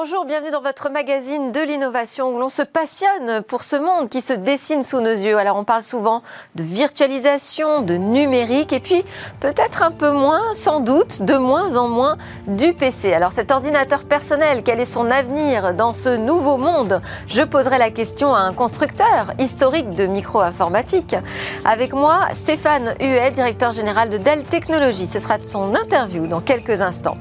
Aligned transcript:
Bonjour, 0.00 0.26
bienvenue 0.26 0.52
dans 0.52 0.62
votre 0.62 0.90
magazine 0.90 1.50
de 1.50 1.58
l'innovation 1.58 2.28
où 2.28 2.38
l'on 2.38 2.50
se 2.50 2.62
passionne 2.62 3.42
pour 3.42 3.64
ce 3.64 3.74
monde 3.74 4.08
qui 4.08 4.20
se 4.20 4.32
dessine 4.32 4.84
sous 4.84 5.00
nos 5.00 5.10
yeux. 5.10 5.36
Alors 5.38 5.56
on 5.56 5.64
parle 5.64 5.82
souvent 5.82 6.22
de 6.54 6.62
virtualisation, 6.62 7.82
de 7.82 7.94
numérique 7.94 8.72
et 8.72 8.78
puis 8.78 9.02
peut-être 9.40 9.82
un 9.82 9.90
peu 9.90 10.12
moins, 10.12 10.54
sans 10.54 10.78
doute, 10.78 11.22
de 11.22 11.34
moins 11.34 11.76
en 11.76 11.88
moins 11.88 12.16
du 12.46 12.74
PC. 12.74 13.12
Alors 13.12 13.32
cet 13.32 13.50
ordinateur 13.50 14.04
personnel, 14.04 14.62
quel 14.62 14.78
est 14.78 14.84
son 14.84 15.10
avenir 15.10 15.74
dans 15.74 15.92
ce 15.92 16.10
nouveau 16.10 16.58
monde? 16.58 17.02
Je 17.26 17.42
poserai 17.42 17.78
la 17.78 17.90
question 17.90 18.36
à 18.36 18.42
un 18.42 18.52
constructeur 18.52 19.32
historique 19.40 19.90
de 19.90 20.06
micro-informatique. 20.06 21.16
Avec 21.64 21.92
moi, 21.92 22.20
Stéphane 22.34 22.94
Huet, 23.00 23.32
directeur 23.32 23.72
général 23.72 24.10
de 24.10 24.18
Dell 24.18 24.44
Technologies. 24.44 25.08
Ce 25.08 25.18
sera 25.18 25.38
son 25.44 25.74
interview 25.74 26.28
dans 26.28 26.40
quelques 26.40 26.82
instants. 26.82 27.16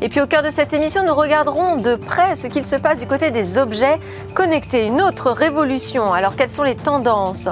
Et 0.00 0.08
puis 0.08 0.22
au 0.22 0.26
cœur 0.26 0.42
de 0.42 0.48
cette 0.48 0.72
émission, 0.72 1.02
nous 1.04 1.14
regarderons 1.14 1.76
de 1.76 1.94
près 1.94 2.21
ce 2.34 2.46
qu'il 2.46 2.64
se 2.64 2.76
passe 2.76 2.98
du 2.98 3.06
côté 3.06 3.30
des 3.30 3.58
objets 3.58 3.98
connectés. 4.34 4.86
Une 4.86 5.00
autre 5.00 5.30
révolution. 5.30 6.12
Alors 6.12 6.36
quelles 6.36 6.50
sont 6.50 6.62
les 6.62 6.76
tendances? 6.76 7.48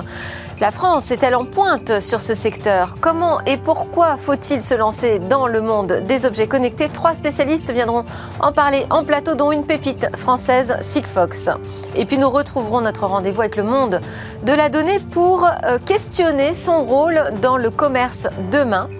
La 0.60 0.70
France 0.70 1.10
est-elle 1.10 1.34
en 1.34 1.46
pointe 1.46 2.00
sur 2.00 2.20
ce 2.20 2.34
secteur? 2.34 2.96
Comment 3.00 3.40
et 3.46 3.56
pourquoi 3.56 4.18
faut-il 4.18 4.60
se 4.60 4.74
lancer 4.74 5.18
dans 5.18 5.46
le 5.46 5.62
monde 5.62 6.02
des 6.06 6.26
objets 6.26 6.46
connectés? 6.46 6.90
Trois 6.90 7.14
spécialistes 7.14 7.72
viendront 7.72 8.04
en 8.40 8.52
parler 8.52 8.84
en 8.90 9.04
plateau, 9.04 9.34
dont 9.34 9.52
une 9.52 9.64
pépite 9.64 10.14
française, 10.16 10.76
Sigfox. 10.82 11.48
Et 11.94 12.04
puis 12.04 12.18
nous 12.18 12.28
retrouverons 12.28 12.82
notre 12.82 13.06
rendez-vous 13.06 13.40
avec 13.40 13.56
le 13.56 13.62
monde 13.62 14.02
de 14.44 14.52
la 14.52 14.68
donnée 14.68 15.00
pour 15.00 15.46
euh, 15.46 15.78
questionner 15.78 16.52
son 16.52 16.84
rôle 16.84 17.32
dans 17.40 17.56
le 17.56 17.70
commerce 17.70 18.28
demain, 18.50 18.90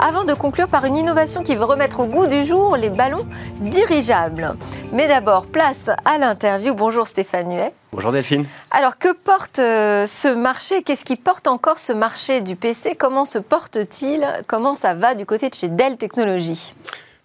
avant 0.00 0.24
de 0.24 0.34
conclure 0.34 0.68
par 0.68 0.84
une 0.84 0.96
innovation 0.96 1.42
qui 1.42 1.56
veut 1.56 1.64
remettre 1.64 1.98
au 1.98 2.06
goût 2.06 2.28
du 2.28 2.44
jour 2.44 2.76
les 2.76 2.90
ballons 2.90 3.26
dirigeables. 3.60 4.56
Mais 4.92 5.08
d'abord, 5.08 5.46
place 5.46 5.90
à 6.04 6.18
l'interview. 6.18 6.74
Bonjour 6.74 7.08
Stéphane 7.08 7.52
Huet. 7.52 7.74
Bonjour 7.90 8.12
Delphine. 8.12 8.44
Alors 8.70 8.98
que 8.98 9.14
porte 9.14 9.60
euh, 9.60 10.04
ce 10.04 10.28
marché? 10.28 10.82
Qu'est-ce 10.82 11.06
qui 11.06 11.16
porte 11.16 11.48
encore 11.48 11.78
ce 11.78 11.94
marché 11.94 12.42
du 12.42 12.54
PC 12.54 12.94
Comment 12.94 13.24
se 13.24 13.38
porte-t-il? 13.38 14.26
Comment 14.46 14.74
ça 14.74 14.92
va 14.92 15.14
du 15.14 15.24
côté 15.24 15.48
de 15.48 15.54
chez 15.54 15.68
Dell 15.68 15.96
Technologies? 15.96 16.74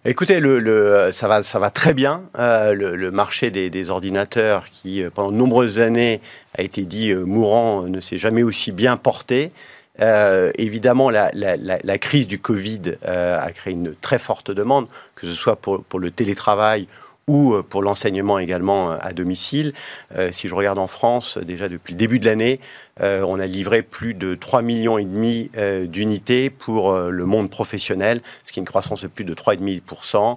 Écoutez, 0.06 0.40
le, 0.40 1.10
ça, 1.12 1.28
va, 1.28 1.42
ça 1.42 1.58
va 1.58 1.68
très 1.68 1.92
bien. 1.92 2.22
Euh, 2.38 2.72
le, 2.72 3.10
marché 3.10 3.50
des, 3.50 3.90
ordinateurs, 3.90 4.70
qui 4.70 5.02
euh, 5.02 5.10
pendant 5.10 5.32
de 5.32 5.36
nombreuses 5.36 5.80
années 5.80 6.22
a 6.56 6.62
été 6.62 6.86
dit 6.86 7.14
mourant, 7.14 7.82
ne 7.82 8.00
s'est 8.00 8.18
jamais 8.18 8.42
aussi 8.42 8.72
bien 8.72 8.96
porté. 8.96 9.52
évidemment, 9.98 11.10
la, 11.10 11.98
crise 11.98 12.26
du 12.26 12.38
Covid 12.38 12.96
a 13.04 13.50
créé 13.52 13.74
une 13.74 13.94
très 13.94 14.18
forte 14.18 14.50
demande, 14.50 14.86
que 15.14 15.26
ce 15.26 15.34
soit 15.34 15.56
pour, 15.56 15.84
pour 15.84 16.00
le 16.00 16.10
télétravail 16.10 16.88
ou 17.26 17.54
euh, 17.54 17.62
pour 17.62 17.82
l'enseignement 17.82 18.38
également 18.38 18.92
euh, 18.92 18.96
à 19.00 19.12
domicile. 19.12 19.72
Euh, 20.16 20.30
si 20.32 20.48
je 20.48 20.54
regarde 20.54 20.78
en 20.78 20.86
France, 20.86 21.38
déjà 21.38 21.68
depuis 21.68 21.92
le 21.92 21.98
début 21.98 22.18
de 22.18 22.26
l'année, 22.26 22.60
on 23.00 23.40
a 23.40 23.46
livré 23.46 23.82
plus 23.82 24.14
de 24.14 24.36
3 24.36 24.62
millions 24.62 24.98
et 24.98 25.04
demi 25.04 25.50
d'unités 25.88 26.48
pour 26.48 26.96
le 26.96 27.24
monde 27.26 27.50
professionnel, 27.50 28.22
ce 28.44 28.52
qui 28.52 28.60
est 28.60 28.62
une 28.62 28.68
croissance 28.68 29.02
de 29.02 29.08
plus 29.08 29.24
de 29.24 29.34
3,5%. 29.34 30.36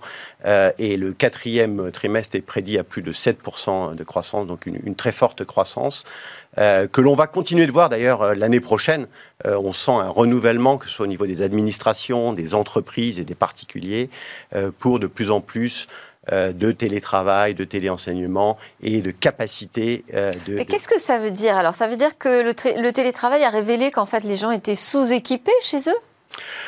et 0.80 0.98
le 0.98 1.14
quatrième 1.14 1.92
trimestre 1.92 2.36
est 2.36 2.42
prédit 2.42 2.80
à 2.80 2.84
plus 2.84 3.04
de 3.04 3.14
7% 3.14 3.94
de 3.94 4.04
croissance, 4.04 4.48
donc 4.48 4.66
une, 4.66 4.96
très 4.96 5.12
forte 5.12 5.46
croissance. 5.46 6.04
que 6.56 7.00
l'on 7.00 7.14
va 7.14 7.28
continuer 7.28 7.68
de 7.68 7.72
voir 7.72 7.90
d'ailleurs 7.90 8.34
l'année 8.34 8.60
prochaine. 8.60 9.06
on 9.46 9.72
sent 9.72 9.92
un 9.92 10.10
renouvellement, 10.10 10.80
que 10.80 10.88
ce 10.88 10.94
soit 10.94 11.06
au 11.06 11.10
niveau 11.10 11.28
des 11.28 11.44
administrations, 11.44 12.34
des 12.34 12.56
entreprises 12.56 13.20
et 13.20 13.24
des 13.24 13.36
particuliers, 13.36 14.10
pour 14.80 14.98
de 14.98 15.06
plus 15.06 15.30
en 15.30 15.42
plus 15.42 15.88
euh, 16.17 16.17
de 16.32 16.72
télétravail, 16.72 17.54
de 17.54 17.64
téléenseignement 17.64 18.58
et 18.82 19.00
de 19.02 19.12
capacité 19.12 20.04
euh, 20.14 20.32
de... 20.48 20.56
Mais 20.56 20.66
qu'est-ce 20.66 20.88
que 20.88 21.00
ça 21.00 21.20
veut 21.20 21.32
dire 21.32 21.56
Alors, 21.56 21.76
ça 21.76 21.88
veut 21.88 21.98
dire 21.98 22.18
que 22.18 22.44
le, 22.44 22.92
télétravail 22.92 23.44
a 23.44 23.50
révélé 23.50 23.92
qu'en 23.92 24.06
fait 24.06 24.24
les 24.24 24.36
gens 24.36 24.52
étaient 24.52 24.76
sous-équipés 24.76 25.52
chez 25.62 25.78
eux? 25.78 25.98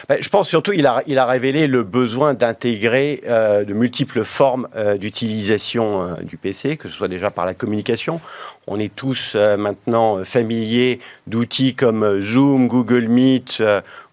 Ben, 0.08 0.18
je 0.20 0.30
pense 0.30 0.48
surtout 0.48 0.72
qu'il 0.72 0.88
a, 0.88 1.04
il 1.06 1.20
a 1.20 1.28
révélé 1.28 1.68
le 1.68 1.84
besoin 1.84 2.34
d'intégrer 2.34 3.22
euh, 3.28 3.64
de 3.64 3.74
multiples 3.74 4.24
formes 4.24 4.68
d'utilisation 4.98 6.16
du 6.24 6.38
PC, 6.38 6.78
que 6.78 6.88
ce 6.90 6.96
soit 6.96 7.08
déjà 7.08 7.30
par 7.30 7.46
la 7.46 7.54
communication. 7.54 8.20
On 8.70 8.80
est 8.80 8.96
tous 8.96 9.36
maintenant 9.36 10.24
familiers 10.24 11.00
d'outils 11.28 11.76
comme 11.76 12.22
Zoom, 12.22 12.68
Google 12.68 13.08
Meet 13.08 13.62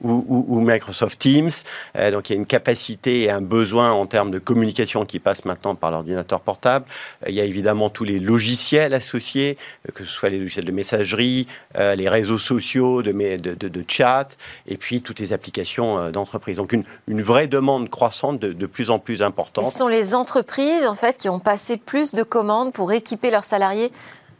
ou, 0.02 0.60
Microsoft 0.60 1.18
Teams. 1.18 1.50
Euh, 1.96 2.10
donc 2.10 2.28
il 2.28 2.34
y 2.34 2.36
a 2.36 2.38
une 2.38 2.46
capacité 2.46 3.22
et 3.22 3.30
un 3.30 3.40
besoin 3.40 3.92
en 3.92 4.06
termes 4.06 4.30
de 4.30 4.38
communication 4.38 5.04
qui 5.04 5.18
passe 5.18 5.44
maintenant 5.44 5.74
par 5.74 5.90
l'ordinateur 5.90 6.40
portable. 6.40 6.86
Euh, 7.24 7.30
il 7.30 7.34
y 7.34 7.40
a 7.40 7.44
évidemment 7.44 7.90
tous 7.90 8.04
les 8.04 8.18
logiciels 8.18 8.94
associés, 8.94 9.58
euh, 9.88 9.92
que 9.92 10.04
ce 10.04 10.10
soit 10.10 10.28
les 10.28 10.38
logiciels 10.38 10.64
de 10.64 10.72
messagerie, 10.72 11.46
les 11.76 12.08
réseaux 12.08 12.38
sociaux, 12.38 13.02
de, 13.02 13.84
chat, 13.88 14.28
et 14.66 14.76
puis 14.76 15.02
toutes 15.02 15.18
les 15.18 15.32
applications 15.32 16.10
d'entreprise. 16.10 16.56
Donc 16.56 16.72
une, 16.72 17.22
vraie 17.22 17.46
demande 17.46 17.88
croissante 17.88 18.38
de, 18.38 18.52
de, 18.52 18.66
plus 18.66 18.90
en 18.90 18.98
plus 18.98 19.22
importante. 19.22 19.66
Ce 19.66 19.78
sont 19.78 19.88
les 19.88 20.14
entreprises 20.14 20.86
en 20.86 20.94
fait 20.94 21.18
qui 21.18 21.28
ont 21.28 21.38
passé 21.38 21.76
plus 21.76 22.12
de 22.12 22.22
commandes 22.22 22.72
pour 22.72 22.92
équiper 22.92 23.30
leurs 23.30 23.44
salariés 23.44 23.90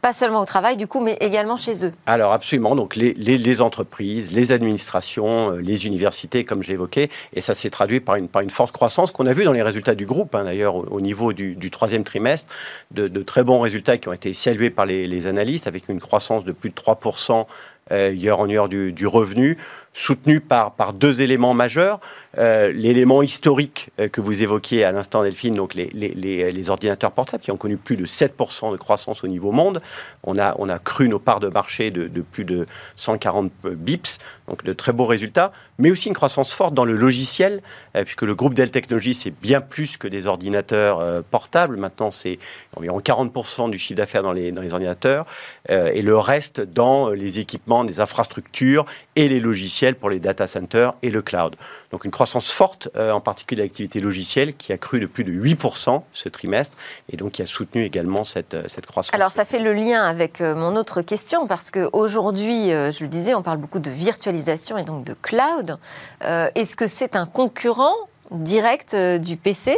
pas 0.07 0.13
seulement 0.13 0.39
au 0.39 0.45
travail 0.45 0.77
du 0.77 0.87
coup, 0.87 1.01
mais 1.01 1.17
également 1.19 1.57
chez 1.57 1.85
eux. 1.85 1.91
Alors 2.05 2.31
absolument, 2.31 2.75
donc 2.77 2.95
les, 2.95 3.61
entreprises, 3.61 4.31
les 4.31 4.53
administrations, 4.53 5.51
euh, 5.51 5.57
les 5.57 5.85
universités, 5.85 6.45
comme 6.45 6.63
je 6.63 6.69
l'évoquais, 6.69 7.09
et 7.33 7.41
ça 7.41 7.53
s'est 7.53 7.69
traduit 7.69 7.99
par 7.99 8.15
une, 8.15 8.29
par 8.29 8.41
une 8.41 8.49
forte 8.49 8.71
croissance 8.71 9.11
qu'on 9.11 9.25
a 9.25 9.33
vu 9.33 9.43
dans 9.43 9.51
les 9.51 9.61
résultats 9.61 9.95
du 9.95 10.05
groupe, 10.05 10.33
hein, 10.33 10.45
d'ailleurs 10.45 10.89
au, 10.93 11.01
niveau 11.01 11.33
du, 11.33 11.69
troisième 11.71 12.05
trimestre, 12.05 12.49
de, 12.91 13.21
très 13.21 13.43
bons 13.43 13.59
résultats 13.59 13.97
qui 13.97 14.07
ont 14.07 14.13
été 14.13 14.33
salués 14.33 14.69
par 14.69 14.85
les, 14.85 15.27
analystes, 15.27 15.67
avec 15.67 15.89
une 15.89 15.99
croissance 15.99 16.45
de 16.45 16.53
plus 16.53 16.69
de 16.69 16.75
3% 16.75 17.45
euh, 17.91 18.13
year 18.13 18.39
on 18.39 18.47
year 18.47 18.69
du, 18.69 18.93
du 18.93 19.07
revenu, 19.07 19.57
soutenu 19.97 20.39
par, 20.39 20.73
par 20.75 20.93
deux 20.93 21.21
éléments 21.21 21.55
majeurs. 21.55 21.99
Euh, 22.37 22.71
l'élément 22.71 23.23
historique 23.23 23.89
euh, 23.99 24.07
que 24.07 24.21
vous 24.21 24.43
évoquiez 24.43 24.83
à 24.83 24.91
l'instant, 24.91 25.23
Delphine, 25.23 25.55
donc 25.55 25.73
les, 25.73 25.89
les, 25.93 26.13
les, 26.51 26.69
ordinateurs 26.69 27.11
portables 27.11 27.41
qui 27.41 27.49
ont 27.49 27.57
connu 27.57 27.77
plus 27.77 27.95
de 27.95 28.05
7% 28.05 28.71
de 28.71 28.77
croissance 28.77 29.23
au 29.23 29.27
niveau 29.27 29.51
monde. 29.51 29.81
On 30.23 30.37
a, 30.37 30.55
on 30.59 30.69
a 30.69 30.77
cru 30.77 31.09
nos 31.09 31.17
parts 31.17 31.39
de 31.39 31.47
marché 31.47 31.89
de, 31.89 32.21
plus 32.21 32.45
de 32.45 32.67
140 32.95 33.51
bips, 33.71 34.19
donc 34.47 34.63
de 34.63 34.73
très 34.73 34.93
beaux 34.93 35.07
résultats, 35.07 35.51
mais 35.79 35.89
aussi 35.89 36.09
une 36.09 36.13
croissance 36.13 36.53
forte 36.53 36.75
dans 36.75 36.85
le 36.85 36.93
logiciel, 36.93 37.63
euh, 37.95 38.03
puisque 38.03 38.21
le 38.21 38.35
groupe 38.35 38.53
Dell 38.53 38.69
Technologies, 38.69 39.15
c'est 39.15 39.33
bien 39.41 39.61
plus 39.61 39.97
que 39.97 40.07
des 40.07 40.27
ordinateurs 40.27 41.23
portables. 41.31 41.77
Maintenant, 41.77 42.11
c'est 42.11 42.37
environ 42.75 42.99
40% 42.99 43.71
du 43.71 43.79
chiffre 43.79 43.97
d'affaires 43.97 44.21
dans 44.21 44.33
les, 44.33 44.51
dans 44.51 44.61
les 44.61 44.73
ordinateurs, 44.73 45.25
et 45.69 46.01
le 46.01 46.17
reste 46.17 46.61
dans 46.61 47.09
les 47.09 47.39
équipements, 47.39 47.83
des 47.83 47.99
infrastructures 47.99 48.85
et 49.15 49.27
les 49.27 49.39
logiciels 49.39 49.86
pour 49.95 50.09
les 50.09 50.19
data 50.19 50.47
centers 50.47 50.93
et 51.01 51.09
le 51.09 51.21
cloud. 51.21 51.55
Donc 51.91 52.05
une 52.05 52.11
croissance 52.11 52.51
forte, 52.51 52.89
euh, 52.95 53.11
en 53.11 53.21
particulier 53.21 53.63
l'activité 53.63 53.99
logicielle, 53.99 54.55
qui 54.55 54.73
a 54.73 54.77
cru 54.77 54.99
de 54.99 55.05
plus 55.05 55.23
de 55.23 55.31
8% 55.31 56.03
ce 56.13 56.29
trimestre, 56.29 56.75
et 57.11 57.17
donc 57.17 57.33
qui 57.33 57.41
a 57.41 57.45
soutenu 57.45 57.83
également 57.83 58.23
cette, 58.23 58.53
euh, 58.53 58.63
cette 58.67 58.85
croissance. 58.85 59.13
Alors 59.13 59.31
ça 59.31 59.45
fait 59.45 59.59
le 59.59 59.73
lien 59.73 60.03
avec 60.03 60.41
euh, 60.41 60.55
mon 60.55 60.75
autre 60.75 61.01
question, 61.01 61.47
parce 61.47 61.71
qu'aujourd'hui, 61.71 62.69
je 62.69 63.03
le 63.03 63.07
disais, 63.07 63.33
on 63.33 63.41
parle 63.41 63.57
beaucoup 63.57 63.79
de 63.79 63.89
virtualisation 63.89 64.77
et 64.77 64.83
donc 64.83 65.03
de 65.03 65.13
cloud. 65.13 65.77
Est-ce 66.21 66.75
que 66.75 66.87
c'est 66.87 67.15
un 67.15 67.25
concurrent 67.25 67.95
direct 68.31 68.93
euh, 68.93 69.17
du 69.17 69.37
PC. 69.37 69.77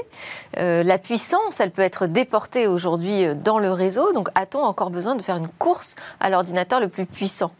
Euh, 0.57 0.83
la 0.83 0.97
puissance, 0.97 1.59
elle 1.59 1.71
peut 1.71 1.81
être 1.81 2.07
déportée 2.07 2.67
aujourd'hui 2.67 3.25
euh, 3.25 3.33
dans 3.35 3.59
le 3.59 3.71
réseau. 3.71 4.13
Donc, 4.13 4.29
a-t-on 4.35 4.61
encore 4.61 4.89
besoin 4.89 5.15
de 5.15 5.21
faire 5.21 5.37
une 5.37 5.47
course 5.47 5.95
à 6.19 6.29
l'ordinateur 6.29 6.79
le 6.79 6.89
plus 6.89 7.05
puissant? 7.05 7.51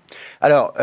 Alors, 0.41 0.73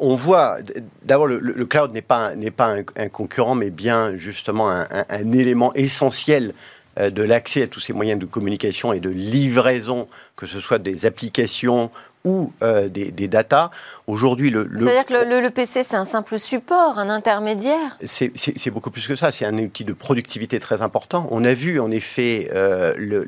on 0.00 0.16
voit, 0.16 0.56
d'abord, 1.04 1.28
le, 1.28 1.66
cloud 1.66 1.92
n'est 1.92 2.02
pas, 2.02 2.32
pas 2.56 2.74
un, 2.96 3.08
concurrent, 3.08 3.54
mais 3.54 3.70
bien 3.70 4.16
justement 4.16 4.68
un, 4.70 4.86
un 5.08 5.32
élément 5.32 5.72
essentiel 5.74 6.52
de 6.98 7.22
l'accès 7.22 7.62
à 7.62 7.66
tous 7.68 7.78
ces 7.78 7.92
moyens 7.92 8.18
de 8.18 8.26
communication 8.26 8.92
et 8.92 8.98
de 8.98 9.08
livraison, 9.08 10.08
que 10.36 10.46
ce 10.46 10.58
soit 10.58 10.78
des 10.78 11.06
applications 11.06 11.90
ou 12.24 12.52
euh, 12.62 12.88
des, 12.88 13.10
des 13.10 13.28
datas. 13.28 13.70
Aujourd'hui, 14.06 14.50
le, 14.50 14.68
C'est-à-dire 14.78 15.06
que 15.06 15.42
le, 15.42 15.50
PC, 15.50 15.82
c'est 15.82 15.96
un 15.96 16.04
simple 16.04 16.38
support, 16.38 16.98
un 16.98 17.08
intermédiaire 17.08 17.98
C'est 18.04 18.70
beaucoup 18.70 18.90
plus 18.90 19.06
que 19.06 19.16
ça. 19.16 19.32
C'est 19.32 19.44
un 19.44 19.58
outil 19.58 19.84
de 19.84 19.92
productivité 19.92 20.60
très 20.60 20.82
important. 20.82 21.26
On 21.30 21.44
a 21.44 21.54
vu, 21.54 21.80
en 21.80 21.90
effet, 21.90 22.50
euh, 22.54 22.94
le, 22.96 23.24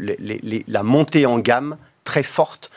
la 0.68 0.82
montée 0.82 1.26
en 1.26 1.38
gamme 1.38 1.76
très 2.04 2.22
forte 2.22 2.70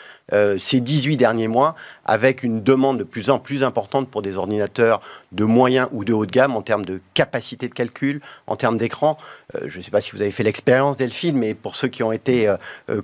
ces 0.60 0.80
18 0.80 1.18
derniers 1.18 1.48
mois 1.48 1.76
avec 2.06 2.44
une 2.44 2.62
demande 2.62 3.00
de 3.00 3.04
plus 3.04 3.30
en 3.30 3.40
plus 3.40 3.64
importante 3.64 4.10
pour 4.10 4.22
des 4.22 4.38
ordinateurs 4.38 5.02
de 5.32 5.44
moyen 5.44 5.90
ou 5.92 6.04
de 6.04 6.14
haut 6.14 6.26
de 6.26 6.32
gamme 6.32 6.56
en 6.56 6.62
termes 6.62 6.86
de 6.86 7.02
capacité 7.14 7.68
de 7.68 7.74
calcul, 7.74 8.22
en 8.48 8.56
termes 8.56 8.78
d'écran. 8.78 9.18
je 9.66 9.78
ne 9.78 9.84
sais 9.84 9.92
pas 9.92 10.02
si 10.02 10.12
vous 10.12 10.22
avez 10.22 10.32
fait 10.32 10.44
l'expérience, 10.44 10.98
Delphine, 10.98 11.38
mais 11.38 11.54
pour 11.54 11.76
ceux 11.76 11.88
qui 11.88 12.04
ont 12.04 12.12
été 12.12 12.54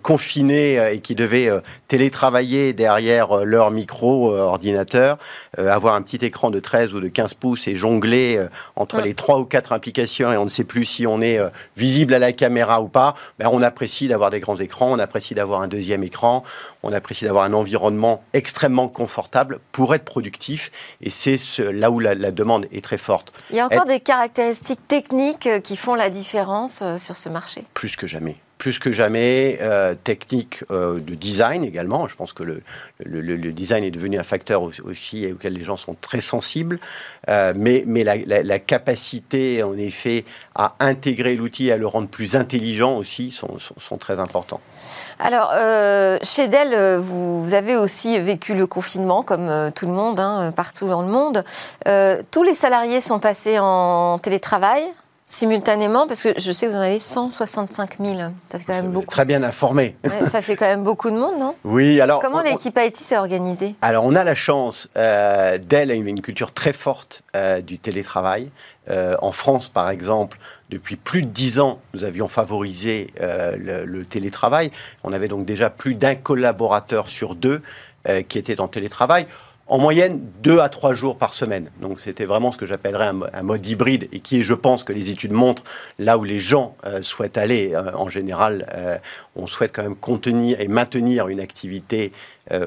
confinés 0.02 0.94
et 0.94 1.00
qui 1.00 1.16
devaient 1.16 1.50
télétravailler 1.88 2.74
derrière 2.74 3.46
leur 3.46 3.72
micro-ordinateur, 3.72 5.18
avoir 5.58 5.96
un 5.96 6.02
petit 6.02 6.26
écran 6.26 6.50
de 6.50 6.60
13 6.60 6.94
ou 6.94 7.00
de 7.00 7.08
15 7.08 7.34
pouces 7.36 7.68
et 7.68 7.76
jongler 7.76 8.46
entre 8.76 9.02
les 9.02 9.14
3 9.14 9.40
ou 9.40 9.46
4 9.46 9.72
applications 9.74 10.32
et 10.32 10.38
on 10.38 10.46
ne 10.46 10.50
sait 10.50 10.64
plus 10.64 10.86
si 10.86 11.08
on 11.08 11.22
est 11.22 11.40
visible 11.78 12.14
à 12.14 12.20
la 12.20 12.32
caméra 12.32 12.82
ou 12.82 12.88
pas, 12.88 13.16
ben 13.40 13.50
on 13.52 13.62
apprécie 13.62 14.08
d'avoir 14.08 14.30
des 14.30 14.40
grands 14.40 14.58
écrans, 14.58 14.92
on 14.92 15.00
apprécie 15.00 15.36
d'avoir 15.36 15.62
un 15.62 15.68
deuxième 15.68 16.04
écran, 16.04 16.44
on 16.84 16.92
apprécie 16.92 17.13
d'avoir 17.22 17.46
un 17.46 17.54
environnement 17.54 18.24
extrêmement 18.34 18.88
confortable 18.88 19.60
pour 19.72 19.94
être 19.96 20.06
productif. 20.06 20.72
Et 21.02 21.10
c'est 21.10 21.38
là 21.60 21.92
où 21.92 22.00
la, 22.00 22.16
demande 22.32 22.66
est 22.72 22.84
très 22.84 22.98
forte. 22.98 23.32
Il 23.50 23.56
y 23.56 23.60
a 23.60 23.66
encore 23.66 23.86
des 23.86 24.00
caractéristiques 24.00 24.88
techniques 24.88 25.48
euh, 25.48 25.60
qui 25.60 25.78
font 25.78 25.96
la 25.96 26.10
différence 26.10 26.82
euh, 26.82 26.98
sur 26.98 27.16
ce 27.16 27.30
marché? 27.30 27.64
Plus 27.74 27.96
que 27.96 28.08
jamais 28.08 28.38
plus 28.64 28.80
que 28.80 28.94
jamais 28.94 29.58
euh, 29.62 29.94
technique 29.94 30.64
euh, 30.72 30.98
de 30.98 31.16
design 31.16 31.66
également. 31.66 32.08
Je 32.08 32.16
pense 32.16 32.32
que 32.32 32.44
le, 32.44 33.52
design 33.52 33.84
est 33.84 33.92
devenu 33.92 34.18
un 34.18 34.24
facteur 34.24 34.62
aussi 34.62 35.30
auquel 35.30 35.52
les 35.52 35.66
gens 35.66 35.76
sont 35.76 35.98
très 36.00 36.22
sensibles, 36.22 36.80
euh, 37.28 37.52
mais, 37.58 37.84
la, 38.06 38.60
capacité 38.60 39.64
en 39.64 39.78
effet 39.78 40.24
à 40.56 40.76
intégrer 40.80 41.36
l'outil 41.36 41.74
à 41.74 41.78
le 41.78 41.86
rendre 41.86 42.08
plus 42.08 42.38
intelligent 42.38 42.96
aussi 42.96 43.32
sont, 43.32 43.98
très 43.98 44.22
importants. 44.22 44.62
Alors, 45.20 45.52
chez 46.24 46.48
Dell, 46.48 47.00
vous, 47.00 47.44
vous, 47.44 47.54
avez 47.54 47.76
aussi 47.76 48.18
vécu 48.18 48.54
le 48.56 48.66
confinement 48.66 49.24
comme 49.24 49.72
tout 49.76 49.88
le 49.88 49.94
monde, 49.94 50.22
hein, 50.22 50.54
partout 50.56 50.88
dans 50.88 51.02
le 51.02 51.10
monde. 51.10 51.44
tous 52.32 52.44
les 52.44 52.56
salariés 52.56 53.02
sont 53.02 53.20
passés 53.20 53.58
en 53.60 54.20
télétravail 54.20 54.84
simultanément 55.26 56.08
Parce 56.08 56.22
que 56.22 56.30
je 56.38 56.52
sais 56.52 56.68
que 56.68 56.72
vous 56.72 56.78
en 56.78 56.82
avez 56.82 57.00
165 57.00 57.98
000. 58.00 58.20
Ça 58.50 58.60
fait 58.60 58.66
quand 58.66 58.74
même 58.74 58.92
beaucoup. 58.92 59.08
Très 59.08 59.26
bien 59.26 59.44
informé. 59.44 59.96
ça 60.28 60.42
fait 60.42 60.56
quand 60.56 60.68
même 60.68 60.84
beaucoup 60.84 61.10
de 61.10 61.18
monde, 61.18 61.40
non? 61.40 61.56
Oui, 61.64 62.00
alors. 62.02 62.22
Comment 62.22 62.42
l'équipe 62.42 62.78
IT 62.78 62.96
s'est 62.96 63.18
organisée? 63.18 63.76
Alors, 63.82 64.06
on 64.06 64.16
a 64.16 64.24
la 64.24 64.36
chance. 64.36 64.88
Euh, 64.98 65.58
Dell 65.58 65.92
a 65.92 65.94
une, 65.94 66.22
culture 66.22 66.52
très 66.52 66.74
forte 66.74 67.24
euh, 67.36 67.62
du 67.62 67.80
télétravail. 67.80 68.50
Euh, 68.90 69.16
en 69.22 69.32
France, 69.32 69.70
par 69.70 69.90
exemple, 69.90 70.38
depuis 70.70 70.96
plus 70.96 71.22
de 71.22 71.28
dix 71.28 71.60
ans, 71.60 71.80
nous 71.94 72.04
avions 72.04 72.28
favorisé 72.28 73.08
le, 73.20 73.86
le, 73.86 74.06
télétravail. 74.06 74.72
On 75.04 75.14
avait 75.14 75.28
donc 75.28 75.46
déjà 75.46 75.70
plus 75.70 75.96
d'un 75.96 76.16
collaborateur 76.16 77.10
sur 77.10 77.36
deux 77.36 77.62
qui 78.28 78.38
était 78.38 78.60
en 78.60 78.68
télétravail 78.68 79.28
en 79.74 79.80
moyenne 79.80 80.22
deux 80.44 80.60
à 80.60 80.70
trois 80.70 80.94
jours 80.94 81.18
par 81.18 81.34
semaine. 81.34 81.72
Donc 81.82 82.00
c'était 82.00 82.26
vraiment 82.26 82.52
ce 82.52 82.60
que 82.60 82.68
j'appellerais 82.68 83.08
un, 83.08 83.42
mode 83.42 83.66
hybride 83.66 84.08
et 84.12 84.20
qui 84.20 84.44
je 84.44 84.54
pense, 84.54 84.84
que 84.84 84.94
les 84.94 85.10
études 85.10 85.32
montrent 85.32 85.64
là 85.98 86.20
où 86.20 86.24
les 86.24 86.40
gens 86.40 86.76
euh, 86.86 87.02
souhaitent 87.02 87.40
aller. 87.40 87.72
Euh, 87.74 87.92
en 87.96 88.08
général, 88.08 88.68
euh, 88.76 89.00
on 89.36 89.48
souhaite 89.48 89.72
quand 89.74 89.82
même 89.82 89.96
contenir 89.96 90.62
et 90.62 90.68
maintenir 90.68 91.28
une 91.28 91.40
activité 91.40 92.12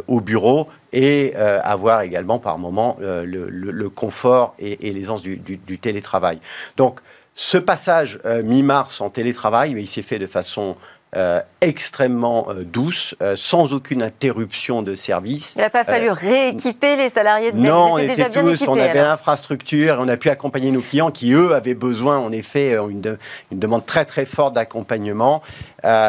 au 0.08 0.22
bureau 0.22 0.68
et 0.94 1.34
avoir 1.36 2.00
également 2.00 2.38
par 2.38 2.56
moment 2.56 2.96
le, 2.98 3.88
confort 3.88 4.54
et, 4.58 4.90
l'aisance 4.90 5.20
du, 5.20 5.36
du, 5.36 5.78
télétravail. 5.78 6.38
Donc 6.78 7.00
ce 7.34 7.58
passage 7.58 8.18
mi-mars 8.42 9.02
en 9.02 9.10
télétravail, 9.10 9.74
mais 9.74 9.82
il 9.82 9.86
s'est 9.86 10.00
fait 10.00 10.18
de 10.18 10.26
façon 10.26 10.76
euh, 11.16 11.40
extrêmement 11.62 12.48
euh, 12.50 12.62
douce, 12.62 13.14
euh, 13.22 13.36
sans 13.36 13.72
aucune 13.72 14.02
interruption 14.02 14.82
de 14.82 14.94
service. 14.96 15.54
Il 15.56 15.62
n'a 15.62 15.70
pas 15.70 15.82
fallu 15.82 16.10
rééquiper 16.10 16.96
les 16.96 17.08
salariés 17.08 17.52
de 17.52 17.56
Non, 17.56 17.94
on 17.94 17.98
était 17.98 18.28
tous, 18.28 18.68
on 18.68 18.78
avait 18.78 19.00
l'infrastructure, 19.00 19.96
on 19.98 20.08
a 20.08 20.18
pu 20.18 20.28
accompagner 20.28 20.70
nos 20.70 20.82
clients 20.82 21.10
qui, 21.10 21.32
eux, 21.32 21.54
avaient 21.54 21.74
besoin, 21.74 22.18
en 22.18 22.32
effet, 22.32 22.74
une, 22.74 23.16
une 23.50 23.58
demande 23.58 23.86
très 23.86 24.04
très 24.04 24.26
forte 24.26 24.54
d'accompagnement. 24.54 25.42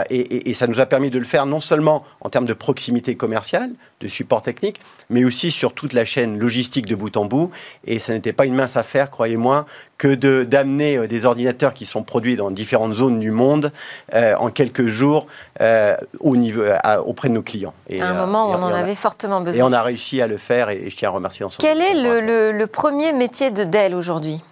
Et, 0.09 0.49
et, 0.49 0.53
ça 0.53 0.67
nous 0.67 0.79
a 0.79 0.85
permis 0.87 1.11
de 1.11 1.19
le 1.19 1.25
faire 1.25 1.45
non 1.45 1.59
seulement 1.59 2.03
en 2.19 2.29
termes 2.29 2.47
de 2.47 2.53
proximité 2.53 3.15
commerciale, 3.15 3.69
de 3.99 4.07
support 4.07 4.41
technique, 4.43 4.79
mais 5.09 5.23
aussi 5.23 5.49
sur 5.49 5.73
toute 5.73 5.93
la 5.93 6.05
chaîne 6.05 6.37
logistique 6.37 6.85
de 6.85 6.95
bout 6.95 7.17
en 7.17 7.25
bout. 7.25 7.51
Et 7.85 7.99
ce 7.99 8.11
n'était 8.11 8.33
pas 8.33 8.45
une 8.45 8.53
mince 8.53 8.77
affaire, 8.77 9.09
croyez-moi, 9.09 9.65
que 9.97 10.13
d'amener 10.43 10.97
euh, 10.97 11.07
des 11.07 11.25
ordinateurs 11.25 11.73
qui 11.73 11.85
sont 11.85 12.03
produits 12.03 12.35
dans 12.35 12.51
différentes 12.51 12.93
zones 12.93 13.19
du 13.19 13.31
monde 13.31 13.71
euh, 14.13 14.35
en 14.35 14.49
quelques 14.49 14.87
jours 14.87 15.25
euh, 15.61 15.95
au 16.19 16.35
niveau, 16.35 16.63
auprès 17.05 17.29
de 17.29 17.33
nos 17.33 17.41
clients. 17.41 17.73
Et, 17.89 18.01
à 18.01 18.09
un 18.09 18.13
moment 18.13 18.49
où 18.49 18.53
on 18.53 18.61
en 18.61 18.73
avait 18.73 18.95
fortement 18.95 19.41
besoin. 19.41 19.59
Et 19.59 19.63
on 19.63 19.73
a 19.73 19.81
réussi 19.81 20.21
à 20.21 20.27
le 20.27 20.37
faire, 20.37 20.69
et, 20.69 20.89
je 20.89 20.95
tiens 20.95 21.09
à 21.09 21.13
remercier 21.13 21.43
ensemble. 21.43 21.61
Quel 21.61 21.81
est 21.81 21.95
le, 21.95 22.51
le 22.51 22.67
premier 22.67 23.13
métier 23.13 23.49
de 23.49 23.63
Dell 23.63 23.95
aujourd'hui? 23.95 24.43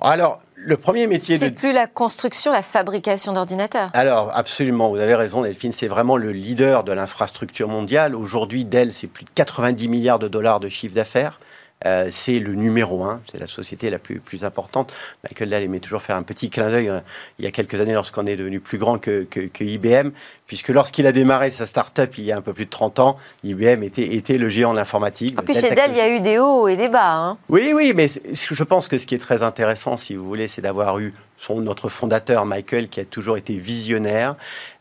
Alors, 0.00 0.40
le 0.66 0.76
premier 0.76 1.06
métier. 1.06 1.38
C'est 1.38 1.52
plus 1.52 1.72
la 1.72 1.86
construction, 1.86 2.50
la 2.50 2.60
fabrication 2.60 3.32
d'ordinateurs. 3.32 3.90
Alors, 3.94 4.32
absolument, 4.34 4.90
vous 4.90 4.98
avez 4.98 5.14
raison, 5.14 5.42
Delphine, 5.42 5.70
c'est 5.70 5.86
vraiment 5.86 6.16
le 6.16 6.32
leader 6.32 6.82
de 6.82 6.92
l'infrastructure 6.92 7.68
mondiale. 7.68 8.16
Aujourd'hui, 8.16 8.64
Dell, 8.64 8.92
c'est 8.92 9.06
plus 9.06 9.24
de 9.24 9.30
90 9.34 9.88
milliards 9.88 10.18
de 10.18 10.26
dollars 10.26 10.58
de 10.58 10.68
chiffre 10.68 10.94
d'affaires. 10.94 11.38
Euh, 11.84 12.08
c'est 12.10 12.38
le 12.38 12.54
numéro 12.54 13.04
un, 13.04 13.20
c'est 13.30 13.38
la 13.38 13.46
société 13.46 13.90
la 13.90 13.98
plus, 13.98 14.18
plus 14.18 14.44
importante. 14.44 14.94
Michael 15.24 15.50
Dell 15.50 15.62
aimait 15.62 15.78
toujours 15.78 16.00
faire 16.00 16.16
un 16.16 16.22
petit 16.22 16.48
clin 16.48 16.70
d'œil 16.70 16.88
euh, 16.88 17.00
il 17.38 17.44
y 17.44 17.48
a 17.48 17.50
quelques 17.50 17.78
années 17.78 17.92
lorsqu'on 17.92 18.24
est 18.26 18.36
devenu 18.36 18.60
plus 18.60 18.78
grand 18.78 18.98
que, 18.98 19.24
que, 19.24 19.62
IBM, 19.62 20.10
puisque 20.46 20.68
lorsqu'il 20.68 21.06
a 21.06 21.12
démarré 21.12 21.50
sa 21.50 21.66
start-up 21.66 22.16
il 22.16 22.24
y 22.24 22.32
a 22.32 22.36
un 22.38 22.40
peu 22.40 22.54
plus 22.54 22.64
de 22.64 22.70
30 22.70 22.98
ans, 23.00 23.18
IBM 23.44 23.82
était, 23.82 24.14
était 24.14 24.38
le 24.38 24.48
géant 24.48 24.72
de 24.72 24.78
l'informatique. 24.78 25.38
En 25.38 25.42
plus, 25.42 25.60
chez 25.60 25.74
Dell, 25.74 25.90
il 25.90 25.98
y 25.98 26.00
a 26.00 26.08
eu 26.08 26.20
des 26.20 26.38
hauts 26.38 26.66
et 26.66 26.76
des 26.76 26.88
bas. 26.88 27.14
Hein. 27.14 27.38
Oui, 27.50 27.72
oui, 27.74 27.92
mais 27.94 28.06
je 28.08 28.64
pense 28.64 28.88
que 28.88 28.96
ce 28.96 29.04
qui 29.04 29.14
est 29.14 29.18
très 29.18 29.42
intéressant, 29.42 29.98
si 29.98 30.16
vous 30.16 30.26
voulez, 30.26 30.48
c'est 30.48 30.62
d'avoir 30.62 30.98
eu 30.98 31.12
son, 31.38 31.60
notre 31.60 31.88
fondateur 31.88 32.46
Michael, 32.46 32.88
qui 32.88 33.00
a 33.00 33.04
toujours 33.04 33.36
été 33.36 33.56
visionnaire 33.56 34.36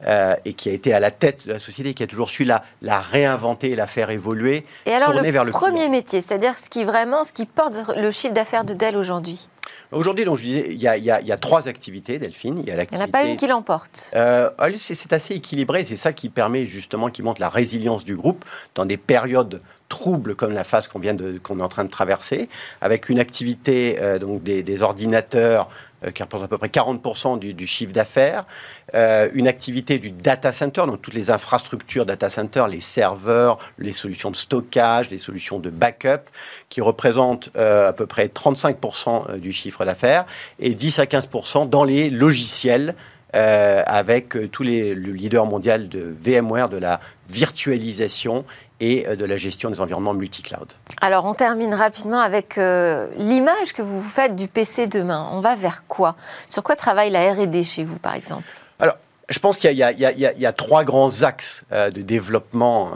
euh, 0.06 0.36
et 0.46 0.54
qui 0.54 0.69
a 0.69 0.74
été 0.74 0.94
à 0.94 1.00
la 1.00 1.12
tête 1.12 1.48
de 1.48 1.54
la 1.54 1.60
société, 1.60 1.94
qui 1.94 2.04
a 2.04 2.07
toujours 2.07 2.30
su 2.30 2.44
la, 2.46 2.63
la 2.81 3.00
réinventer 3.00 3.75
la 3.75 3.88
faire 3.88 4.10
évoluer. 4.10 4.66
Et 4.86 4.94
alors 4.94 5.13
le, 5.13 5.30
vers 5.30 5.46
le 5.46 5.52
premier 5.52 5.90
métier, 5.90 6.22
c'est-à-dire 6.22 6.57
ce 6.57 6.69
qui 6.69 6.84
vraiment, 6.84 7.24
ce 7.24 7.34
qui 7.34 7.46
porte 7.46 7.75
le 7.96 8.12
chiffre 8.12 8.34
d'affaires 8.34 8.66
de 8.66 8.74
Dell 8.74 8.98
aujourd'hui? 8.98 9.50
Aujourd'hui, 9.92 10.25
donc 10.25 10.38
je 10.38 10.44
disais, 10.44 10.68
il 10.72 10.81
y, 10.81 10.88
a, 10.88 10.98
il, 10.98 11.04
y 11.04 11.12
a, 11.12 11.22
il 11.22 11.28
y, 11.28 11.31
a, 11.31 11.38
trois 11.38 11.68
activités, 11.68 12.19
Delphine. 12.19 12.63
Il 12.66 12.74
n'y 12.74 12.98
en 12.98 13.01
a 13.01 13.08
pas 13.08 13.24
une 13.24 13.38
qui 13.38 13.48
l'emporte. 13.48 14.12
Euh, 14.16 14.50
c'est 14.78 15.13
assez 15.13 15.36
équilibré. 15.36 15.84
C'est 15.84 15.96
ça 15.96 16.12
qui 16.12 16.30
permet 16.30 16.66
justement, 16.66 17.10
qui 17.10 17.24
montre 17.24 17.40
la 17.40 17.50
résilience 17.50 18.04
du 18.04 18.16
groupe 18.16 18.46
dans 18.74 18.86
des 18.86 18.98
périodes 18.98 19.62
troubles 19.88 20.36
comme 20.36 20.51
la 20.51 20.63
phase 20.63 20.88
qu'on 20.88 21.00
vient 21.00 21.13
de 21.13 21.38
qu'on 21.38 21.60
est 21.60 21.63
en 21.63 21.68
train 21.68 21.84
de 21.84 21.90
traverser, 21.90 22.50
avec 22.81 23.10
une 23.10 23.19
activité 23.19 23.98
euh, 24.01 24.18
donc 24.18 24.42
des, 24.42 24.63
des 24.63 24.81
ordinateurs 24.81 25.69
qui 26.14 26.24
représente 26.24 26.46
à 26.46 26.50
peu 26.50 26.58
près 26.58 26.68
40% 26.68 27.40
du, 27.40 27.68
chiffre 27.68 27.92
d'affaires, 27.92 28.46
euh, 28.94 29.30
une 29.34 29.48
activité 29.48 29.98
du 29.98 30.12
data 30.12 30.52
center, 30.52 30.84
donc 30.88 31.02
toutes 31.02 31.14
les 31.14 31.32
infrastructures 31.32 32.06
data 32.06 32.30
center, 32.30 32.66
les 32.70 32.82
serveurs, 32.82 33.58
les 33.78 33.94
solutions 33.94 34.32
de 34.32 34.36
stockage, 34.36 35.10
les 35.10 35.18
solutions 35.18 35.60
de 35.60 35.70
backup, 35.70 36.30
qui 36.70 36.82
représentent 36.82 37.50
euh, 37.58 37.90
à 37.90 37.94
peu 37.94 38.06
près 38.06 38.28
35% 38.28 39.38
du 39.40 39.54
chiffre 39.54 39.86
d'affaires, 39.86 40.25
et 40.60 40.75
10 40.75 41.00
à 41.00 41.06
15% 41.06 41.70
dans 41.70 41.84
les 41.84 42.10
logiciels. 42.10 42.96
avec 43.34 44.38
tous 44.52 44.64
les 44.64 44.96
le 44.96 45.44
mondial 45.44 45.90
de 45.90 46.16
VMware, 46.24 46.70
de 46.70 46.78
la 46.78 47.02
virtualisation 47.30 48.46
et 48.79 49.08
euh, 49.08 49.15
de 49.15 49.25
la 49.25 49.38
gestion 49.38 49.70
des 49.70 49.79
environnements 49.79 50.13
multi-cloud. 50.13 50.67
Alors, 51.01 51.25
on 51.25 51.34
termine 51.34 51.74
rapidement 51.74 52.20
avec 52.20 52.58
euh, 52.58 53.08
l'image 53.17 53.74
que 53.74 53.82
vous 53.82 54.01
faites 54.01 54.36
du 54.36 54.48
PC 54.48 54.88
demain. 54.88 55.29
On 55.34 55.39
va 55.39 55.55
vers 55.55 55.86
quoi? 55.88 56.15
Sur 56.48 56.63
quoi 56.63 56.75
travaille 56.75 57.12
la 57.12 57.34
R&D 57.34 57.63
chez 57.63 57.84
vous, 57.84 57.98
par 57.98 58.15
exemple? 58.15 58.46
Alors, 58.79 58.96
je 59.27 59.39
pense 59.39 59.58
qu'il 59.58 59.72
y, 59.72 59.77
y, 59.77 60.46
a 60.46 60.53
trois 60.53 60.84
grands 60.84 61.24
axes 61.24 61.63
euh, 61.72 61.89
de 61.89 62.01
développement 62.03 62.91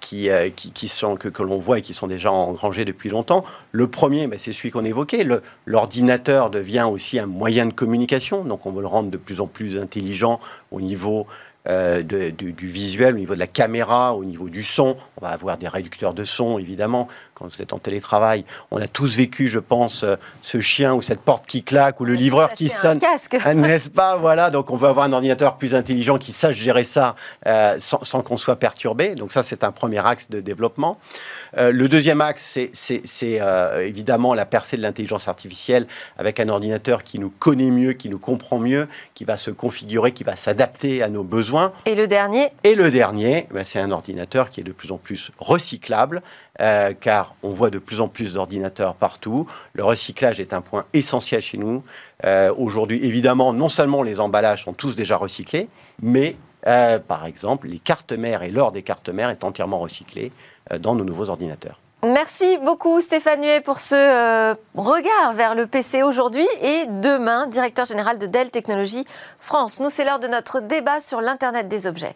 qui, 0.00 0.28
qui, 0.56 0.88
sont, 0.88 1.14
que, 1.14 1.28
que 1.28 1.42
l'on 1.44 1.58
voit 1.58 1.78
et 1.78 1.82
qui 1.82 1.94
sont 1.94 2.08
déjà 2.08 2.32
engrangés 2.32 2.84
depuis 2.84 3.10
longtemps. 3.10 3.44
Le 3.70 3.86
premier, 3.86 4.26
ben, 4.26 4.40
c'est 4.40 4.52
celui 4.52 4.72
qu'on 4.72 4.84
évoquait. 4.84 5.24
L'ordinateur 5.66 6.50
devient 6.50 6.88
aussi 6.90 7.20
un 7.20 7.26
moyen 7.26 7.66
de 7.66 7.72
communication, 7.72 8.42
donc 8.42 8.66
on 8.66 8.72
veut 8.72 8.80
le 8.80 8.88
rendre 8.88 9.10
de 9.10 9.16
plus 9.16 9.40
en 9.40 9.46
plus 9.46 9.78
intelligent 9.78 10.40
au 10.72 10.80
niveau 10.80 11.28
euh, 11.68 12.02
du, 12.02 12.66
visuel, 12.66 13.14
au 13.14 13.18
niveau 13.18 13.34
de 13.34 13.38
la 13.38 13.46
caméra, 13.46 14.14
au 14.14 14.24
niveau 14.24 14.48
du 14.48 14.64
son. 14.64 14.96
On 15.16 15.24
va 15.24 15.32
avoir 15.32 15.58
des 15.58 15.68
réducteurs 15.68 16.14
de 16.14 16.24
son, 16.24 16.58
évidemment. 16.58 17.08
Quand 17.42 17.48
vous 17.54 17.62
êtes 17.62 17.72
en 17.72 17.78
télétravail, 17.78 18.44
on 18.70 18.80
a 18.80 18.86
tous 18.86 19.16
vécu, 19.16 19.48
je 19.48 19.58
pense, 19.58 20.04
ce 20.42 20.60
chien 20.60 20.94
ou 20.94 21.02
cette 21.02 21.20
porte 21.20 21.46
qui 21.46 21.62
claque 21.62 22.00
ou 22.00 22.04
le 22.04 22.14
livreur 22.14 22.52
qui 22.54 22.68
sonne. 22.68 22.98
Casque. 22.98 23.36
N'est-ce 23.54 23.90
pas? 23.90 24.16
Voilà, 24.16 24.50
donc 24.50 24.70
on 24.70 24.76
veut 24.76 24.88
avoir 24.88 25.06
un 25.06 25.12
ordinateur 25.12 25.56
plus 25.56 25.74
intelligent 25.74 26.18
qui 26.18 26.32
sache 26.32 26.56
gérer 26.56 26.84
ça 26.84 27.16
sans, 27.78 28.04
sans 28.04 28.20
qu'on 28.20 28.36
soit 28.36 28.56
perturbé. 28.56 29.14
Donc 29.14 29.32
ça, 29.32 29.42
c'est 29.42 29.64
un 29.64 29.72
premier 29.72 30.06
axe 30.06 30.28
de 30.30 30.40
développement. 30.40 30.98
Euh, 31.58 31.72
le 31.72 31.88
deuxième 31.88 32.20
axe, 32.20 32.58
c'est 32.72 33.40
euh, 33.40 33.86
évidemment 33.86 34.34
la 34.34 34.46
percée 34.46 34.76
de 34.76 34.82
l'intelligence 34.82 35.28
artificielle 35.28 35.86
avec 36.16 36.40
un 36.40 36.48
ordinateur 36.48 37.02
qui 37.02 37.18
nous 37.18 37.30
connaît 37.30 37.70
mieux, 37.70 37.92
qui 37.92 38.08
nous 38.08 38.18
comprend 38.18 38.58
mieux, 38.58 38.88
qui 39.14 39.24
va 39.24 39.36
se 39.36 39.50
configurer, 39.50 40.12
qui 40.12 40.24
va 40.24 40.36
s'adapter 40.36 41.02
à 41.02 41.08
nos 41.08 41.24
besoins. 41.24 41.72
Et 41.86 41.94
le 41.94 42.06
dernier? 42.06 42.48
Et 42.64 42.74
le 42.74 42.90
dernier, 42.90 43.48
ben, 43.52 43.64
c'est 43.64 43.80
un 43.80 43.90
ordinateur 43.90 44.50
qui 44.50 44.60
est 44.60 44.64
de 44.64 44.72
plus 44.72 44.92
en 44.92 44.98
plus 44.98 45.30
recyclable, 45.38 46.22
euh, 46.60 46.92
car 46.98 47.34
on 47.42 47.50
voit 47.50 47.70
de 47.70 47.78
plus 47.78 48.00
en 48.00 48.08
plus 48.08 48.34
d'ordinateurs 48.34 48.94
partout. 48.94 49.46
Le 49.72 49.84
recyclage 49.84 50.40
est 50.40 50.52
un 50.52 50.60
point 50.60 50.84
essentiel 50.92 51.40
chez 51.40 51.58
nous. 51.58 51.82
Aujourd'hui, 52.56 53.04
évidemment, 53.04 53.52
non 53.52 53.68
seulement 53.68 54.04
les 54.04 54.20
emballages 54.20 54.64
sont 54.64 54.72
tous 54.72 54.94
déjà 54.94 55.16
recyclés, 55.16 55.68
mais 56.00 56.36
par 56.62 57.26
exemple, 57.26 57.66
les 57.66 57.80
cartes 57.80 58.12
mères 58.12 58.44
et 58.44 58.50
l'or 58.50 58.70
des 58.70 58.82
cartes 58.82 59.08
mères 59.08 59.30
est 59.30 59.42
entièrement 59.42 59.80
recyclé. 59.80 60.30
Euh, 60.70 60.78
dans 60.78 60.94
nos 60.94 61.04
nouveaux 61.04 61.28
ordinateurs. 61.28 61.80
Merci 62.04 62.58
beaucoup 62.58 63.00
Stéphane 63.00 63.42
Huet 63.42 63.60
pour 63.60 63.80
ce 63.80 63.94
euh, 63.94 64.54
regard 64.74 65.32
vers 65.34 65.54
le 65.54 65.66
PC 65.66 66.02
aujourd'hui 66.02 66.46
et 66.60 66.84
demain, 66.86 67.46
directeur 67.46 67.84
général 67.84 68.18
de 68.18 68.26
Dell 68.26 68.50
Technologies 68.50 69.04
France. 69.38 69.80
Nous, 69.80 69.90
c'est 69.90 70.04
l'heure 70.04 70.18
de 70.20 70.28
notre 70.28 70.60
débat 70.60 71.00
sur 71.00 71.20
l'Internet 71.20 71.68
des 71.68 71.86
objets. 71.86 72.14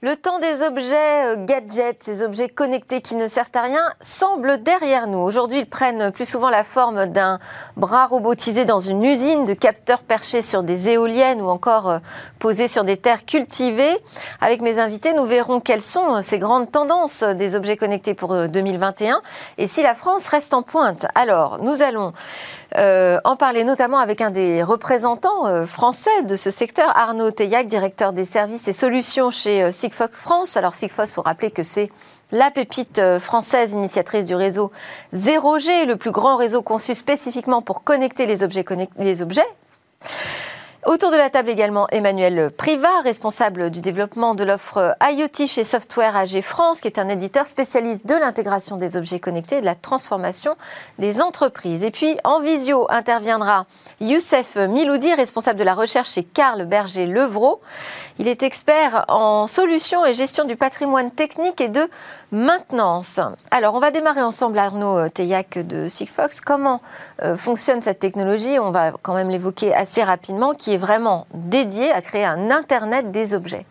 Le 0.00 0.14
temps 0.14 0.38
des 0.38 0.62
objets 0.62 1.34
euh, 1.34 1.44
gadgets, 1.44 2.04
ces 2.04 2.22
objets 2.22 2.48
connectés 2.48 3.00
qui 3.00 3.16
ne 3.16 3.26
servent 3.26 3.50
à 3.54 3.62
rien, 3.62 3.82
semble 4.00 4.62
derrière 4.62 5.08
nous. 5.08 5.18
Aujourd'hui, 5.18 5.58
ils 5.58 5.68
prennent 5.68 6.12
plus 6.12 6.24
souvent 6.24 6.50
la 6.50 6.62
forme 6.62 7.06
d'un 7.06 7.40
bras 7.76 8.06
robotisé 8.06 8.64
dans 8.64 8.78
une 8.78 9.02
usine, 9.02 9.44
de 9.44 9.54
capteurs 9.54 10.04
perchés 10.04 10.40
sur 10.40 10.62
des 10.62 10.90
éoliennes 10.90 11.42
ou 11.42 11.48
encore 11.48 11.90
euh, 11.90 11.98
posés 12.38 12.68
sur 12.68 12.84
des 12.84 12.96
terres 12.96 13.26
cultivées. 13.26 13.98
Avec 14.40 14.60
mes 14.60 14.78
invités, 14.78 15.14
nous 15.14 15.24
verrons 15.24 15.58
quelles 15.58 15.82
sont 15.82 16.14
euh, 16.14 16.22
ces 16.22 16.38
grandes 16.38 16.70
tendances 16.70 17.24
des 17.24 17.56
objets 17.56 17.76
connectés 17.76 18.14
pour 18.14 18.46
2021 18.46 19.20
et 19.58 19.66
si 19.66 19.82
la 19.82 19.96
France 19.96 20.28
reste 20.28 20.54
en 20.54 20.62
pointe. 20.62 21.06
Alors, 21.16 21.58
nous 21.60 21.82
allons 21.82 22.12
euh, 22.76 23.18
en 23.24 23.36
parler 23.36 23.64
notamment 23.64 23.96
avec 23.96 24.20
un 24.20 24.30
des 24.30 24.62
représentants 24.62 25.46
euh, 25.46 25.64
français 25.64 26.22
de 26.24 26.36
ce 26.36 26.50
secteur, 26.50 26.92
Arnaud 26.94 27.30
Teillac, 27.30 27.66
directeur 27.66 28.12
des 28.12 28.26
services 28.26 28.68
et 28.68 28.74
solutions 28.74 29.30
chez 29.30 29.62
euh, 29.62 29.70
France. 29.92 30.56
Alors 30.56 30.74
Sigfox, 30.74 31.12
faut 31.12 31.22
rappeler 31.22 31.50
que 31.50 31.62
c'est 31.62 31.90
la 32.30 32.50
pépite 32.50 33.00
française 33.18 33.72
initiatrice 33.72 34.24
du 34.24 34.34
réseau 34.34 34.70
0G, 35.14 35.86
le 35.86 35.96
plus 35.96 36.10
grand 36.10 36.36
réseau 36.36 36.62
conçu 36.62 36.94
spécifiquement 36.94 37.62
pour 37.62 37.84
connecter. 37.84 38.26
Les 38.26 38.42
objets. 38.42 38.64
Autour 40.88 41.10
de 41.10 41.16
la 41.16 41.28
table 41.28 41.50
également 41.50 41.86
Emmanuel 41.90 42.50
Privat, 42.50 43.02
responsable 43.04 43.68
du 43.68 43.82
développement 43.82 44.34
de 44.34 44.42
l'offre 44.42 44.96
IoT 45.02 45.46
chez 45.46 45.62
Software 45.62 46.16
AG 46.16 46.40
France, 46.40 46.80
qui 46.80 46.88
est 46.88 46.98
un 46.98 47.10
éditeur 47.10 47.46
spécialiste 47.46 48.06
de 48.06 48.14
l'intégration 48.14 48.78
des 48.78 48.96
objets 48.96 49.20
connectés 49.20 49.58
et 49.58 49.60
de 49.60 49.66
la 49.66 49.74
transformation 49.74 50.56
des 50.98 51.20
entreprises. 51.20 51.84
Et 51.84 51.90
puis 51.90 52.16
en 52.24 52.40
visio 52.40 52.86
interviendra 52.88 53.66
Youssef 54.00 54.56
Miloudi, 54.56 55.12
responsable 55.12 55.58
de 55.58 55.64
la 55.64 55.74
recherche 55.74 56.12
chez 56.12 56.22
Karl 56.22 56.64
Berger 56.64 57.04
Levrault. 57.04 57.60
Il 58.18 58.26
est 58.26 58.42
expert 58.42 59.04
en 59.08 59.46
solutions 59.46 60.06
et 60.06 60.14
gestion 60.14 60.44
du 60.44 60.56
patrimoine 60.56 61.10
technique 61.10 61.60
et 61.60 61.68
de 61.68 61.86
maintenance. 62.32 63.20
Alors, 63.50 63.74
on 63.74 63.80
va 63.80 63.90
démarrer 63.90 64.22
ensemble, 64.22 64.58
Arnaud 64.58 65.08
Teillac 65.08 65.58
de 65.58 65.88
Sigfox. 65.88 66.40
Comment 66.40 66.82
euh, 67.22 67.36
fonctionne 67.36 67.82
cette 67.82 67.98
technologie? 67.98 68.58
On 68.58 68.70
va 68.70 68.92
quand 68.92 69.14
même 69.14 69.30
l'évoquer 69.30 69.74
assez 69.74 70.02
rapidement, 70.02 70.54
qui 70.54 70.74
est 70.74 70.78
vraiment 70.78 71.26
dédiée 71.34 71.90
à 71.90 72.00
créer 72.00 72.24
un 72.24 72.50
Internet 72.50 73.10
des 73.10 73.34
objets. 73.34 73.66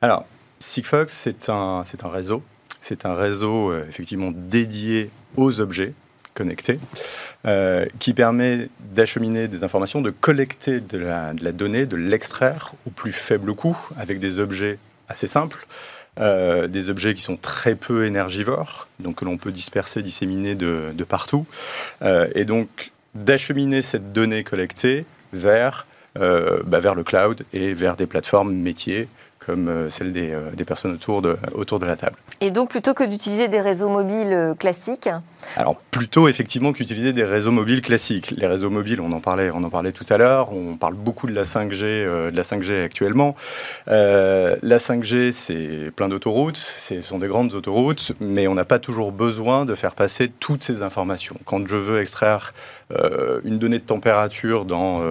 Alors, 0.00 0.24
Sigfox, 0.58 1.12
c'est 1.14 1.48
un, 1.48 1.82
réseau. 2.04 2.42
C'est 2.80 3.06
un 3.06 3.14
réseau 3.14 3.70
euh, 3.70 3.86
effectivement 3.88 4.30
dédié 4.32 5.10
aux 5.36 5.60
objets 5.60 5.94
connectés. 6.34 6.78
Euh, 7.44 7.86
qui 7.98 8.14
permet 8.14 8.68
d'acheminer 8.78 9.48
des 9.48 9.64
informations, 9.64 10.00
de 10.00 10.10
collecter 10.10 10.78
de 10.78 10.96
la, 10.96 11.32
donnée, 11.52 11.86
de 11.86 11.96
l'extraire 11.96 12.72
au 12.86 12.90
plus 12.90 13.10
faible 13.10 13.52
coût 13.52 13.76
avec 13.98 14.20
des 14.20 14.38
objets 14.38 14.78
assez 15.08 15.26
simples. 15.26 15.66
Euh, 16.20 16.66
des 16.68 16.90
objets 16.90 17.14
qui 17.14 17.22
sont 17.22 17.36
très 17.36 17.74
peu 17.74 18.04
énergivores, 18.04 18.86
donc 19.00 19.16
que 19.16 19.24
l'on 19.24 19.38
peut 19.38 19.50
disperser, 19.50 20.02
disséminer 20.02 20.54
de, 20.54 21.04
partout, 21.08 21.46
euh, 22.02 22.28
et 22.34 22.44
donc 22.44 22.92
d'acheminer 23.14 23.80
cette 23.80 24.12
donnée 24.12 24.44
collectée 24.44 25.06
vers, 25.32 25.86
bah, 26.14 26.80
vers 26.80 26.94
le 26.94 27.02
cloud 27.04 27.44
et 27.54 27.72
vers 27.72 27.96
des 27.96 28.06
plateformes 28.06 28.52
métiers 28.52 29.08
comme 29.44 29.68
euh, 29.68 29.90
celle 29.90 30.12
euh, 30.16 30.50
des, 30.54 30.64
personnes 30.64 30.92
autour 30.92 31.22
de, 31.22 31.36
autour 31.54 31.78
de 31.78 31.86
la 31.86 31.96
table. 31.96 32.16
Et 32.40 32.50
donc, 32.50 32.70
plutôt 32.70 32.94
que 32.94 33.04
d'utiliser 33.04 33.48
des 33.48 33.60
réseaux 33.60 33.88
mobiles 33.88 34.32
euh, 34.32 34.54
classiques 34.54 35.08
Alors, 35.56 35.76
plutôt 35.76 36.28
effectivement 36.28 36.72
qu'utiliser 36.72 37.12
des 37.12 37.24
réseaux 37.24 37.50
mobiles 37.50 37.82
classiques. 37.82 38.34
Les 38.36 38.46
réseaux 38.46 38.70
mobiles, 38.70 39.00
on 39.00 39.12
en 39.12 39.20
parlait, 39.20 39.50
on 39.52 39.64
en 39.64 39.70
parlait 39.70 39.92
tout 39.92 40.04
à 40.08 40.18
l'heure, 40.18 40.52
on 40.52 40.76
parle 40.76 40.94
beaucoup 40.94 41.26
de 41.26 41.34
la 41.34 41.44
5G, 41.44 42.30
de 42.30 42.36
la 42.36 42.42
5G 42.42 42.82
actuellement. 42.82 43.34
la 43.86 44.78
5G, 44.78 45.32
c'est 45.32 45.90
plein 45.94 46.08
d'autoroutes, 46.08 46.56
ce 46.56 47.00
sont 47.00 47.18
des 47.18 47.28
grandes 47.28 47.54
autoroutes, 47.54 48.12
mais 48.20 48.46
on 48.48 48.54
n'a 48.54 48.64
pas 48.64 48.78
toujours 48.78 49.12
besoin 49.12 49.64
de 49.64 49.74
faire 49.74 49.94
passer 49.94 50.30
toutes 50.40 50.62
ces 50.62 50.82
informations. 50.82 51.36
Quand 51.44 51.66
je 51.66 51.76
veux 51.76 52.00
extraire 52.00 52.54
une 53.44 53.58
donnée 53.58 53.78
de 53.78 53.84
température 53.84 54.64
dans, 54.64 55.02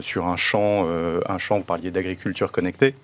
sur 0.00 0.26
un 0.26 0.36
champ, 0.36 0.86
un 1.28 1.38
champ, 1.38 1.58
vous 1.58 1.64
parliez 1.64 1.90
d'agriculture 1.90 2.52
connectée, 2.52 2.94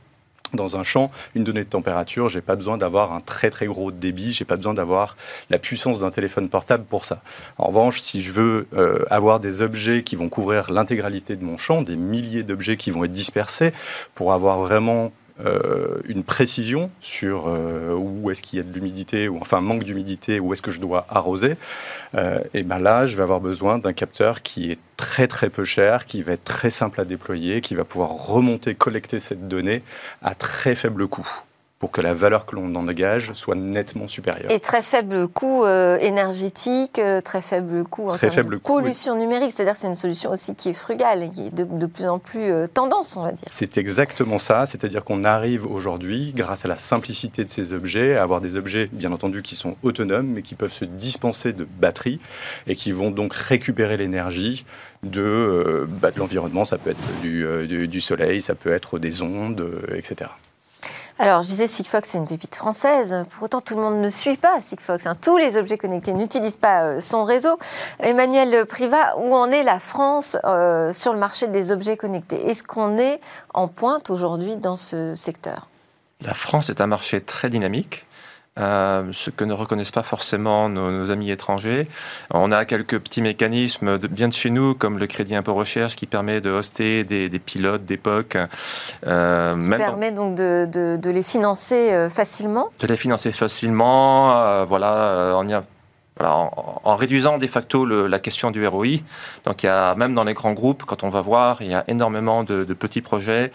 dans 0.55 0.77
un 0.77 0.83
champ, 0.83 1.11
une 1.35 1.45
donnée 1.45 1.65
de 1.65 1.69
température, 1.69 2.29
j'ai 2.29 2.41
pas 2.41 2.57
besoin 2.57 2.79
d'avoir 2.79 3.13
un 3.13 3.21
très 3.21 3.51
très 3.51 3.67
gros 3.67 3.91
débit, 3.91 4.33
j'ai 4.33 4.45
pas 4.45 4.57
besoin 4.57 4.75
d'avoir 4.75 5.17
la 5.49 5.59
puissance 5.59 6.01
d'un 6.01 6.11
téléphone 6.11 6.49
portable 6.49 6.85
pour 6.85 7.05
ça. 7.05 7.23
En 7.59 7.69
revanche, 7.69 8.01
si 8.01 8.23
je 8.23 8.33
veux 8.33 8.67
euh, 8.75 9.05
avoir 9.11 9.41
des 9.41 9.63
objets 9.63 10.03
qui 10.03 10.17
vont 10.17 10.29
couvrir 10.29 10.71
l'intégralité 10.73 11.37
de 11.37 11.45
mon 11.45 11.57
champ, 11.57 11.83
des 11.83 11.97
milliers 11.97 12.43
d'objets 12.43 12.77
qui 12.77 12.91
vont 12.91 13.05
être 13.05 13.13
dispersés, 13.13 13.73
pour 14.15 14.33
avoir 14.33 14.59
vraiment 14.59 15.13
euh, 15.45 15.99
une 16.05 16.23
précision 16.23 16.91
sur 17.01 17.45
euh, 17.47 17.95
où 17.95 18.31
est-ce 18.31 18.43
qu'il 18.43 18.59
y 18.59 18.61
a 18.61 18.65
de 18.65 18.73
l'humidité, 18.73 19.29
ou 19.29 19.39
enfin 19.41 19.61
manque 19.61 19.85
d'humidité, 19.85 20.41
où 20.41 20.53
est-ce 20.53 20.63
que 20.63 20.71
je 20.71 20.81
dois 20.81 21.07
arroser, 21.09 21.57
et 22.55 22.63
ben 22.65 22.79
là, 22.79 23.07
je 23.07 23.17
vais 23.17 23.23
avoir 23.23 23.41
besoin 23.41 23.79
d'un 23.79 23.93
capteur 23.93 24.43
qui 24.43 24.73
est 24.73 24.79
très 25.11 25.27
très 25.27 25.51
peu 25.51 25.65
cher, 25.65 26.07
qui 26.07 26.23
va 26.23 26.35
être 26.35 26.45
très 26.45 26.71
simple 26.71 27.01
à 27.01 27.05
déployer, 27.05 27.63
qui 27.63 27.75
va 27.75 27.85
pouvoir 27.85 28.11
remonter, 28.11 28.77
collecter 28.77 29.19
cette 29.19 29.49
donnée 29.49 29.83
à 30.23 30.37
très 30.37 30.77
faible 30.77 31.09
coût 31.09 31.29
pour 31.81 31.91
que 31.91 32.03
la 32.03 32.13
valeur 32.13 32.45
que 32.45 32.55
l'on 32.55 32.75
en 32.75 32.83
dégage 32.83 33.33
soit 33.33 33.55
nettement 33.55 34.07
supérieure. 34.07 34.51
Et 34.51 34.61
très 34.61 34.83
faible 34.83 35.27
coût 35.29 35.65
euh, 35.65 35.97
énergétique, 35.97 36.99
euh, 36.99 37.23
très 37.23 37.41
faible 37.41 37.85
coût 37.85 38.11
en 38.11 38.13
très 38.13 38.31
faible 38.31 38.57
de 38.57 38.61
pollution 38.61 39.17
numérique. 39.17 39.53
C'est-à-dire 39.53 39.77
c'est 39.77 39.87
une 39.87 39.95
solution 39.95 40.31
aussi 40.31 40.55
qui 40.55 40.69
est 40.69 40.75
frugale 40.75 41.23
et 41.23 41.31
qui 41.31 41.47
est 41.47 41.55
de, 41.55 41.87
plus 41.87 42.07
en 42.07 42.19
plus 42.19 42.53
euh, 42.53 42.67
tendance, 42.67 43.17
on 43.17 43.23
va 43.23 43.33
dire. 43.33 43.49
C'est 43.51 43.79
exactement 43.79 44.39
ça. 44.39 44.67
C'est-à-dire 44.67 45.05
qu'on 45.05 45.25
arrive 45.25 45.67
aujourd'hui, 45.67 46.35
grâce 46.37 46.67
à 46.67 46.69
la 46.69 46.77
simplicité 46.77 47.47
de 47.47 47.51
ces 47.51 47.73
objets, 47.73 48.19
à 48.19 48.23
avoir 48.23 48.43
des 48.43 48.57
objets, 48.57 48.91
bien 48.93 49.11
entendu, 49.11 49.41
qui 49.41 49.55
sont 49.55 49.77
autonomes, 49.83 50.29
mais 50.29 50.43
qui 50.43 50.55
peuvent 50.55 50.75
se 50.75 50.85
dispenser 50.85 51.55
de 51.55 51.65
batteries 51.65 52.21
et 52.67 52.77
qui 52.77 52.93
vont 52.93 53.11
donc 53.11 53.33
récupérer 53.33 53.97
l'énergie 53.97 54.67
de, 55.03 55.87
bah, 55.89 56.11
de 56.11 56.19
l'environnement. 56.19 56.65
Ça 56.65 56.79
peut 56.79 56.91
être 56.91 57.21
du, 57.21 57.89
du, 57.89 58.01
soleil, 58.01 58.41
ça 58.41 58.55
peut 58.55 58.73
être 58.73 58.99
des 58.99 59.23
ondes, 59.23 59.65
etc. 59.95 60.31
Alors, 61.23 61.43
je 61.43 61.49
disais, 61.49 61.67
Sigfox, 61.67 62.09
c'est 62.09 62.17
une 62.17 62.27
pépite 62.27 62.55
française. 62.55 63.27
Pour 63.29 63.43
autant, 63.43 63.61
tout 63.61 63.75
le 63.75 63.83
monde 63.83 64.01
ne 64.01 64.09
suit 64.09 64.39
pas 64.39 64.59
Sigfox. 64.63 65.07
Hein. 65.07 65.15
Tous 65.21 65.37
les 65.37 65.59
objets 65.59 65.77
connectés 65.77 66.15
n'utilisent 66.15 66.57
pas 66.57 66.85
euh, 66.85 67.01
son 67.03 67.25
réseau. 67.25 67.59
Emmanuel 67.99 68.65
Privat, 68.65 69.19
où 69.19 69.35
en 69.35 69.51
est 69.51 69.63
la 69.63 69.79
France 69.79 70.39
euh, 70.45 70.95
sur 70.95 71.13
le 71.13 71.19
marché 71.19 71.47
des 71.47 71.73
objets 71.73 71.99
connectés? 71.99 72.49
Est-ce 72.49 72.65
qu'on 72.65 72.97
est 72.97 73.21
en 73.53 73.69
pointe 73.69 74.09
aujourd'hui 74.09 74.57
dans 74.57 74.77
ce 74.77 75.15
secteur? 75.15 75.69
La 76.23 76.33
France 76.33 76.71
est 76.71 76.81
un 76.81 76.87
marché 76.87 77.21
très 77.21 77.51
dynamique. 77.51 78.07
Euh, 78.59 79.05
ce 79.13 79.31
que 79.31 79.45
ne 79.45 79.53
reconnaissent 79.53 79.93
pas 79.93 80.03
forcément 80.03 80.69
nos, 80.69 81.13
amis 81.13 81.31
étrangers. 81.31 81.85
On 82.33 82.51
a 82.51 82.65
quelques 82.65 82.99
petits 82.99 83.23
mécanismes 83.23 83.97
de, 83.97 84.09
bien 84.09 84.27
de 84.27 84.33
chez 84.33 84.51
nous, 84.51 84.75
comme 84.75 84.99
le 84.99 85.07
crédit 85.07 85.37
impôt 85.37 85.55
recherche, 85.55 85.95
qui 85.95 86.07
permet 86.07 86.41
de 86.41 86.51
hoster 86.51 87.05
des, 87.05 87.29
pilotes 87.39 87.85
d'époque. 87.85 88.37
Euh, 89.07 89.53
qui 89.53 89.69
permet 89.69 90.11
donc 90.11 90.35
de, 90.35 90.99
les 91.05 91.23
financer 91.23 91.93
euh, 91.93 92.11
facilement 92.11 92.69
De 92.81 92.89
les 92.89 92.97
financer 92.97 93.31
facilement, 93.31 94.37
euh, 94.37 94.65
voilà, 94.65 95.33
en, 95.37 96.51
en, 96.85 96.97
réduisant 96.97 97.39
de 97.39 97.47
facto 97.47 97.87
la 97.87 98.19
question 98.19 98.51
du 98.51 98.67
ROI. 98.67 98.99
Donc 99.45 99.63
il 99.63 99.67
y 99.67 99.69
a, 99.69 99.95
même 99.95 100.13
dans 100.13 100.25
les 100.25 100.35
grands 100.35 100.53
groupes, 100.53 100.83
quand 100.85 101.05
on 101.05 101.09
va 101.09 101.21
voir, 101.21 101.63
il 101.63 101.69
y 101.69 101.75
a 101.75 101.85
énormément 101.87 102.43
de, 102.43 102.65
de 102.65 102.75
petits 102.75 103.01
projets 103.01 103.53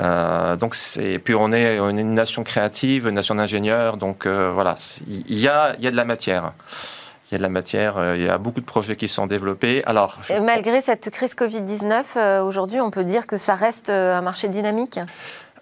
donc 0.00 0.74
c'est 0.74 1.18
puis 1.18 1.34
on 1.34 1.52
est 1.52 1.76
une 1.76 2.14
nation 2.14 2.44
créative, 2.44 3.06
une 3.06 3.14
nation 3.14 3.34
d'ingénieurs, 3.34 3.96
donc 3.96 4.26
voilà, 4.26 4.76
il 5.06 5.38
y 5.38 5.48
a, 5.48 5.74
il 5.78 5.84
y 5.84 5.86
a 5.86 5.90
de 5.90 5.96
la 5.96 6.04
matière. 6.04 6.52
Il 7.30 7.32
y 7.32 7.34
a 7.34 7.38
de 7.38 7.42
la 7.42 7.50
matière, 7.50 8.14
il 8.14 8.22
y 8.22 8.28
a 8.28 8.38
beaucoup 8.38 8.60
de 8.60 8.66
projets 8.66 8.96
qui 8.96 9.06
sont 9.06 9.26
développés. 9.26 9.82
Alors, 9.84 10.16
malgré 10.42 10.80
cette 10.80 11.10
crise 11.10 11.34
Covid-19, 11.34 12.40
aujourd'hui, 12.40 12.80
on 12.80 12.90
peut 12.90 13.04
dire 13.04 13.26
que 13.26 13.36
ça 13.36 13.54
reste 13.54 13.90
un 13.90 14.22
marché 14.22 14.48
dynamique? 14.48 14.98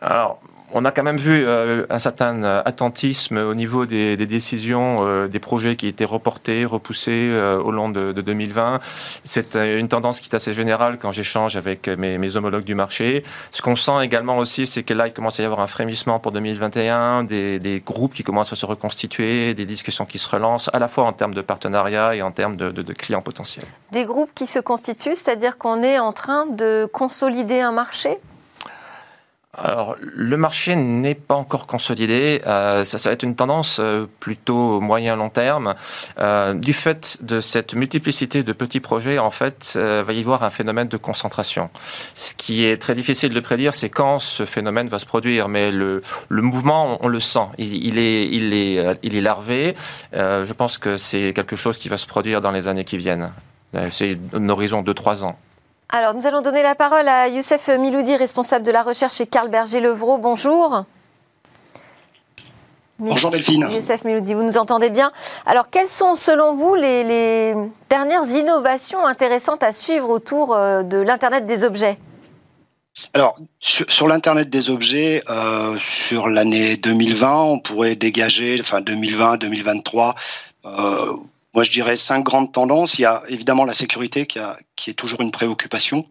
Alors, 0.01 0.39
on 0.73 0.85
a 0.85 0.91
quand 0.91 1.03
même 1.03 1.17
vu 1.17 1.45
euh, 1.47 1.87
un 1.91 1.99
certain 1.99 2.43
euh, 2.43 2.63
attentisme 2.65 3.37
au 3.37 3.55
niveau 3.55 3.87
des, 3.87 4.17
décisions, 4.17 4.99
euh, 5.01 5.29
des 5.29 5.39
projets 5.39 5.77
qui 5.77 5.87
étaient 5.87 6.05
reportés, 6.05 6.65
repoussés 6.65 7.31
au 7.63 7.71
long 7.71 7.89
de, 7.89 8.13
2020. 8.13 8.81
C'est 9.25 9.57
une 9.57 9.89
tendance 9.89 10.21
qui 10.21 10.29
est 10.31 10.35
assez 10.35 10.53
générale 10.53 10.99
quand 10.99 11.13
j'échange 11.13 11.57
avec 11.57 11.89
mes, 11.89 12.37
homologues 12.37 12.65
du 12.65 12.75
marché. 12.75 13.25
Ce 13.53 13.63
qu'on 13.63 13.77
sent 13.77 14.03
également 14.03 14.39
aussi, 14.39 14.67
c'est 14.67 14.83
que 14.83 14.95
là, 14.95 15.07
il 15.07 15.13
commence 15.13 15.39
à 15.39 15.43
y 15.43 15.47
avoir 15.47 15.61
un 15.61 15.67
frémissement 15.67 16.19
pour 16.19 16.33
2021, 16.33 17.25
des, 17.25 17.83
groupes 17.85 18.15
qui 18.15 18.25
commencent 18.25 18.53
à 18.53 18.57
se 18.57 18.67
reconstituer, 18.67 19.55
des 19.55 19.67
discussions 19.67 20.07
qui 20.07 20.19
se 20.19 20.29
relancent, 20.29 20.71
à 20.73 20.79
la 20.79 20.89
fois 20.89 21.05
en 21.05 21.13
termes 21.13 21.35
de 21.35 21.43
partenariat 21.43 22.15
et 22.17 22.23
en 22.23 22.33
termes 22.33 22.57
de, 22.57 22.71
de 22.71 22.93
clients 22.93 23.23
potentiels. 23.23 23.67
Des 23.93 24.05
groupes 24.05 24.33
qui 24.35 24.47
se 24.47 24.59
constituent, 24.59 25.15
c'est-à-dire 25.15 25.59
qu'on 25.59 25.83
est 25.83 25.99
en 25.99 26.13
train 26.13 26.47
de 26.47 26.89
consolider 26.93 27.61
un 27.61 27.73
marché? 27.73 28.19
Alors, 29.59 29.97
le 30.01 30.37
marché 30.37 30.77
n'est 30.77 31.15
pas 31.15 31.35
encore 31.35 31.67
consolidé. 31.67 32.43
Euh, 32.47 32.85
ça, 32.85 32.99
ça, 32.99 33.09
va 33.09 33.15
être 33.15 33.23
une 33.23 33.37
tendance 33.37 33.79
euh, 33.81 34.07
plutôt 34.21 34.81
moyen-long 34.81 35.31
terme. 35.31 35.75
Euh, 36.19 36.53
du 36.53 36.73
fait 36.73 37.19
de 37.23 37.41
cette 37.41 37.75
multiplicité 37.75 38.43
de 38.43 38.53
petits 38.53 38.81
projets, 38.81 39.19
en 39.19 39.31
fait, 39.31 39.75
euh, 39.77 40.03
va 40.07 40.13
y 40.13 40.21
avoir 40.21 40.43
un 40.43 40.51
phénomène 40.51 40.89
de 40.89 40.97
concentration. 40.99 41.71
Ce 42.15 42.35
qui 42.35 42.65
est 42.65 42.77
très 42.77 42.95
difficile 42.95 43.33
de 43.33 43.41
prédire, 43.41 43.75
c'est 43.75 43.89
quand 43.89 44.19
ce 44.19 44.45
phénomène 44.45 44.89
va 44.89 44.99
se 44.99 45.07
produire. 45.07 45.49
Mais 45.49 45.71
le, 45.71 46.03
le 46.29 46.43
mouvement, 46.43 46.99
on, 47.01 47.09
le 47.09 47.21
sent. 47.21 47.49
Il, 47.57 47.99
est, 47.99 48.29
il, 48.29 48.53
est, 48.53 48.79
euh, 48.79 48.95
il 49.03 49.17
est 49.17 49.23
larvé. 49.23 49.75
je 50.13 50.53
pense 50.53 50.77
que 50.77 50.97
c'est 50.97 51.33
quelque 51.33 51.57
chose 51.57 51.77
qui 51.79 51.89
va 51.89 51.97
se 51.97 52.07
produire 52.07 52.41
dans 52.41 52.51
les 52.51 52.69
années 52.69 52.85
qui 52.85 52.99
viennent. 52.99 53.31
C'est 53.91 54.19
un 54.33 54.49
horizon 54.49 54.83
de 54.83 54.93
trois 54.93 55.25
ans. 55.25 55.37
Alors, 55.89 56.15
nous 56.15 56.27
allons 56.27 56.41
donner 56.41 56.63
la 56.63 56.75
parole 56.75 57.07
à 57.07 57.29
Youssef 57.29 57.69
Miloudi, 57.69 58.17
responsable 58.17 58.67
de 58.67 58.73
la 58.73 58.83
recherche 58.83 59.15
chez 59.15 59.27
Carl 59.27 59.49
Berger-Levrault. 59.49 60.19
Bonjour. 60.19 60.85
Bonjour 62.99 63.31
Delphine. 63.31 63.69
Youssef 63.71 64.05
Miloudi, 64.05 64.35
vous 64.35 64.43
nous 64.43 64.59
entendez 64.59 64.91
bien. 64.91 65.13
Alors, 65.45 65.71
quelles 65.71 65.87
sont 65.87 66.17
selon 66.17 66.55
vous 66.57 66.75
les, 66.75 67.55
dernières 67.89 68.27
innovations 68.27 69.07
intéressantes 69.07 69.63
à 69.63 69.73
suivre 69.73 70.09
autour 70.09 70.55
euh, 70.55 70.83
de 70.83 70.99
l'Internet 70.99 71.47
des 71.47 71.63
objets? 71.63 71.99
Alors, 73.15 73.39
sur, 73.61 74.09
l'Internet 74.09 74.51
des 74.51 74.71
objets, 74.71 75.23
euh, 75.29 75.77
sur 75.79 76.29
l'année 76.29 76.77
2020, 76.77 77.43
on 77.43 77.59
pourrait 77.61 77.95
dégager, 77.95 78.59
enfin 78.61 78.81
2020-2023, 78.81 80.15
moi, 81.57 81.63
je 81.63 81.71
dirais 81.71 81.97
cinq 81.97 82.23
grandes 82.23 82.53
tendances. 82.53 82.99
Il 82.99 83.03
y 83.03 83.05
a 83.07 83.23
évidemment 83.31 83.65
la 83.65 83.73
sécurité 83.73 84.27
qui, 84.27 84.39
a, 84.39 84.59
qui 84.77 84.91
est 84.91 84.93
toujours 84.93 85.23
une 85.23 85.31
préoccupation. 85.31 86.03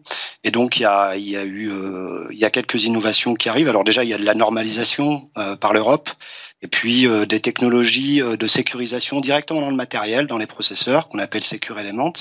Et 0.42 0.50
donc, 0.50 0.78
il 0.78 0.82
y 0.82 0.86
a, 0.86 1.14
il 1.14 1.30
y 1.30 1.36
a 1.36 1.44
eu 1.44 1.70
euh, 1.70 2.26
il 2.32 2.38
y 2.38 2.44
a 2.44 2.50
quelques 2.50 2.84
innovations 2.84 3.34
qui 3.34 3.48
arrivent. 3.48 3.68
Alors 3.68 3.84
déjà, 3.84 4.02
il 4.02 4.10
y 4.10 4.12
a 4.12 4.18
de 4.18 4.24
la 4.24 4.34
normalisation 4.34 5.30
euh, 5.38 5.54
par 5.54 5.72
l'Europe 5.72 6.10
et 6.62 6.66
puis 6.66 7.06
euh, 7.06 7.26
des 7.26 7.38
technologies 7.38 8.20
de 8.20 8.46
sécurisation 8.48 9.20
directement 9.20 9.60
dans 9.60 9.70
le 9.70 9.76
matériel, 9.76 10.26
dans 10.26 10.36
les 10.36 10.48
processeurs, 10.48 11.08
qu'on 11.08 11.20
appelle 11.20 11.44
Secure 11.44 11.78
Element. 11.78 12.12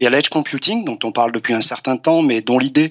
Il 0.00 0.04
y 0.04 0.06
a 0.06 0.10
l'edge 0.10 0.28
computing, 0.28 0.84
dont 0.84 0.98
on 1.04 1.10
parle 1.10 1.32
depuis 1.32 1.54
un 1.54 1.62
certain 1.62 1.96
temps, 1.96 2.20
mais 2.20 2.42
dont 2.42 2.58
l'idée 2.58 2.90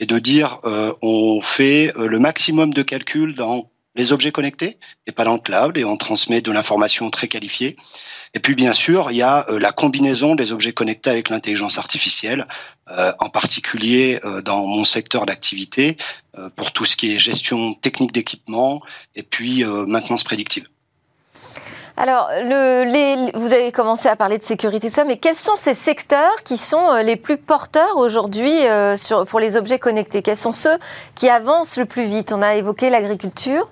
est 0.00 0.06
de 0.06 0.18
dire 0.18 0.58
on 1.02 1.42
fait 1.42 1.92
le 1.98 2.18
maximum 2.18 2.72
de 2.72 2.80
calculs 2.80 3.34
dans 3.34 3.68
les 3.94 4.12
objets 4.12 4.32
connectés 4.32 4.78
et 5.06 5.12
pas 5.12 5.24
dans 5.24 5.34
le 5.34 5.40
cloud 5.40 5.76
et 5.76 5.84
on 5.84 5.96
transmet 5.96 6.40
de 6.40 6.50
l'information 6.50 7.10
très 7.10 7.28
qualifiée. 7.28 7.76
Et 8.34 8.40
puis 8.40 8.56
bien 8.56 8.72
sûr, 8.72 9.12
il 9.12 9.16
y 9.16 9.22
a 9.22 9.46
euh, 9.48 9.60
la 9.60 9.70
combinaison 9.70 10.34
des 10.34 10.50
objets 10.50 10.72
connectés 10.72 11.10
avec 11.10 11.28
l'intelligence 11.28 11.78
artificielle, 11.78 12.46
euh, 12.90 13.12
en 13.20 13.28
particulier 13.28 14.18
euh, 14.24 14.42
dans 14.42 14.66
mon 14.66 14.84
secteur 14.84 15.24
d'activité, 15.24 15.96
pour 16.56 16.72
tout 16.72 16.84
ce 16.84 16.96
qui 16.96 17.14
est 17.14 17.20
gestion 17.20 17.74
technique 17.74 18.10
d'équipement 18.10 18.80
et 19.14 19.22
puis 19.22 19.62
maintenance 19.86 20.24
prédictive. 20.24 20.66
Alors, 21.96 22.28
vous 23.34 23.52
avez 23.52 23.70
commencé 23.70 24.08
à 24.08 24.16
parler 24.16 24.38
de 24.38 24.42
sécurité, 24.42 24.88
tout 24.88 24.94
ça, 24.94 25.04
mais 25.04 25.16
quels 25.16 25.36
sont 25.36 25.54
ces 25.54 25.74
secteurs 25.74 26.42
qui 26.42 26.56
sont 26.56 26.96
les 27.04 27.14
plus 27.14 27.36
porteurs 27.36 27.98
aujourd'hui 27.98 28.52
pour 29.28 29.38
les 29.38 29.56
objets 29.56 29.78
connectés? 29.78 30.22
Quels 30.22 30.36
sont 30.36 30.50
ceux 30.50 30.76
qui 31.14 31.28
avancent 31.28 31.76
le 31.76 31.84
plus 31.84 32.04
vite? 32.04 32.32
On 32.32 32.42
a 32.42 32.56
évoqué 32.56 32.90
l'agriculture. 32.90 33.68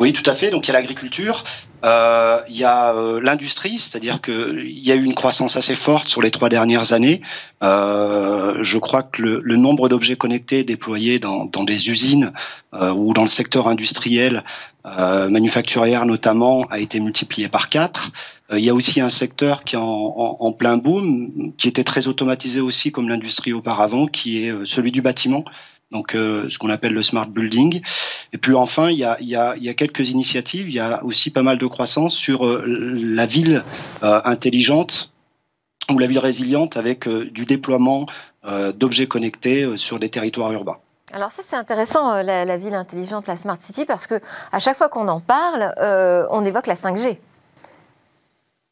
Oui, 0.00 0.12
tout 0.12 0.28
à 0.30 0.34
fait. 0.36 0.50
Donc 0.50 0.68
il 0.68 0.68
y 0.68 0.70
a 0.70 0.78
l'agriculture, 0.78 1.42
euh, 1.84 2.38
il 2.48 2.56
y 2.56 2.62
a 2.62 2.94
euh, 2.94 3.20
l'industrie, 3.20 3.80
c'est-à-dire 3.80 4.20
qu'il 4.20 4.86
y 4.86 4.92
a 4.92 4.94
eu 4.94 5.02
une 5.02 5.14
croissance 5.14 5.56
assez 5.56 5.74
forte 5.74 6.08
sur 6.08 6.22
les 6.22 6.30
trois 6.30 6.48
dernières 6.48 6.92
années. 6.92 7.20
Euh, 7.64 8.62
je 8.62 8.78
crois 8.78 9.02
que 9.02 9.20
le, 9.20 9.40
le 9.42 9.56
nombre 9.56 9.88
d'objets 9.88 10.14
connectés 10.14 10.62
déployés 10.62 11.18
dans, 11.18 11.46
dans 11.46 11.64
des 11.64 11.90
usines 11.90 12.32
euh, 12.74 12.92
ou 12.92 13.12
dans 13.12 13.22
le 13.22 13.28
secteur 13.28 13.66
industriel, 13.66 14.44
euh, 14.86 15.28
manufacturière 15.30 16.06
notamment, 16.06 16.62
a 16.70 16.78
été 16.78 17.00
multiplié 17.00 17.48
par 17.48 17.68
quatre. 17.68 18.12
il 18.52 18.60
y 18.60 18.70
a 18.70 18.74
aussi 18.74 19.00
un 19.00 19.10
secteur 19.10 19.64
qui 19.64 19.74
est 19.74 19.80
en, 19.80 19.84
en, 19.84 20.52
plein 20.52 20.76
boom, 20.76 21.52
qui 21.56 21.66
était 21.66 21.82
très 21.82 22.06
automatisé 22.06 22.60
aussi 22.60 22.92
comme 22.92 23.08
l'industrie 23.08 23.52
auparavant, 23.52 24.06
qui 24.06 24.44
est 24.44 24.54
celui 24.64 24.92
du 24.92 25.02
bâtiment 25.02 25.44
donc 25.90 26.14
euh, 26.14 26.48
ce 26.50 26.58
qu'on 26.58 26.70
appelle 26.70 26.92
le 26.92 27.02
smart 27.02 27.26
building. 27.26 27.80
Et 28.32 28.38
puis 28.38 28.54
enfin, 28.54 28.90
il 28.90 28.98
y 28.98 29.04
a, 29.04 29.74
quelques 29.74 30.10
initiatives, 30.10 30.68
il 30.68 30.74
y 30.74 30.80
a 30.80 31.04
aussi 31.04 31.30
pas 31.30 31.42
mal 31.42 31.58
de 31.58 31.66
croissance 31.66 32.14
sur 32.14 32.46
euh, 32.46 32.64
la 32.66 33.26
ville 33.26 33.64
euh, 34.02 34.20
intelligente 34.24 35.12
ou 35.90 35.98
la 35.98 36.06
ville 36.06 36.18
résiliente 36.18 36.76
avec 36.76 37.08
du 37.08 37.46
déploiement 37.46 38.04
d'objets 38.74 39.06
connectés 39.06 39.66
sur 39.76 39.98
des 39.98 40.10
territoires 40.10 40.52
urbains. 40.52 40.76
Alors 41.12 41.30
ça 41.30 41.42
c'est 41.42 41.56
intéressant 41.56 42.22
la, 42.22 42.44
la, 42.44 42.56
ville 42.58 42.74
intelligente, 42.74 43.26
la 43.26 43.38
smart 43.38 43.56
city, 43.58 43.86
parce 43.86 44.06
que 44.06 44.20
à 44.52 44.58
chaque 44.58 44.76
fois 44.76 44.90
qu'on 44.90 45.08
en 45.08 45.20
parle, 45.20 45.72
on 46.30 46.44
évoque 46.44 46.66
la 46.66 46.74
5G. 46.74 47.18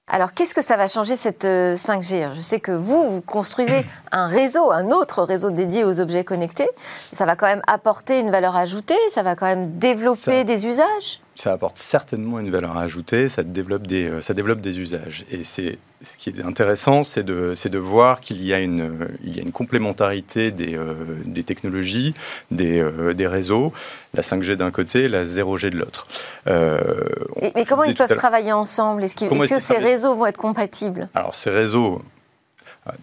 Alors, 0.09 0.35
qu'est-ce 0.35 0.55
que 0.55 0.63
ça 0.63 0.77
va 0.77 0.87
changer 0.87 1.17
cette 1.17 1.45
5G 1.45 2.23
euh, 2.23 2.35
Je 2.35 2.41
sais 2.41 2.61
que 2.61 2.71
vous, 2.71 3.11
vous 3.11 3.21
construisez 3.21 3.85
un 4.13 4.29
réseau, 4.29 4.71
un 4.71 4.91
autre 4.91 5.25
réseau 5.25 5.51
dédié 5.51 5.83
aux 5.85 6.01
objets 6.01 6.23
connectés. 6.23 6.71
Ça 7.13 7.27
va 7.27 7.35
quand 7.35 7.47
même 7.47 7.63
apporter 7.67 8.21
une 8.21 8.31
valeur 8.31 8.55
ajoutée, 8.55 8.95
ça 9.11 9.25
va 9.25 9.35
quand 9.35 9.47
même 9.47 9.71
développer 9.79 10.45
des 10.45 10.67
usages? 10.67 11.21
Ça 11.39 11.53
apporte 11.53 11.79
certainement 11.79 12.41
une 12.41 12.51
valeur 12.51 12.77
ajoutée, 12.77 13.29
ça 13.29 13.43
développe 13.43 13.87
des, 13.87 14.09
euh, 14.09 14.23
ça 14.23 14.35
développe 14.35 14.61
des 14.61 14.81
usages. 14.81 15.27
Et 15.31 15.45
c'est 15.45 15.79
ce 16.03 16.17
qui 16.17 16.31
est 16.31 16.43
intéressant, 16.43 17.05
c'est 17.05 17.23
de, 17.23 17.55
de 17.69 17.79
voir 17.79 18.21
qu'il 18.21 18.43
y, 18.43 18.53
a 18.53 18.59
une, 18.59 19.09
il 19.23 19.37
y 19.37 19.39
a 19.39 19.43
une 19.43 19.53
complémentarité 19.53 20.51
des, 20.51 20.77
euh, 20.77 20.95
des 21.25 21.43
technologies, 21.43 22.15
des, 22.51 22.81
euh, 22.81 23.13
des 23.13 23.27
réseaux, 23.27 23.73
la 24.15 24.23
5G 24.23 24.57
d'un 24.57 24.71
côté, 24.71 25.09
la 25.09 25.25
0G 25.25 25.71
de 25.71 25.79
l'autre. 25.79 26.07
mais 26.47 27.65
comment 27.67 27.85
ils 27.85 27.95
peuvent 27.95 28.15
travailler 28.15 28.53
ensemble? 28.53 29.05
Est-ce 29.05 29.17
que 29.17 29.61
ces 29.61 29.79
réseaux 29.79 30.15
vont 30.15 30.27
être 30.27 30.39
compatibles? 30.39 31.09
Alors 31.15 31.35
ces 31.35 31.51
réseaux, 31.51 32.03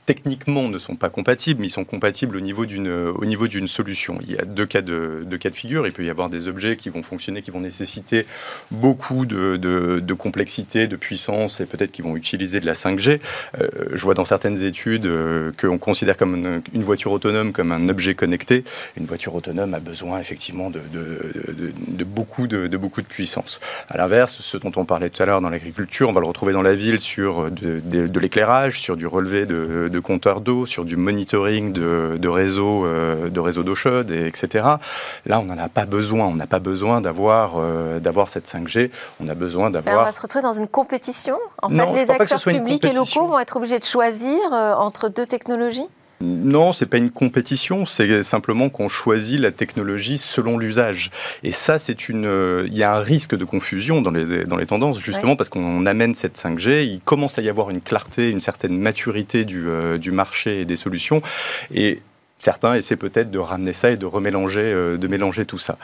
techniquement 0.05 0.69
ne 0.69 0.77
sont 0.77 0.95
pas 0.95 1.09
compatibles, 1.09 1.61
mais 1.61 1.67
ils 1.67 1.71
sont 1.71 1.85
compatibles 1.85 2.37
au 2.37 2.41
niveau 2.41 2.65
d'une 2.65 2.89
au 2.89 3.25
niveau 3.25 3.47
d'une 3.47 3.67
solution. 3.67 4.17
Il 4.21 4.31
y 4.31 4.37
a 4.37 4.45
deux 4.45 4.65
cas 4.65 4.81
de 4.81 5.23
deux 5.25 5.37
cas 5.37 5.49
de 5.49 5.55
figure. 5.55 5.85
Il 5.87 5.93
peut 5.93 6.03
y 6.03 6.09
avoir 6.09 6.29
des 6.29 6.47
objets 6.47 6.75
qui 6.75 6.89
vont 6.89 7.03
fonctionner, 7.03 7.41
qui 7.41 7.51
vont 7.51 7.59
nécessiter 7.59 8.25
beaucoup 8.71 9.25
de, 9.25 9.57
de, 9.57 10.13
complexité, 10.13 10.87
de 10.87 10.95
puissance, 10.95 11.59
et 11.59 11.65
peut-être 11.65 11.91
qui 11.91 12.01
vont 12.01 12.15
utiliser 12.15 12.59
de 12.59 12.65
la 12.65 12.73
5G. 12.73 13.19
Euh, 13.59 13.67
je 13.93 14.01
vois 14.01 14.13
dans 14.13 14.25
certaines 14.25 14.63
études 14.63 15.05
euh, 15.05 15.51
qu'on 15.59 15.77
considère 15.77 16.17
comme 16.17 16.61
une, 16.73 16.83
voiture 16.83 17.11
autonome 17.11 17.51
comme 17.51 17.71
un 17.71 17.89
objet 17.89 18.13
connecté. 18.15 18.63
Une 18.97 19.05
voiture 19.05 19.33
autonome 19.35 19.73
a 19.73 19.79
besoin 19.79 20.19
effectivement 20.19 20.69
de, 20.69 20.81
de 20.91 22.03
beaucoup 22.03 22.47
de, 22.47 22.77
beaucoup 22.77 23.01
de 23.01 23.07
puissance. 23.07 23.59
À 23.89 23.97
l'inverse, 23.97 24.37
ce 24.41 24.57
dont 24.57 24.71
on 24.75 24.85
parlait 24.85 25.09
tout 25.09 25.21
à 25.23 25.25
l'heure 25.25 25.41
dans 25.41 25.49
l'agriculture, 25.49 26.09
on 26.09 26.13
va 26.13 26.21
le 26.21 26.27
retrouver 26.27 26.53
dans 26.53 26.61
la 26.61 26.75
ville 26.75 26.99
sur 26.99 27.49
de, 27.51 28.19
l'éclairage, 28.19 28.79
sur 28.79 28.97
du 28.97 29.07
relevé 29.07 29.45
de 29.45 29.55
de, 29.73 29.99
compteurs 29.99 30.41
d'eau, 30.41 30.65
sur 30.65 30.85
du 30.85 30.95
monitoring 30.95 31.73
de, 31.73 32.17
de 32.19 32.27
réseaux 32.27 32.85
euh, 32.85 33.29
de 33.29 33.39
réseaux 33.39 33.63
d'eau 33.63 33.75
chaude, 33.75 34.11
etc. 34.11 34.65
Là, 35.25 35.39
on 35.39 35.43
n'en 35.43 35.57
a 35.57 35.69
pas 35.69 35.85
besoin. 35.85 36.27
On 36.27 36.35
n'a 36.35 36.47
pas 36.47 36.59
besoin 36.59 37.01
d'avoir 37.01 37.53
euh, 37.57 37.99
d'avoir 37.99 38.29
cette 38.29 38.47
5G. 38.47 38.91
On 39.19 39.27
a 39.27 39.35
besoin 39.35 39.69
d'avoir. 39.69 40.01
On 40.01 40.03
va 40.03 40.11
se 40.11 40.21
retrouver 40.21 40.43
dans 40.43 40.53
une 40.53 40.67
compétition. 40.67 41.37
En 41.61 41.69
fait, 41.69 41.93
les 41.93 42.11
acteurs 42.11 42.41
publics 42.41 42.85
et 42.85 42.93
locaux 42.93 43.27
vont 43.27 43.39
être 43.39 43.57
obligés 43.57 43.79
de 43.79 43.85
choisir 43.85 44.53
euh, 44.53 44.73
entre 44.73 45.09
deux 45.09 45.25
technologies? 45.25 45.87
Non, 46.23 46.71
c'est 46.71 46.85
pas 46.85 46.97
une 46.97 47.11
compétition, 47.11 47.85
c'est 47.85 48.23
simplement 48.23 48.69
qu'on 48.69 48.87
choisit 48.87 49.41
la 49.41 49.51
technologie 49.51 50.17
selon 50.17 50.57
l'usage. 50.57 51.11
Et 51.43 51.51
ça, 51.51 51.79
c'est 51.79 52.07
une, 52.07 52.25
euh, 52.25 52.63
il 52.67 52.77
y 52.77 52.83
a 52.83 52.95
un 52.95 53.01
risque 53.01 53.35
de 53.35 53.43
confusion 53.43 54.01
dans 54.01 54.11
les, 54.11 54.45
dans 54.45 54.55
les 54.55 54.65
tendances, 54.65 54.99
justement 54.99 55.35
parce 55.35 55.49
qu'on 55.49 55.85
amène 55.85 56.13
cette 56.13 56.37
5G, 56.37 56.85
il 56.85 57.01
commence 57.01 57.37
à 57.39 57.41
y 57.41 57.49
avoir 57.49 57.71
une 57.71 57.81
clarté, 57.81 58.29
une 58.29 58.39
certaine 58.39 58.77
maturité 58.77 59.43
du, 59.43 59.67
euh, 59.67 59.97
du 59.97 60.11
marché 60.11 60.61
et 60.61 60.65
des 60.65 60.77
solutions. 60.77 61.21
Et 61.73 61.99
certains 62.39 62.75
essaient 62.75 62.95
peut-être 62.95 63.29
de 63.29 63.39
ramener 63.39 63.73
ça 63.73 63.91
et 63.91 63.97
de 63.97 64.05
remélanger, 64.05 64.73
de 64.97 65.07
mélanger 65.07 65.45
tout 65.45 65.59
ça. 65.59 65.77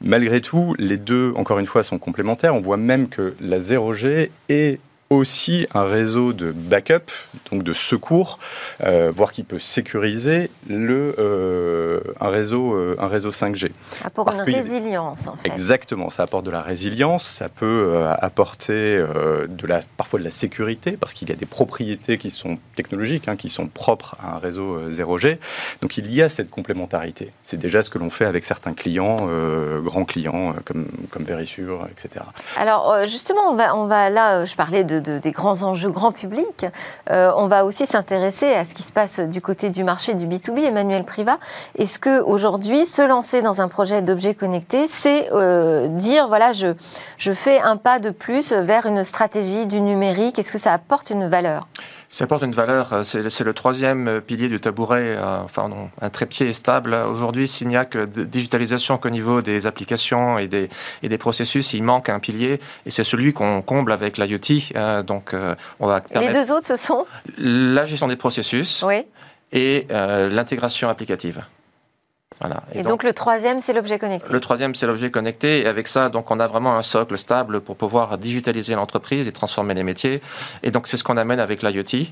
Malgré 0.00 0.40
tout, 0.40 0.74
les 0.78 0.96
deux, 0.96 1.34
encore 1.36 1.58
une 1.58 1.66
fois, 1.66 1.82
sont 1.82 1.98
complémentaires. 1.98 2.54
On 2.54 2.60
voit 2.60 2.78
même 2.78 3.08
que 3.08 3.34
la 3.40 3.58
0G 3.58 4.30
est 4.48 4.80
aussi 5.16 5.66
un 5.74 5.84
réseau 5.84 6.32
de 6.32 6.52
backup, 6.52 7.10
donc 7.50 7.62
de 7.62 7.72
secours, 7.72 8.38
euh, 8.82 9.12
voire 9.14 9.32
qui 9.32 9.42
peut 9.42 9.58
sécuriser 9.58 10.50
le, 10.68 11.14
euh, 11.18 12.00
un, 12.20 12.28
réseau, 12.28 12.74
euh, 12.74 12.96
un 12.98 13.08
réseau 13.08 13.30
5G. 13.30 13.70
Apporte 14.04 14.34
une 14.46 14.54
résilience, 14.54 15.28
en 15.28 15.36
fait. 15.36 15.48
Exactement, 15.48 16.10
ça 16.10 16.24
apporte 16.24 16.46
de 16.46 16.50
la 16.50 16.62
résilience, 16.62 17.24
ça 17.24 17.48
peut 17.48 18.06
apporter 18.20 18.98
de 19.48 19.66
la, 19.66 19.80
parfois 19.96 20.18
de 20.18 20.24
la 20.24 20.30
sécurité, 20.30 20.92
parce 20.92 21.12
qu'il 21.14 21.28
y 21.28 21.32
a 21.32 21.36
des 21.36 21.46
propriétés 21.46 22.18
qui 22.18 22.30
sont 22.30 22.58
technologiques, 22.74 23.28
hein, 23.28 23.36
qui 23.36 23.48
sont 23.48 23.66
propres 23.66 24.16
à 24.22 24.36
un 24.36 24.38
réseau 24.38 24.88
0G. 24.88 25.38
Donc 25.80 25.96
il 25.96 26.12
y 26.12 26.22
a 26.22 26.28
cette 26.28 26.50
complémentarité. 26.50 27.30
C'est 27.42 27.56
déjà 27.56 27.82
ce 27.82 27.90
que 27.90 27.98
l'on 27.98 28.10
fait 28.10 28.24
avec 28.24 28.44
certains 28.44 28.72
clients, 28.72 29.28
grands 29.82 30.04
clients, 30.04 30.54
comme, 30.64 30.86
comme 31.10 31.24
Verisure, 31.24 31.86
etc. 31.90 32.24
Alors 32.56 33.06
justement, 33.06 33.50
on 33.50 33.54
va, 33.54 33.76
on 33.76 33.86
va 33.86 34.10
là, 34.10 34.46
je 34.46 34.54
parlais 34.54 34.84
de 34.84 35.00
des 35.02 35.30
grands 35.30 35.62
enjeux 35.62 35.90
grand 35.90 36.12
public, 36.12 36.66
euh, 37.10 37.30
on 37.36 37.46
va 37.46 37.64
aussi 37.64 37.86
s'intéresser 37.86 38.52
à 38.52 38.64
ce 38.64 38.74
qui 38.74 38.82
se 38.82 38.92
passe 38.92 39.20
du 39.20 39.40
côté 39.40 39.70
du 39.70 39.84
marché 39.84 40.14
du 40.14 40.26
B2B, 40.26 40.60
Emmanuel 40.60 41.04
Privat. 41.04 41.38
Est-ce 41.76 41.98
que 41.98 42.20
aujourd'hui, 42.22 42.86
se 42.86 43.02
lancer 43.02 43.42
dans 43.42 43.60
un 43.60 43.68
projet 43.68 44.02
d'objet 44.02 44.34
connecté, 44.34 44.86
c'est 44.88 45.30
euh, 45.32 45.88
dire 45.88 46.28
voilà, 46.28 46.52
je 46.52 47.32
fais 47.32 47.60
un 47.60 47.76
pas 47.76 47.98
de 47.98 48.10
plus 48.10 48.52
vers 48.52 48.86
une 48.86 49.04
stratégie 49.04 49.66
du 49.66 49.80
numérique? 49.80 50.38
Est-ce 50.38 50.52
que 50.52 50.58
ça 50.58 50.72
apporte 50.72 51.10
une 51.10 51.28
valeur? 51.28 51.66
Ça 52.12 52.24
apporte 52.24 52.42
une 52.42 52.52
valeur, 52.52 52.92
euh, 52.92 53.02
c'est 53.04 53.40
le 53.40 53.54
troisième 53.54 54.20
pilier 54.20 54.50
du 54.50 54.60
tabouret, 54.60 55.18
enfin 55.18 55.68
non, 55.68 55.90
un 56.00 56.10
trépied 56.10 56.52
stable. 56.52 56.94
Aujourd'hui, 56.94 57.48
s'il 57.48 57.68
n'y 57.68 57.76
a 57.76 57.86
que 57.86 58.04
de 58.04 58.24
digitalisation 58.24 58.98
qu'au 58.98 59.08
niveau 59.08 59.40
des 59.40 59.66
applications 59.66 60.38
et 60.38 60.46
des, 60.46 60.68
et 61.02 61.08
des 61.08 61.18
processus, 61.18 61.72
il 61.72 61.82
manque 61.82 62.10
un 62.10 62.18
pilier, 62.18 62.60
et 62.84 62.90
c'est 62.90 63.02
celui 63.02 63.32
qu'on 63.32 63.62
comble 63.62 63.92
avec 63.92 64.18
l'IoT. 64.18 65.02
donc, 65.04 65.32
euh, 65.32 65.54
on 65.80 65.86
va 65.86 66.02
Les 66.14 66.28
deux 66.28 66.52
autres, 66.52 66.66
ce 66.66 66.76
sont? 66.76 67.06
La 67.38 67.86
gestion 67.86 68.08
des 68.08 68.16
processus 68.16 68.84
et 69.52 69.86
euh, 69.90 70.28
l'intégration 70.28 70.88
applicative. 70.88 71.42
Et, 72.74 72.82
donc, 72.82 73.02
le 73.02 73.12
troisième, 73.12 73.60
c'est 73.60 73.72
l'objet 73.72 73.98
connecté. 73.98 74.32
Le 74.32 74.40
troisième, 74.40 74.74
c'est 74.74 74.86
l'objet 74.86 75.10
connecté. 75.10 75.62
Et 75.62 75.66
avec 75.66 75.88
ça, 75.88 76.08
donc 76.08 76.30
on 76.30 76.40
a 76.40 76.46
vraiment 76.46 76.76
un 76.76 76.82
socle 76.82 77.16
stable 77.18 77.60
pour 77.60 77.76
pouvoir 77.76 78.18
digitaliser 78.18 78.74
l'entreprise 78.74 79.28
et 79.28 79.32
transformer 79.32 79.74
les 79.74 79.82
métiers. 79.82 80.20
Et 80.62 80.70
donc 80.70 80.86
c'est 80.86 80.96
ce 80.96 81.04
qu'on 81.04 81.16
amène 81.16 81.40
avec 81.40 81.62
l'IoT. 81.62 82.06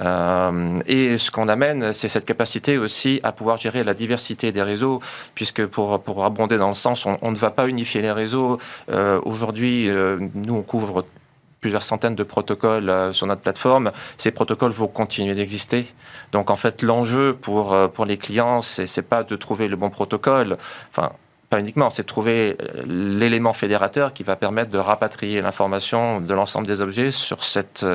Euh, 0.00 0.80
et 0.86 1.18
ce 1.18 1.30
qu'on 1.30 1.48
amène, 1.48 1.92
c'est 1.92 2.08
cette 2.08 2.24
capacité 2.24 2.78
aussi 2.78 3.20
à 3.22 3.32
pouvoir 3.32 3.56
gérer 3.56 3.84
la 3.84 3.94
diversité 3.94 4.52
des 4.52 4.62
réseaux, 4.62 5.00
puisque 5.34 5.66
pour, 5.66 6.02
pour 6.02 6.24
abonder 6.24 6.58
dans 6.58 6.68
le 6.68 6.74
sens, 6.74 7.06
on, 7.06 7.30
ne 7.30 7.36
va 7.36 7.50
pas 7.50 7.68
unifier 7.68 8.02
les 8.02 8.12
réseaux. 8.12 8.58
Euh, 8.90 9.20
aujourd'hui, 9.24 9.88
euh, 9.88 10.18
nous, 10.34 10.54
on 10.54 10.62
couvre 10.62 11.04
plusieurs 11.64 11.82
centaines 11.82 12.14
de 12.14 12.24
protocoles 12.24 12.90
euh, 12.90 13.14
sur 13.14 13.26
notre 13.26 13.40
plateforme. 13.40 13.90
Ces 14.18 14.32
protocoles 14.32 14.70
vont 14.70 14.86
continuer 14.86 15.34
d'exister. 15.34 15.86
Donc 16.30 16.50
en 16.50 16.56
fait, 16.56 16.82
l'enjeu 16.82 17.34
pour, 17.40 17.72
euh, 17.72 17.88
pour 17.88 18.04
les 18.04 18.18
clients, 18.18 18.60
c'est, 18.60 18.86
c'est 18.86 19.00
pas 19.00 19.22
de 19.22 19.34
trouver 19.34 19.66
le 19.66 19.76
bon 19.76 19.88
protocole. 19.88 20.58
Enfin, 20.90 21.12
pas 21.48 21.58
uniquement, 21.60 21.88
c'est 21.88 22.02
de 22.02 22.06
trouver 22.06 22.58
euh, 22.60 22.82
l'élément 22.84 23.54
fédérateur 23.54 24.12
qui 24.12 24.24
va 24.24 24.36
permettre 24.36 24.70
de 24.70 24.76
rapatrier 24.76 25.40
l'information 25.40 26.20
de 26.20 26.34
l'ensemble 26.34 26.66
des 26.66 26.82
objets 26.82 27.10
sur 27.10 27.42
cette 27.42 27.86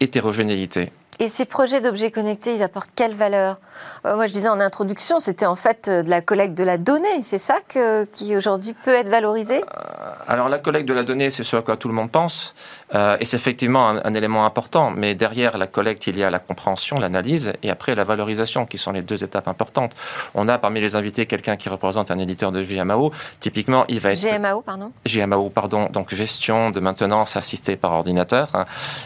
hétérogénéité. 0.00 0.92
Et 1.20 1.28
ces 1.30 1.46
projets 1.46 1.80
d'objets 1.80 2.10
connectés, 2.10 2.54
ils 2.54 2.62
apportent 2.62 2.90
quelle 2.94 3.14
valeur? 3.14 3.60
Moi, 4.02 4.26
je 4.26 4.32
disais 4.32 4.48
en 4.48 4.60
introduction, 4.60 5.20
c'était 5.20 5.44
en 5.44 5.56
fait 5.56 5.88
euh, 5.88 6.02
de 6.02 6.08
la 6.08 6.22
collecte 6.22 6.56
de 6.56 6.64
la 6.64 6.78
donnée. 6.78 7.22
C'est 7.22 7.38
ça 7.38 7.58
que, 7.68 8.04
qui 8.04 8.34
aujourd'hui 8.34 8.74
peut 8.84 8.94
être 8.94 9.08
valorisé? 9.08 9.58
Euh, 9.58 10.12
Alors, 10.26 10.48
la 10.48 10.58
collecte 10.58 10.88
de 10.88 10.94
la 10.94 11.02
donnée, 11.02 11.28
c'est 11.28 11.44
ce 11.44 11.56
à 11.56 11.62
quoi 11.62 11.76
tout 11.76 11.88
le 11.88 11.94
monde 11.94 12.10
pense. 12.10 12.54
et 12.94 13.24
c'est 13.24 13.36
effectivement 13.36 13.88
un, 13.88 14.14
élément 14.14 14.46
important. 14.46 14.90
Mais 14.90 15.14
derrière 15.14 15.58
la 15.58 15.66
collecte, 15.66 16.06
il 16.06 16.18
y 16.18 16.24
a 16.24 16.30
la 16.30 16.38
compréhension, 16.38 16.98
l'analyse 16.98 17.52
et 17.62 17.70
après 17.70 17.94
la 17.94 18.04
valorisation, 18.04 18.64
qui 18.64 18.78
sont 18.78 18.92
les 18.92 19.02
deux 19.02 19.22
étapes 19.22 19.48
importantes. 19.48 19.92
On 20.34 20.48
a 20.48 20.56
parmi 20.56 20.80
les 20.80 20.96
invités 20.96 21.26
quelqu'un 21.26 21.56
qui 21.56 21.68
représente 21.68 22.10
un 22.10 22.18
éditeur 22.18 22.52
de 22.52 22.62
GMAO. 22.62 23.12
Typiquement, 23.38 23.84
il 23.88 24.00
va 24.00 24.12
être. 24.12 24.20
GMAO, 24.20 24.62
pardon? 24.62 24.92
GMAO, 25.06 25.50
pardon. 25.50 25.88
Donc, 25.90 26.14
gestion 26.14 26.70
de 26.70 26.80
maintenance 26.80 27.36
assistée 27.36 27.76
par 27.76 27.92
ordinateur. 27.92 28.48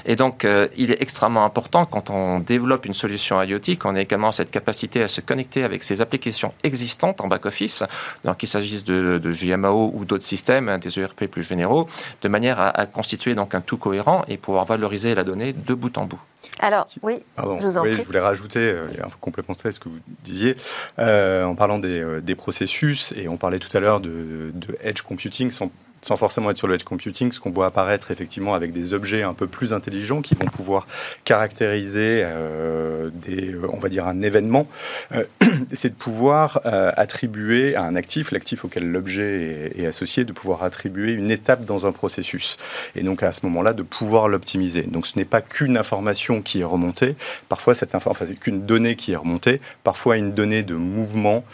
Et 0.07 0.15
donc, 0.15 0.47
il 0.77 0.93
est 0.93 1.03
extrêmement 1.03 1.45
important 1.45 1.85
quand 1.85 2.11
on 2.11 2.39
développe 2.39 2.87
une 2.87 2.95
solution 2.95 3.43
IoT, 3.43 3.77
qu'on 3.81 3.97
ait 3.97 4.03
également 4.03 4.31
cette 4.31 4.51
capacité 4.51 4.84
à 5.03 5.09
se 5.09 5.21
connecter 5.21 5.65
avec 5.65 5.83
ces 5.83 6.01
applications 6.01 6.53
existantes 6.63 7.21
en 7.21 7.29
back-office, 7.29 7.83
donc 8.25 8.39
qu'il 8.39 8.49
s'agisse 8.49 8.85
de, 8.85 9.19
de, 9.19 9.33
GMAO 9.33 9.93
ou 9.95 10.05
d'autres 10.05 10.25
systèmes, 10.25 10.69
hein, 10.69 10.79
des 10.79 10.99
ERP 10.99 11.27
plus 11.27 11.43
généraux, 11.43 11.89
de 12.23 12.29
manière 12.29 12.61
à, 12.61 12.87
constituer 12.87 13.35
donc 13.35 13.55
un 13.55 13.61
tout 13.61 13.77
cohérent 13.77 14.25
et 14.29 14.37
pouvoir 14.37 14.65
valoriser 14.65 15.15
la 15.15 15.25
donnée 15.25 15.53
de 15.53 15.75
bout 15.75 15.97
en 15.99 16.05
bout. 16.05 16.21
Alors, 16.61 16.87
oui, 17.03 17.23
je 17.39 17.67
vous 17.67 17.79
en 17.79 17.83
oui, 17.83 17.97
Je 17.97 18.03
voulais 18.03 18.21
rajouter, 18.21 18.61
euh, 18.61 18.87
et 18.93 19.01
complémenter 19.21 19.73
ce 19.73 19.81
que 19.81 19.89
vous 19.89 19.99
disiez, 20.23 20.57
euh, 20.99 21.45
en 21.45 21.55
parlant 21.55 21.81
euh, 21.83 22.21
des, 22.21 22.35
processus, 22.35 23.13
et 23.17 23.29
on 23.29 23.37
parlait 23.37 23.59
tout 23.59 23.75
à 23.77 23.81
l'heure 23.81 24.01
de, 24.01 24.51
de, 24.55 24.77
edge 24.83 25.03
computing, 25.03 25.51
sans 25.51 25.71
sans 26.05 26.17
forcément 26.17 26.51
être 26.51 26.59
sur 26.59 26.67
le 26.67 26.75
edge 26.75 26.85
computing, 26.85 27.33
ce 27.33 27.41
qu'on 27.41 27.51
voit 27.51 27.67
apparaître 27.67 28.11
effectivement 28.11 28.55
avec 28.55 28.73
des 28.73 28.93
objets 28.93 29.23
un 29.23 29.33
peu 29.33 29.47
plus 29.47 29.73
intelligents 29.73 30.21
qui 30.21 30.35
vont 30.35 30.47
pouvoir 30.47 30.87
caractériser 31.25 32.23
euh, 32.25 33.09
des, 33.15 33.55
on 33.73 33.79
va 33.79 33.89
dire 33.89 34.07
un 34.07 34.21
événement, 34.21 34.67
euh, 35.13 35.25
c'est 35.73 35.89
de 35.89 35.95
pouvoir 35.95 36.61
euh, 36.67 36.93
attribuer 36.97 37.75
à 37.75 37.85
un 37.85 37.97
actif, 37.97 38.33
l'actif 38.33 38.67
auquel 38.67 38.91
l'objet 38.91 39.73
est, 39.77 39.87
associé, 39.87 40.25
de 40.25 40.33
pouvoir 40.33 40.63
attribuer 40.63 41.15
une 41.15 41.31
étape 41.31 41.65
dans 41.65 41.87
un 41.87 41.93
processus. 41.93 42.59
Et 42.97 43.03
donc 43.03 43.23
à 43.23 43.33
ce 43.33 43.41
moment-là, 43.47 43.73
de 43.73 43.83
pouvoir 43.83 44.29
l'optimiser. 44.29 44.83
Donc 44.83 45.07
ce 45.07 45.17
n'est 45.17 45.25
pas 45.25 45.41
qu'une 45.41 45.79
information 45.79 46.43
qui 46.43 46.61
est 46.61 46.65
remontée, 46.65 47.17
parfois 47.49 47.75
cette 47.75 47.95
information, 47.95 48.25
enfin, 48.27 48.35
qu'une 48.35 48.67
donnée 48.67 48.95
qui 48.95 49.13
est 49.13 49.17
remontée, 49.17 49.63
parfois 49.85 50.19
une 50.19 50.33
donnée 50.33 50.63
de 50.63 50.75
mouvement, 50.75 51.45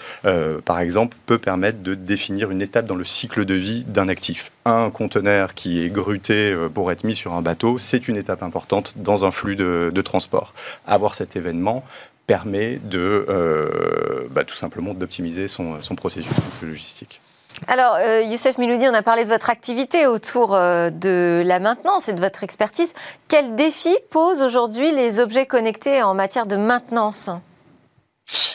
par 0.65 0.81
exemple, 0.81 1.17
peut 1.27 1.39
permettre 1.39 1.83
de 1.83 1.95
définir 1.95 2.51
une 2.51 2.63
étape 2.63 2.87
dans 2.87 2.95
le 2.97 3.05
cycle 3.05 3.45
de 3.45 3.55
vie 3.55 3.85
d'un 3.85 4.09
actif 4.09 4.40
un 4.65 4.91
conteneur 4.91 5.55
qui 5.55 5.83
est 5.83 5.89
gruté 5.89 6.53
euh, 6.53 6.69
pour 6.69 6.91
être 6.93 7.05
mis 7.05 7.15
sur 7.15 7.33
un 7.33 7.43
bateau, 7.43 7.79
c'est 7.79 8.09
une 8.09 8.17
étape 8.17 8.43
importante 8.43 8.95
dans 8.97 9.25
un 9.25 9.31
flux 9.31 9.57
de, 9.57 10.03
transport. 10.03 10.55
Avoir 10.87 11.15
cet 11.15 11.37
événement 11.37 11.85
permet 12.27 12.81
de 12.83 13.27
euh, 13.29 14.29
bah, 14.31 14.45
tout 14.45 14.55
simplement 14.55 14.95
d'optimiser 14.95 15.49
son, 15.49 15.79
processus 15.97 16.31
logistique. 16.63 17.21
Alors, 17.67 17.97
euh, 17.97 18.23
Youssef 18.23 18.57
Miloudi, 18.57 18.87
on 18.89 18.95
a 18.95 19.03
parlé 19.03 19.25
de 19.25 19.29
votre 19.29 19.51
activité 19.51 20.07
autour 20.07 20.53
de 20.53 21.43
la 21.45 21.61
maintenance 21.61 22.09
et 22.09 22.15
de 22.15 22.21
votre 22.21 22.43
expertise. 22.43 22.95
Quels 23.29 23.55
défis 23.55 23.97
posent 24.09 24.43
aujourd'hui 24.43 24.93
les 24.93 25.21
objets 25.21 25.47
connectés 25.47 26.03
en 26.03 26.15
matière 26.15 26.47
de 26.47 26.57
maintenance? 26.57 27.29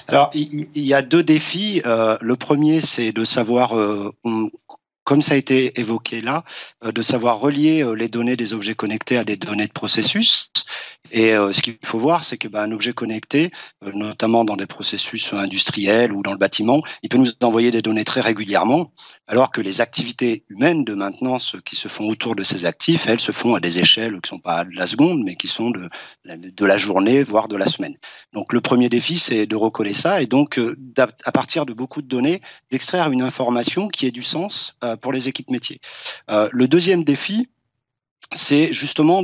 Alors, 0.07 0.31
il 0.33 0.69
y, 0.73 0.93
a 0.93 1.01
deux 1.01 1.21
défis. 1.21 1.81
le 1.85 2.35
premier, 2.35 2.81
c'est 2.81 3.11
de 3.11 3.25
savoir 3.25 3.73
comme 5.05 5.21
ça 5.21 5.35
a 5.35 5.37
été 5.37 5.79
évoqué 5.79 6.19
là, 6.19 6.43
euh, 6.83 6.91
de 6.91 7.01
savoir 7.01 7.39
relier 7.39 7.83
euh, 7.83 7.93
les 7.93 8.09
données 8.09 8.35
des 8.35 8.53
objets 8.53 8.75
connectés 8.75 9.17
à 9.17 9.23
des 9.23 9.37
données 9.37 9.67
de 9.67 9.71
processus. 9.71 10.51
Et 11.11 11.33
euh, 11.35 11.53
ce 11.53 11.61
qu'il 11.61 11.77
faut 11.85 11.99
voir, 11.99 12.23
c'est 12.23 12.37
que 12.37 12.47
bah, 12.47 12.63
un 12.63 12.71
objet 12.71 12.91
connecté, 12.91 13.51
notamment 13.93 14.43
dans 14.43 14.57
des 14.57 14.65
processus 14.65 15.31
industriels 15.33 16.11
ou 16.11 16.23
dans 16.23 16.31
le 16.31 16.39
bâtiment, 16.39 16.81
il 17.03 17.09
peut 17.09 17.19
nous 17.19 17.31
envoyer 17.43 17.69
des 17.69 17.83
données 17.83 18.03
très 18.03 18.21
régulièrement, 18.21 18.91
alors 19.27 19.51
que 19.51 19.61
les 19.61 19.81
activités 19.81 20.43
humaines 20.49 20.83
de 20.83 20.95
maintenance 20.95 21.55
qui 21.63 21.75
se 21.75 21.87
font 21.87 22.09
autour 22.09 22.35
de 22.35 22.43
ces 22.43 22.65
actifs, 22.65 23.05
elles 23.07 23.19
se 23.19 23.31
font 23.31 23.53
à 23.53 23.59
des 23.59 23.77
échelles 23.77 24.13
qui 24.13 24.33
ne 24.33 24.37
sont 24.37 24.39
pas 24.39 24.65
de 24.65 24.75
la 24.75 24.87
seconde, 24.87 25.23
mais 25.23 25.35
qui 25.35 25.47
sont 25.47 25.69
de, 25.69 25.89
de 26.25 26.65
la 26.65 26.77
journée, 26.79 27.23
voire 27.23 27.47
de 27.47 27.55
la 27.55 27.67
semaine. 27.67 27.95
Donc 28.33 28.51
le 28.51 28.59
premier 28.59 28.89
défi, 28.89 29.19
c'est 29.19 29.45
de 29.45 29.55
recoller 29.55 29.93
ça 29.93 30.23
et 30.23 30.25
donc 30.25 30.59
à 30.97 31.31
partir 31.31 31.67
de 31.67 31.73
beaucoup 31.73 32.01
de 32.01 32.07
données, 32.07 32.41
d'extraire 32.71 33.11
une 33.11 33.21
information 33.21 33.87
qui 33.89 34.07
ait 34.07 34.11
du 34.11 34.23
sens 34.23 34.75
pour 34.97 35.11
les 35.11 35.27
équipes 35.27 35.49
métiers. 35.49 35.79
Euh, 36.29 36.49
le 36.51 36.67
deuxième 36.67 37.03
défi, 37.03 37.49
c'est 38.33 38.73
justement 38.73 39.23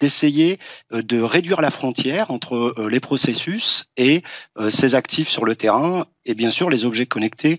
d'essayer 0.00 0.58
euh, 0.92 1.02
de 1.02 1.20
réduire 1.20 1.60
la 1.60 1.70
frontière 1.70 2.30
entre 2.30 2.56
euh, 2.56 2.88
les 2.88 3.00
processus 3.00 3.86
et 3.96 4.22
ces 4.68 4.94
actifs 4.94 5.28
sur 5.28 5.44
le 5.44 5.56
terrain 5.56 6.06
et 6.26 6.34
bien 6.34 6.50
sûr 6.50 6.70
les 6.70 6.84
objets 6.84 7.06
connectés 7.06 7.58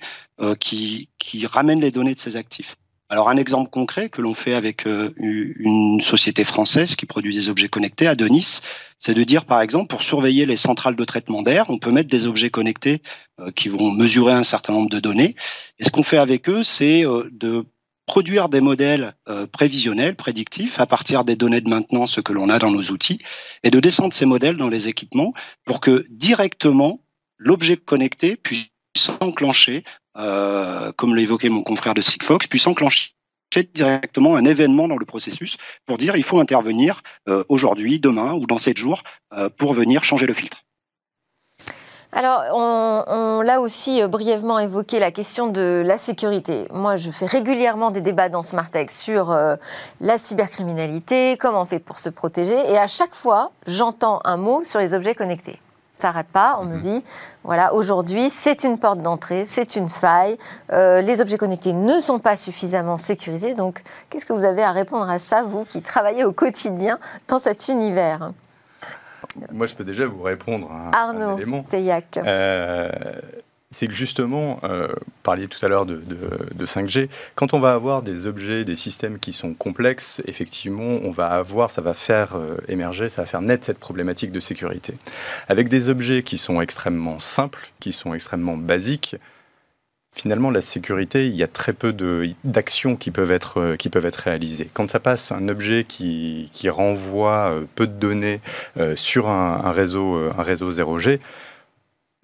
qui, 0.60 1.10
qui 1.18 1.46
ramènent 1.46 1.82
les 1.82 1.92
données 1.92 2.14
de 2.14 2.20
ces 2.20 2.36
actifs. 2.36 2.76
Alors 3.08 3.30
un 3.30 3.38
exemple 3.38 3.70
concret 3.70 4.10
que 4.10 4.22
l'on 4.22 4.34
fait 4.34 4.56
avec 4.56 4.86
une 4.86 6.02
société 6.02 6.44
française 6.44 6.96
qui 6.96 7.06
produit 7.06 7.36
des 7.36 7.50
objets 7.50 7.70
connectés 7.70 8.08
à 8.08 8.16
Denis, 8.16 8.62
c'est 9.00 9.14
de 9.14 9.24
dire 9.24 9.46
par 9.46 9.62
exemple 9.62 9.88
pour 9.88 10.02
surveiller 10.02 10.48
les 10.48 10.58
centrales 10.58 10.96
de 10.96 11.04
traitement 11.04 11.44
d'air, 11.44 11.70
on 11.70 11.78
peut 11.78 11.92
mettre 11.92 12.10
des 12.10 12.26
objets 12.26 12.50
connectés 12.50 13.04
qui 13.56 13.70
vont 13.70 13.92
mesurer 13.92 14.34
un 14.34 14.44
certain 14.44 14.74
nombre 14.74 14.90
de 14.90 15.00
données. 15.00 15.36
Et 15.78 15.84
ce 15.84 15.92
qu'on 15.92 16.02
fait 16.02 16.18
avec 16.18 16.50
eux, 16.50 16.64
c'est 16.64 17.04
de 17.32 17.66
produire 18.08 18.50
des 18.50 18.62
modèles 18.62 19.14
prévisionnels, 19.52 20.16
prédictifs, 20.16 20.80
à 20.80 20.88
partir 20.88 21.24
des 21.24 21.36
données 21.36 21.62
de 21.62 21.70
maintenance 21.70 22.20
que 22.24 22.34
l'on 22.34 22.50
a 22.50 22.58
dans 22.58 22.72
nos 22.72 22.84
outils, 22.90 23.20
et 23.64 23.70
de 23.70 23.80
descendre 23.80 24.14
ces 24.14 24.26
modèles 24.26 24.58
dans 24.58 24.70
les 24.70 24.90
équipements 24.90 25.34
pour 25.64 25.80
que 25.80 26.08
directement 26.10 27.02
l'objet 27.38 27.78
connecté 27.78 28.36
puisse 28.36 28.70
enclencher, 29.20 29.84
euh, 30.18 30.92
comme 30.94 31.16
l'a 31.16 31.22
évoqué 31.22 31.50
mon 31.50 31.62
confrère 31.62 31.94
de 31.94 32.02
Sigfox, 32.02 32.48
puisse 32.48 32.68
enclencher 32.68 33.16
directement 33.64 34.36
un 34.36 34.46
événement 34.46 34.88
dans 34.88 34.98
le 34.98 35.06
processus 35.06 35.58
pour 35.86 35.98
dire 35.98 36.16
il 36.16 36.24
faut 36.24 36.40
intervenir 36.40 37.02
euh, 37.30 37.44
aujourd'hui, 37.50 38.00
demain 38.00 38.34
ou 38.34 38.46
dans 38.46 38.58
sept 38.58 38.78
jours 38.78 39.04
euh, 39.34 39.50
pour 39.50 39.74
venir 39.74 40.04
changer 40.04 40.26
le 40.26 40.34
filtre. 40.34 40.64
Alors, 42.12 42.44
on, 42.54 43.42
l'a 43.42 43.60
aussi 43.60 44.02
euh, 44.02 44.08
brièvement 44.08 44.58
évoqué 44.58 45.00
la 45.00 45.12
question 45.12 45.48
de 45.48 45.84
la 45.86 45.98
sécurité. 45.98 46.66
Moi, 46.74 46.96
je 46.96 47.12
fais 47.12 47.26
régulièrement 47.26 47.92
des 47.92 48.00
débats 48.00 48.30
dans 48.30 48.42
Smartex 48.42 48.98
sur 48.98 49.36
la 50.00 50.18
cybercriminalité, 50.18 51.36
comment 51.38 51.64
on 51.64 51.66
fait 51.66 51.80
pour 51.80 52.00
se 52.00 52.10
protéger, 52.10 52.58
et 52.72 52.78
à 52.78 52.88
chaque 52.88 53.14
fois, 53.14 53.52
j'entends 53.68 54.22
un 54.24 54.38
mot 54.38 54.64
sur 54.64 54.80
les 54.80 54.94
objets 54.94 55.14
connectés 55.14 55.60
ça 55.98 56.10
n'arrête 56.10 56.28
pas. 56.28 56.58
On 56.60 56.66
me 56.66 56.76
mhm. 56.76 56.80
dit, 56.82 57.04
voilà, 57.44 57.74
aujourd'hui, 57.74 58.30
c'est 58.30 58.64
une 58.64 58.78
porte 58.78 59.02
d'entrée, 59.02 59.46
c'est 59.46 59.76
une 59.76 59.90
faille. 59.90 60.38
Euh, 60.72 61.02
les 61.02 61.22
objets 61.22 61.38
connectés 61.38 61.74
ne 61.74 62.00
sont 62.00 62.20
pas 62.20 62.38
suffisamment 62.38 62.98
sécurisés. 62.98 63.56
Donc, 63.56 63.82
qu'est-ce 64.10 64.26
que 64.26 64.34
vous 64.34 64.46
avez 64.46 64.64
à 64.64 64.72
répondre 64.72 65.10
à 65.10 65.20
ça, 65.20 65.44
vous 65.44 65.66
qui 65.66 65.82
travaillez 65.82 66.24
au 66.26 66.32
quotidien 66.32 67.00
dans 67.28 67.40
cet 67.40 67.68
univers? 67.68 68.32
Moi, 69.52 69.66
je 69.66 69.76
peux 69.76 69.84
déjà 69.84 70.06
vous 70.06 70.22
répondre 70.22 70.70
à 70.72 70.98
Arnaud 70.98 71.30
un 71.30 71.38
élément. 71.38 71.64
Teillac. 71.64 72.18
Euh, 72.18 72.90
c'est 73.76 73.88
que 73.88 73.94
justement, 73.94 74.62
euh, 74.64 74.88
vous 74.88 75.12
parliez 75.22 75.50
tout 75.50 75.64
à 75.66 75.68
l'heure 75.68 75.86
de, 75.86 76.02
5G, 76.66 77.10
quand 77.36 77.54
on 77.54 77.60
va 77.60 77.74
avoir 77.74 78.04
des 78.04 78.26
objets, 78.26 78.64
des 78.64 78.74
systèmes 78.74 79.20
qui 79.20 79.34
sont 79.34 79.54
complexes, 79.54 80.22
effectivement, 80.28 81.00
on 81.04 81.12
va 81.12 81.28
avoir, 81.28 81.72
ça 81.72 81.82
va 81.82 81.94
faire 81.94 82.38
euh, 82.38 82.56
émerger, 82.70 83.10
ça 83.10 83.24
va 83.24 83.26
faire 83.26 83.42
naître 83.42 83.66
cette 83.66 83.78
problématique 83.78 84.32
de 84.32 84.40
sécurité. 84.40 84.94
Avec 85.50 85.68
des 85.68 85.90
objets 85.90 86.24
qui 86.24 86.38
sont 86.38 86.62
extrêmement 86.62 87.20
simples, 87.20 87.70
qui 87.82 87.92
sont 87.92 88.14
extrêmement 88.14 88.56
basiques, 88.56 89.18
finalement, 90.14 90.52
la 90.52 90.62
sécurité, 90.62 91.28
il 91.28 91.36
y 91.36 91.44
a 91.44 91.48
très 91.48 91.74
peu 91.74 91.94
d'actions 92.46 92.96
qui, 92.96 93.12
peuvent 93.12 93.32
être, 93.32 93.60
euh, 93.60 93.76
qui 93.76 93.90
peuvent 93.90 94.06
être 94.06 94.16
réalisées. 94.16 94.70
Quand 94.74 94.90
ça 94.90 95.02
passe 95.02 95.34
un 95.34 95.50
objet 95.50 95.84
qui, 95.84 96.50
qui 96.54 96.70
renvoie 96.70 97.54
peu 97.76 97.88
de 97.88 97.92
données 97.92 98.40
sur 98.96 99.28
un, 99.28 99.72
réseau, 99.72 100.16
un 100.16 100.44
réseau 100.44 100.72
0G, 100.72 101.20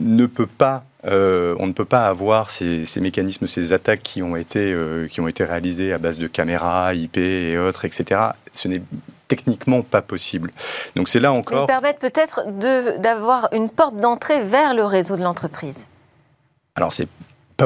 ne 0.02 0.26
peut 0.26 0.48
pas, 0.48 0.84
euh, 1.06 1.56
on 1.60 1.68
ne 1.68 1.74
peut 1.74 1.86
pas 1.86 2.08
avoir 2.08 2.50
ces, 2.50 2.86
mécanismes, 2.98 3.48
ces 3.48 3.74
attaques 3.74 4.04
qui 4.04 4.22
ont 4.22 4.36
été, 4.36 4.72
euh, 4.74 5.08
qui 5.08 5.22
ont 5.22 5.28
été 5.28 5.44
réalisées 5.44 5.94
à 5.94 5.98
base 5.98 6.18
de 6.18 6.28
caméras, 6.28 6.94
IP 6.94 7.18
et 7.18 7.58
autres, 7.58 7.86
etc. 7.86 8.22
Ce 8.54 8.68
n'est 8.68 8.82
techniquement 9.28 9.82
pas 9.82 10.02
possible. 10.02 10.52
Donc 10.96 11.08
c'est 11.08 11.20
là 11.20 11.32
encore. 11.32 11.64
Ils 11.64 11.68
permettent 11.68 12.00
peut-être 12.00 12.46
d'avoir 13.00 13.50
une 13.54 13.70
porte 13.70 13.96
d'entrée 13.98 14.44
vers 14.44 14.74
le 14.74 14.84
réseau 14.84 15.16
de 15.16 15.24
l'entreprise. 15.24 15.88
Alors 16.76 16.94
c'est 16.94 17.08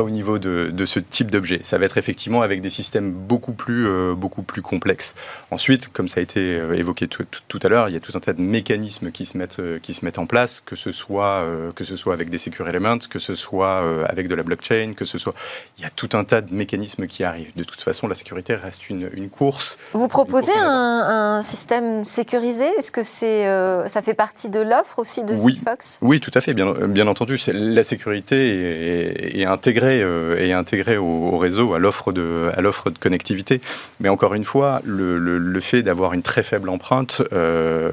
au 0.02 0.10
niveau 0.10 0.40
de, 0.40 0.86
ce 0.86 1.00
type 1.00 1.32
d'objet. 1.32 1.60
Ça 1.64 1.78
va 1.78 1.86
être 1.86 1.98
effectivement 1.98 2.42
avec 2.42 2.62
des 2.62 2.70
systèmes 2.70 3.12
beaucoup 3.12 3.54
plus, 3.54 3.88
euh, 3.88 4.14
beaucoup 4.14 4.44
plus 4.44 4.62
complexes. 4.62 5.16
Ensuite, 5.52 5.92
comme 5.92 6.08
ça 6.08 6.20
a 6.20 6.24
été 6.24 6.40
euh, 6.40 6.74
évoqué 6.74 7.08
tout, 7.08 7.60
à 7.64 7.68
l'heure, 7.68 7.90
il 7.90 7.94
y 7.94 7.98
a 7.98 8.00
tout 8.00 8.12
un 8.16 8.20
tas 8.20 8.34
de 8.34 8.42
mécanismes 8.42 9.12
qui 9.12 9.26
se 9.26 9.38
mettent, 9.38 9.60
euh, 9.60 9.80
qui 9.80 9.94
se 9.94 10.06
mettent 10.06 10.20
en 10.20 10.26
place, 10.26 10.62
que 10.62 10.76
ce 10.76 10.92
soit, 10.92 11.46
que 11.76 11.84
ce 11.84 11.96
soit 11.96 12.14
avec 12.14 12.30
des 12.30 12.38
secure 12.38 12.68
elements, 12.68 12.98
que 13.10 13.20
ce 13.20 13.36
soit 13.36 13.84
avec 14.08 14.28
de 14.28 14.36
la 14.36 14.44
blockchain, 14.44 14.94
que 14.96 15.06
ce 15.06 15.18
soit... 15.18 15.34
Il 15.78 15.84
y 15.84 15.86
a 15.86 15.90
tout 15.90 16.10
un 16.14 16.24
tas 16.24 16.42
de 16.42 16.54
mécanismes 16.54 17.08
qui 17.08 17.24
arrivent. 17.24 17.52
De 17.56 17.64
toute 17.64 17.82
façon, 17.82 18.08
la 18.08 18.16
sécurité 18.16 18.56
reste 18.56 18.90
une, 18.90 19.10
une 19.14 19.30
course. 19.30 19.78
Vous 19.94 20.08
proposez 20.08 20.52
un, 20.56 21.42
système 21.44 22.06
sécurisé? 22.06 22.66
Est-ce 22.78 22.92
que 22.92 23.04
c'est, 23.04 23.46
ça 23.88 24.02
fait 24.02 24.14
partie 24.14 24.50
de 24.50 24.60
l'offre 24.60 25.00
aussi 25.00 25.24
de 25.24 25.36
oui. 25.36 25.60
Oui, 26.02 26.20
tout 26.20 26.32
à 26.34 26.42
fait, 26.42 26.54
bien, 26.54 26.72
bien 26.88 27.08
entendu. 27.08 27.38
La 27.48 27.84
sécurité 27.84 28.36
est, 28.48 29.40
est 29.40 29.46
intégrée 29.46 29.85
euh, 29.86 30.38
et 30.40 30.54
intégré 30.54 30.98
au, 30.98 31.38
réseau, 31.38 31.74
à 31.74 31.80
l'offre 31.80 32.12
de, 32.12 32.50
à 32.56 32.62
l'offre 32.62 32.90
de 32.90 32.98
connectivité. 32.98 33.62
Mais 34.00 34.10
encore 34.10 34.34
une 34.34 34.44
fois, 34.44 34.82
le, 34.86 35.18
le, 35.18 35.60
fait 35.60 35.84
d'avoir 35.84 36.14
une 36.14 36.22
très 36.22 36.44
faible 36.44 36.70
empreinte, 36.70 37.22
euh, 37.34 37.92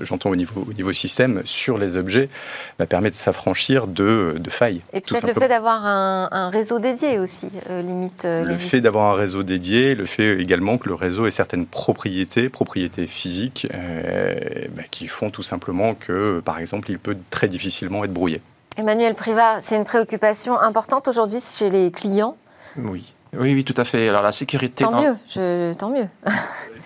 j'entends 0.00 0.30
au 0.30 0.36
niveau, 0.36 0.66
au 0.68 0.72
niveau 0.72 0.92
système, 0.92 1.42
sur 1.44 1.78
les 1.78 1.96
objets, 1.96 2.28
bah, 2.78 2.86
permet 2.86 3.10
de 3.10 3.14
s'affranchir 3.14 3.86
de, 3.86 4.36
de 4.38 4.50
failles. 4.50 4.82
Et 4.92 5.00
peut-être 5.00 5.26
le 5.26 5.34
fait 5.34 5.48
d'avoir 5.48 5.84
un, 5.84 6.28
un, 6.30 6.48
réseau 6.50 6.78
dédié 6.78 7.18
aussi 7.18 7.48
euh, 7.68 7.82
limite 7.82 8.24
Le 8.24 8.56
fait 8.56 8.80
d'avoir 8.80 9.12
un 9.12 9.14
réseau 9.14 9.42
dédié, 9.42 9.94
le 9.94 10.06
fait 10.06 10.40
également 10.40 10.78
que 10.78 10.88
le 10.88 10.94
réseau 10.94 11.26
ait 11.26 11.30
certaines 11.30 11.66
propriétés, 11.66 12.48
propriétés 12.48 13.06
physiques, 13.06 13.66
bah, 13.70 14.82
qui 14.90 15.06
font 15.06 15.30
tout 15.30 15.42
simplement 15.42 15.94
que, 15.94 16.40
par 16.44 16.58
exemple, 16.58 16.90
il 16.90 16.98
peut 16.98 17.16
très 17.30 17.48
difficilement 17.48 18.04
être 18.04 18.12
brouillé. 18.12 18.40
Emmanuel 18.76 19.14
Privat, 19.14 19.60
c'est 19.60 19.76
une 19.76 19.84
préoccupation 19.84 20.58
importante 20.58 21.08
aujourd'hui 21.08 21.40
chez 21.40 21.70
les 21.70 21.90
clients 21.90 22.36
Oui. 22.76 23.12
Oui, 23.34 23.54
oui, 23.54 23.64
tout 23.64 23.74
à 23.76 23.84
fait. 23.84 24.08
Alors 24.08 24.22
la 24.22 24.32
sécurité. 24.32 24.84
Tant 24.84 25.00
mieux, 25.00 25.16
je... 25.28 25.72
tant 25.74 25.90
mieux. 25.90 26.06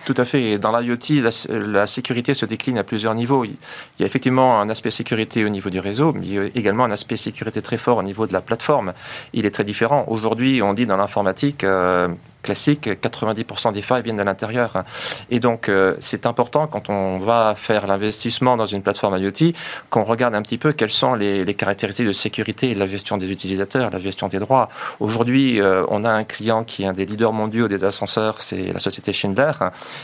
Tout 0.05 0.15
à 0.15 0.23
fait. 0.23 0.57
Dans 0.57 0.71
l'IoT, 0.77 1.21
la, 1.49 1.85
sécurité 1.85 2.33
se 2.33 2.45
décline 2.45 2.77
à 2.77 2.85
plusieurs 2.85 3.13
niveaux. 3.13 3.43
Il 3.43 3.57
y 3.99 4.03
a 4.03 4.05
effectivement 4.05 4.61
un 4.61 4.69
aspect 4.69 4.89
sécurité 4.89 5.43
au 5.43 5.49
niveau 5.49 5.69
du 5.69 5.81
réseau, 5.81 6.13
mais 6.13 6.25
il 6.25 6.33
y 6.33 6.39
a 6.39 6.45
également 6.55 6.85
un 6.85 6.91
aspect 6.91 7.17
sécurité 7.17 7.61
très 7.61 7.77
fort 7.77 7.97
au 7.97 8.03
niveau 8.03 8.25
de 8.25 8.31
la 8.31 8.39
plateforme. 8.39 8.93
Il 9.33 9.45
est 9.45 9.49
très 9.49 9.65
différent. 9.65 10.05
Aujourd'hui, 10.07 10.61
on 10.61 10.73
dit 10.73 10.85
dans 10.85 10.95
l'informatique, 10.95 11.65
euh, 11.65 12.07
classique, 12.47 12.87
90% 12.87 13.73
des 13.73 13.81
failles 13.81 14.03
viennent 14.03 14.15
de 14.17 14.23
l'intérieur. 14.23 14.85
Et 15.29 15.41
donc, 15.41 15.67
euh, 15.67 15.95
c'est 15.99 16.25
important 16.25 16.65
quand 16.67 16.89
on 16.89 17.19
va 17.19 17.55
faire 17.55 17.87
l'investissement 17.87 18.55
dans 18.55 18.65
une 18.65 18.81
plateforme 18.81 19.17
IoT, 19.17 19.51
qu'on 19.89 20.03
regarde 20.03 20.33
un 20.33 20.41
petit 20.41 20.57
peu 20.57 20.71
quelles 20.71 20.97
sont 21.03 21.13
les, 21.13 21.53
caractéristiques 21.55 22.07
de 22.07 22.13
sécurité, 22.13 22.73
la 22.73 22.85
gestion 22.85 23.17
des 23.17 23.29
utilisateurs, 23.29 23.89
la 23.89 23.99
gestion 23.99 24.29
des 24.29 24.39
droits. 24.39 24.69
Aujourd'hui, 25.01 25.59
euh, 25.59 25.83
on 25.89 26.05
a 26.05 26.09
un 26.09 26.23
client 26.23 26.63
qui 26.63 26.83
est 26.83 26.85
un 26.85 26.93
des 26.93 27.05
leaders 27.05 27.33
mondiaux 27.33 27.67
des 27.67 27.83
ascenseurs, 27.83 28.35
c'est 28.39 28.71
la 28.71 28.79
société 28.79 29.11
Schindler. 29.11 29.51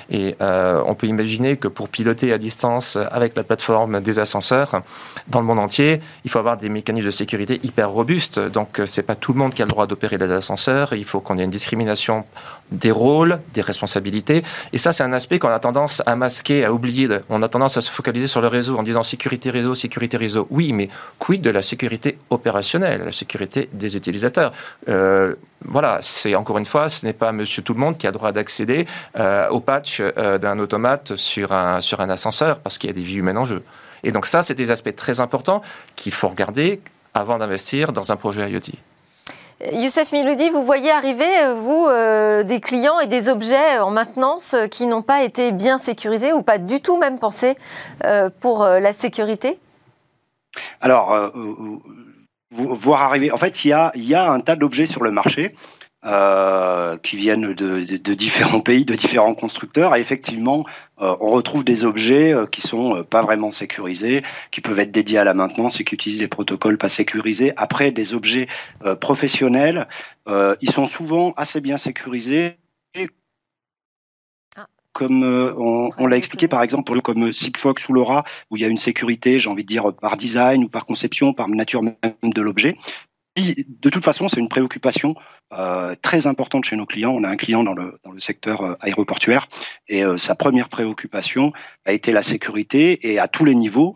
Et 0.10 0.36
euh, 0.42 0.82
on 0.86 0.96
peut 0.96 1.08
imaginer 1.08 1.56
que 1.56 1.70
pour 1.70 1.88
piloter 1.88 2.34
à 2.34 2.38
distance 2.38 2.98
avec 3.12 3.38
la 3.38 3.44
plateforme 3.46 4.02
des 4.02 4.20
ascenseurs 4.20 4.82
dans 5.30 5.40
le 5.40 5.46
monde 5.46 5.60
entier, 5.60 6.02
il 6.26 6.30
faut 6.32 6.40
avoir 6.40 6.58
des 6.58 6.68
mécanismes 6.68 7.06
de 7.06 7.12
sécurité 7.12 7.62
hyper 7.64 7.90
robustes. 7.90 8.40
Donc, 8.40 8.82
c'est 8.86 9.04
pas 9.04 9.16
tout 9.16 9.32
le 9.32 9.40
monde 9.40 9.54
qui 9.54 9.62
a 9.62 9.66
le 9.66 9.72
droit 9.76 9.88
d'opérer 9.88 10.18
les 10.18 10.32
ascenseurs. 10.32 10.92
Il 10.92 11.06
faut 11.06 11.22
qu'on 11.22 11.38
ait 11.38 11.46
une 11.46 11.58
discrimination 11.60 12.26
des 12.72 12.92
rôles, 12.92 13.40
des 13.54 13.62
responsabilités. 13.62 14.44
Et 14.74 14.78
ça, 14.78 14.94
c'est 14.94 15.04
un 15.04 15.14
aspect 15.14 15.40
qu'on 15.40 15.50
a 15.50 15.60
tendance 15.60 16.02
à 16.06 16.16
masquer, 16.16 16.66
à 16.66 16.74
oublier. 16.74 17.08
On 17.30 17.42
a 17.42 17.50
tendance 17.50 17.78
à 17.78 17.82
se 17.82 17.92
focaliser 17.92 18.28
sur 18.28 18.42
le 18.42 18.48
réseau 18.48 18.78
en 18.78 18.84
disant 18.84 19.04
sécurité 19.04 19.50
réseau, 19.50 19.76
sécurité 19.76 20.18
réseau. 20.18 20.48
Oui, 20.50 20.74
mais 20.74 20.90
quid 21.20 21.42
de 21.42 21.50
la 21.50 21.62
sécurité 21.62 22.18
opérationnelle, 22.30 23.04
la 23.06 23.12
sécurité 23.12 23.70
des 23.74 23.96
utilisateurs? 23.96 24.52
Euh, 24.90 25.36
voilà, 25.66 26.00
c'est 26.02 26.36
encore 26.36 26.58
une 26.58 26.66
fois, 26.66 26.90
ce 26.90 27.06
n'est 27.06 27.14
pas 27.14 27.32
monsieur 27.32 27.64
tout 27.64 27.74
le 27.74 27.80
monde 27.80 27.98
qui 27.98 28.08
a 28.08 28.12
droit 28.12 28.32
d'accéder 28.32 28.86
euh, 29.18 29.48
au 29.50 29.60
patch 29.60 30.02
euh, 30.02 30.38
d'un 30.38 30.60
automate 30.60 31.16
sur 31.16 31.54
un, 31.54 31.80
sur 31.82 32.02
un 32.02 32.10
ascenseur 32.10 32.60
parce 32.60 32.78
qu'il 32.78 32.90
y 32.90 32.92
a 32.92 32.96
des 32.96 33.04
vies 33.04 33.18
humaines 33.18 33.38
en 33.38 33.46
jeu. 33.46 33.64
Et 34.04 34.12
donc 34.12 34.26
ça, 34.26 34.42
c'est 34.42 34.56
des 34.56 34.72
aspects 34.72 34.96
très 34.96 35.20
importants 35.20 35.62
qu'il 35.96 36.14
faut 36.14 36.28
regarder 36.28 36.82
avant 37.14 37.38
d'investir 37.38 37.94
dans 37.94 38.12
un 38.12 38.16
projet 38.16 38.50
IoT. 38.50 38.74
Youssef 39.72 40.12
Miloudi, 40.12 40.50
vous 40.50 40.64
voyez 40.64 40.92
arriver, 40.92 41.30
euh, 41.44 41.54
vous, 41.54 41.88
euh, 41.88 42.44
des 42.44 42.60
clients 42.60 43.00
et 43.00 43.08
des 43.08 43.30
objets 43.30 43.80
en 43.80 43.92
maintenance 43.92 44.54
euh, 44.54 44.68
qui 44.68 44.88
n'ont 44.88 45.02
pas 45.02 45.24
été 45.24 45.52
bien 45.52 45.78
sécurisés 45.78 46.34
ou 46.34 46.42
pas 46.42 46.58
du 46.58 46.82
tout 46.82 46.98
même 46.98 47.20
pensés 47.20 47.56
pour 48.40 48.66
la 48.66 48.94
sécurité? 48.94 49.60
Alors, 50.82 51.32
voir 52.52 53.02
arriver, 53.02 53.32
en 53.32 53.38
fait, 53.38 53.64
il 53.64 53.70
y 53.70 53.74
a, 53.74 53.92
y 53.96 54.14
a 54.14 54.30
un 54.30 54.40
tas 54.42 54.56
d'objets 54.56 54.86
sur 54.86 55.04
le 55.04 55.12
marché 55.12 55.54
euh, 56.06 56.98
qui 56.98 57.16
viennent 57.16 57.54
de, 57.54 57.80
de, 57.80 58.14
différents 58.14 58.60
pays, 58.62 58.84
de 58.84 58.94
différents 58.94 59.36
constructeurs. 59.36 59.96
Et 59.96 60.02
effectivement, 60.02 60.66
euh, 61.02 61.16
on 61.22 61.28
retrouve 61.28 61.64
des 61.64 61.86
objets 61.86 62.34
euh, 62.34 62.46
qui 62.46 62.60
sont 62.60 63.06
pas 63.06 63.22
vraiment 63.22 63.52
sécurisés, 63.52 64.22
qui 64.52 64.60
peuvent 64.60 64.80
être 64.80 64.92
dédiés 64.92 65.20
à 65.20 65.24
la 65.24 65.34
maintenance 65.34 65.80
et 65.80 65.86
qui 65.86 65.96
utilisent 65.96 66.20
des 66.20 66.28
protocoles 66.28 66.78
pas 66.78 66.90
sécurisés. 66.90 67.54
Après, 67.56 67.92
des 67.92 68.14
objets 68.14 68.48
professionnels, 69.00 69.88
ils 70.28 70.72
sont 70.72 70.90
souvent 70.90 71.32
assez 71.38 71.62
bien 71.62 71.78
sécurisés. 71.78 72.58
Ah. 74.58 74.68
Comme 74.92 75.24
on, 75.24 75.90
on 75.98 76.08
l'a 76.08 76.18
expliqué 76.18 76.50
par 76.50 76.64
exemple 76.64 77.00
comme 77.00 77.32
Sigfox 77.32 77.88
ou 77.88 77.94
Laura, 77.94 78.26
où 78.52 78.58
il 78.58 78.62
y 78.62 78.66
a 78.66 78.68
une 78.70 78.78
sécurité, 78.78 79.40
j'ai 79.40 79.50
envie 79.50 79.64
de 79.64 79.68
dire 79.68 79.94
par 79.94 80.18
design 80.18 80.66
ou 80.66 80.68
par 80.70 80.86
conception, 80.86 81.34
par 81.34 81.48
nature 81.48 81.82
même 81.82 81.96
de 82.24 82.42
l'objet 82.42 82.76
de 83.36 83.90
toute 83.90 84.06
façon, 84.06 84.28
c'est 84.28 84.40
une 84.40 84.50
préoccupation 84.50 85.16
euh, 85.54 85.96
très 86.02 86.28
importante 86.28 86.66
chez 86.66 86.76
nos 86.76 86.86
clients. 86.86 87.12
On 87.12 87.24
a 87.24 87.30
un 87.30 87.36
client 87.36 87.64
dans 87.64 87.74
le, 87.74 88.00
dans 88.04 88.12
le 88.12 88.20
secteur 88.20 88.62
euh, 88.62 88.76
aéroportuaire 88.80 89.48
et 89.88 90.04
euh, 90.04 90.18
sa 90.18 90.36
première 90.36 90.70
préoccupation 90.70 91.52
a 91.86 91.94
été 91.94 92.12
la 92.12 92.22
sécurité 92.22 93.12
et 93.12 93.20
à 93.20 93.28
tous 93.28 93.46
les 93.46 93.56
niveaux, 93.56 93.96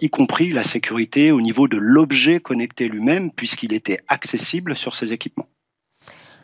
y 0.00 0.08
compris 0.08 0.52
la 0.52 0.62
sécurité 0.62 1.32
au 1.32 1.40
niveau 1.40 1.68
de 1.68 1.78
l'objet 1.78 2.40
connecté 2.40 2.88
lui-même 2.88 3.30
puisqu'il 3.30 3.72
était 3.72 3.98
accessible 4.08 4.76
sur 4.76 4.94
ses 4.94 5.12
équipements. 5.12 5.46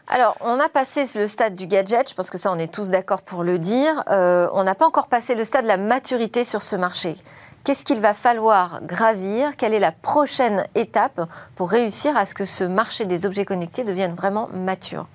Alors, 0.09 0.37
on 0.41 0.59
a 0.59 0.69
passé 0.69 1.05
le 1.15 1.29
stade 1.29 1.55
du 1.55 1.69
gadget, 1.69 2.11
je 2.11 2.15
pense 2.15 2.31
que 2.31 2.39
ça, 2.39 2.51
on 2.51 2.59
est 2.59 2.73
tous 2.73 2.91
d'accord 2.91 3.23
pour 3.23 3.45
le 3.45 3.61
dire. 3.61 4.03
on 4.09 4.65
n'a 4.65 4.75
pas 4.75 4.87
encore 4.87 5.09
passé 5.09 5.37
le 5.37 5.45
stade 5.45 5.63
de 5.63 5.69
la 5.69 5.77
maturité 5.77 6.45
sur 6.45 6.63
ce 6.63 6.75
marché. 6.75 7.15
Qu'est-ce 7.65 7.85
qu'il 7.85 8.01
va 8.01 8.15
falloir 8.15 8.83
gravir? 8.83 9.57
Quelle 9.57 9.75
est 9.75 9.81
la 9.81 9.93
prochaine 9.93 10.67
étape 10.75 11.29
pour 11.57 11.71
réussir 11.71 12.17
à 12.17 12.25
ce 12.25 12.35
que 12.35 12.47
ce 12.47 12.65
marché 12.65 13.05
des 13.05 13.27
objets 13.27 13.45
connectés 13.45 13.85
devienne 13.85 14.15
vraiment 14.15 14.49
mature? 14.49 15.07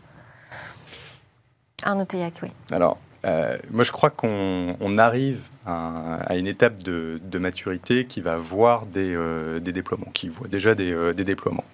Arnaud 1.83 2.05
Teillac, 2.05 2.33
oui. 2.43 2.49
Alors, 2.71 2.97
euh, 3.25 3.57
moi, 3.71 3.83
je 3.83 3.91
crois 3.91 4.11
qu'on 4.11 4.97
arrive 4.97 5.47
à, 5.65 6.35
une 6.35 6.47
étape 6.47 6.81
de, 6.83 7.19
maturité 7.39 8.05
qui 8.05 8.21
va 8.21 8.37
voir 8.37 8.85
des, 8.85 9.13
euh, 9.15 9.59
déploiements, 9.59 10.11
qui 10.13 10.29
voit 10.29 10.47
déjà 10.47 10.75
des, 10.75 10.93
euh, 10.93 11.13
déploiements. 11.13 11.65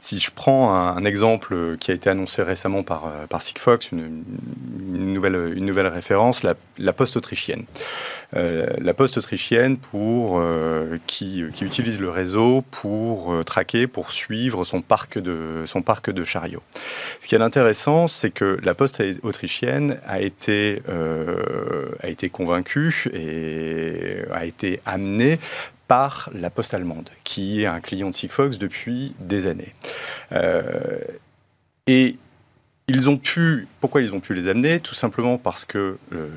si 0.00 0.18
je 0.18 0.30
prends 0.34 0.74
un, 0.74 1.04
exemple 1.04 1.76
qui 1.78 1.90
a 1.90 1.94
été 1.94 2.10
annoncé 2.10 2.42
récemment 2.42 2.82
par, 2.82 3.10
par 3.28 3.42
Sigfox, 3.42 3.92
une, 3.92 4.24
nouvelle, 4.92 5.86
référence, 5.86 6.42
la 6.42 6.92
poste 6.92 7.16
autrichienne. 7.16 7.64
Euh, 8.36 8.66
la 8.80 8.94
poste 8.94 9.16
autrichienne 9.16 9.76
pour, 9.76 10.40
euh, 10.40 10.98
qui, 11.06 11.40
utilise 11.40 12.00
le 12.00 12.10
réseau 12.10 12.64
pour 12.70 13.32
euh, 13.32 13.44
traquer, 13.44 13.86
pour 13.86 14.10
suivre 14.10 14.64
son 14.64 14.82
parc 14.82 15.18
de, 15.18 15.64
son 15.66 15.82
parc 15.82 16.10
de 16.10 16.24
chariots. 16.24 16.62
Ce 17.20 17.28
qui 17.28 17.36
est 17.36 17.40
intéressant, 17.40 18.08
c'est 18.08 18.30
que 18.30 18.58
la 18.62 18.74
poste 18.74 19.02
autrichienne 19.22 19.98
a 20.06 20.20
été, 20.20 20.82
a 22.02 22.08
été 22.08 22.28
convaincue 22.28 22.53
et 23.12 24.18
a 24.32 24.44
été 24.44 24.80
amenée 24.86 25.38
par 25.88 26.30
la 26.34 26.50
poste 26.50 26.74
allemande, 26.74 27.10
qui 27.24 27.62
est 27.62 27.66
un 27.66 27.80
client 27.80 28.10
de 28.10 28.14
Sigfox 28.14 28.58
depuis 28.58 29.14
des 29.18 29.46
années. 29.46 29.74
et 31.86 32.16
ils 32.86 33.08
ont 33.08 33.16
pu, 33.16 33.66
pourquoi 33.80 34.02
ils 34.02 34.12
ont 34.12 34.20
pu 34.20 34.34
les 34.34 34.46
amener? 34.46 34.78
Tout 34.78 34.94
simplement 34.94 35.38
parce 35.38 35.64
que 35.64 35.96
euh, 36.12 36.28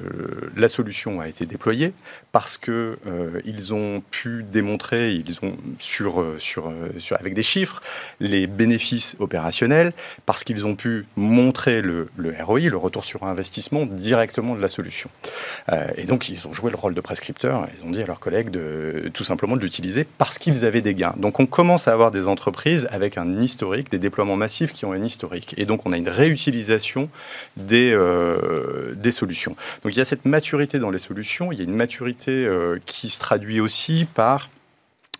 la 0.56 0.70
solution 0.70 1.20
a 1.20 1.28
été 1.28 1.46
déployée, 1.46 1.92
parce 2.32 2.58
que 2.58 2.98
euh, 3.06 3.42
ils 3.44 3.74
ont 3.74 4.02
pu 4.12 4.46
démontrer, 4.50 5.12
ils 5.12 5.40
ont 5.42 5.58
sur, 5.80 6.22
euh, 6.22 6.38
sur, 6.40 6.72
sur, 7.00 7.18
avec 7.20 7.34
des 7.34 7.44
chiffres, 7.44 7.82
les 8.22 8.48
bénéfices 8.48 9.18
opérationnels, 9.20 9.92
parce 10.26 10.46
qu'ils 10.46 10.66
ont 10.66 10.76
pu 10.76 11.06
montrer 11.18 11.82
le, 11.82 12.08
ROI, 12.40 12.62
le 12.62 12.78
retour 12.78 13.04
sur 13.04 13.24
investissement, 13.24 13.86
directement 13.86 14.56
de 14.56 14.62
la 14.62 14.70
solution. 14.70 15.10
et 15.98 16.06
donc 16.06 16.30
ils 16.30 16.48
ont 16.48 16.54
joué 16.54 16.72
le 16.72 16.78
rôle 16.78 16.94
de 16.94 17.02
prescripteur. 17.02 17.68
Ils 17.78 17.86
ont 17.86 17.92
dit 17.92 18.02
à 18.02 18.06
leurs 18.06 18.22
collègues 18.22 18.52
de 18.52 19.12
tout 19.14 19.26
simplement 19.26 19.58
de 19.58 19.62
l'utiliser 19.62 20.06
parce 20.18 20.38
qu'ils 20.38 20.64
avaient 20.64 20.82
des 20.82 20.94
gains. 20.94 21.14
Donc 21.18 21.42
on 21.42 21.46
commence 21.46 21.90
à 21.90 21.94
avoir 21.94 22.12
des 22.12 22.28
entreprises 22.28 22.88
avec 22.92 23.18
un 23.18 23.42
historique, 23.42 23.92
des 23.92 24.00
déploiements 24.00 24.38
massifs 24.38 24.72
qui 24.72 24.86
ont 24.86 24.94
un 24.94 25.04
historique. 25.04 25.54
Et 25.58 25.66
donc 25.66 25.86
on 25.86 25.92
a 25.92 25.98
une 25.98 26.08
réussite 26.08 26.37
des, 27.58 27.91
euh, 27.93 28.93
des 28.95 29.12
solutions. 29.12 29.56
Donc 29.84 29.93
il 29.93 29.97
y 29.97 30.02
a 30.02 30.06
cette 30.06 30.26
maturité 30.26 30.80
dans 30.80 30.89
les 30.89 31.00
solutions, 31.00 31.52
il 31.52 31.58
y 31.58 31.62
a 31.62 31.63
une 31.63 31.76
maturité 31.76 32.32
euh, 32.45 32.80
qui 32.86 33.10
se 33.10 33.19
traduit 33.19 33.60
aussi 33.60 34.06
par 34.13 34.50